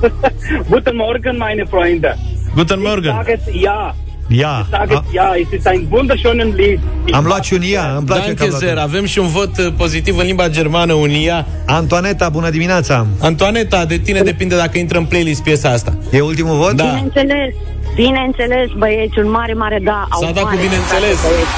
Guten 0.70 0.96
Morgen, 0.96 1.36
meine 1.36 1.64
Freunde. 1.70 2.16
Guten 2.54 2.78
Ich 2.78 2.86
Morgen! 2.88 3.12
sage 3.12 3.32
es 3.46 3.54
ja. 3.62 3.94
Ia. 4.28 4.66
Ich 4.66 4.70
sage 4.78 4.94
es 4.94 5.12
ja. 5.14 5.32
Es 5.36 5.52
ist 5.58 5.66
ein 5.66 5.86
wunderschönes 5.90 6.54
Lied. 6.54 6.80
Ich 7.04 7.14
Am 7.16 7.22
mag 7.22 7.24
luat 7.26 7.44
și 7.44 7.52
un 7.54 7.62
ia, 7.62 7.94
îmi 7.96 8.06
place 8.06 8.20
că 8.20 8.26
Danke 8.26 8.42
am 8.42 8.48
luat 8.48 8.60
sehr, 8.60 8.72
un- 8.76 8.78
avem 8.82 9.04
și 9.04 9.18
un 9.18 9.26
vot 9.28 9.58
uh, 9.58 9.66
pozitiv 9.76 10.18
în 10.18 10.24
limba 10.26 10.48
germană, 10.48 10.92
un 10.92 11.10
IA. 11.10 11.46
Antoaneta, 11.66 12.28
bună 12.28 12.50
dimineața! 12.50 13.06
Antoaneta, 13.20 13.84
de 13.84 13.96
tine 13.98 14.20
depinde 14.20 14.56
dacă 14.56 14.78
intră 14.78 14.98
în 14.98 15.04
playlist 15.04 15.42
piesa 15.42 15.68
asta. 15.70 15.96
E 16.12 16.20
ultimul 16.20 16.56
vot? 16.56 16.72
Da. 16.72 16.84
Bineînțeles, 16.84 17.54
bineînțeles, 18.02 18.68
băieți, 18.82 19.18
un 19.22 19.30
mare, 19.30 19.52
mare 19.62 19.78
da. 19.90 20.00
S-a 20.10 20.26
Au 20.26 20.32
dat 20.32 20.42
cu 20.42 20.48
mare, 20.54 20.62
bineînțeles. 20.66 21.16
băieți. 21.26 21.54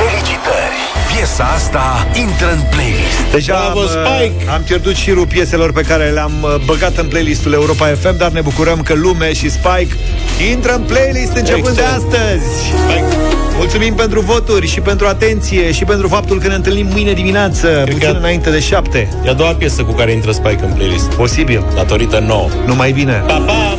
Felicitări! 0.00 0.76
Piesa 1.10 1.44
asta 1.44 2.06
intră 2.24 2.48
în 2.56 2.60
playlist. 2.70 3.18
Deja 3.32 3.54
Bravo, 3.64 3.80
am, 3.80 3.86
Spike! 3.96 4.50
am 4.54 4.62
pierdut 4.62 4.94
șirul 4.94 5.26
pieselor 5.26 5.72
pe 5.72 5.80
care 5.90 6.04
le-am 6.10 6.32
uh, 6.42 6.54
băgat 6.64 6.96
în 6.96 7.06
playlistul 7.06 7.52
Europa 7.52 7.86
FM, 7.86 8.16
dar 8.16 8.30
ne 8.30 8.40
bucurăm 8.40 8.82
că 8.82 8.94
Lume 8.94 9.32
și 9.32 9.50
Spike 9.50 9.92
intră 10.50 10.72
în 10.74 10.82
playlist 10.82 11.36
începând 11.36 11.74
de 11.76 11.82
Excelent. 11.82 11.96
astăzi. 11.96 12.44
Spike. 12.84 13.16
Mulțumim 13.56 13.94
pentru 13.94 14.20
voturi 14.20 14.66
și 14.66 14.80
pentru 14.80 15.06
atenție 15.06 15.72
și 15.72 15.84
pentru 15.84 16.08
faptul 16.08 16.38
că 16.40 16.48
ne 16.48 16.54
întâlnim 16.54 16.86
mâine 16.92 17.12
dimineață, 17.12 17.68
puțin 17.84 17.98
că- 17.98 18.16
înainte 18.18 18.50
de 18.50 18.60
șapte. 18.60 19.08
E 19.24 19.28
a 19.28 19.32
doua 19.32 19.54
piesă 19.54 19.82
cu 19.82 19.92
care 19.92 20.12
intră 20.12 20.32
Spike 20.32 20.64
în 20.64 20.72
playlist. 20.72 21.08
Posibil. 21.14 21.64
Datorită 21.74 22.18
nouă. 22.18 22.48
Numai 22.66 22.92
bine. 22.92 23.22
Pa, 23.26 23.42
pa! 23.46 23.78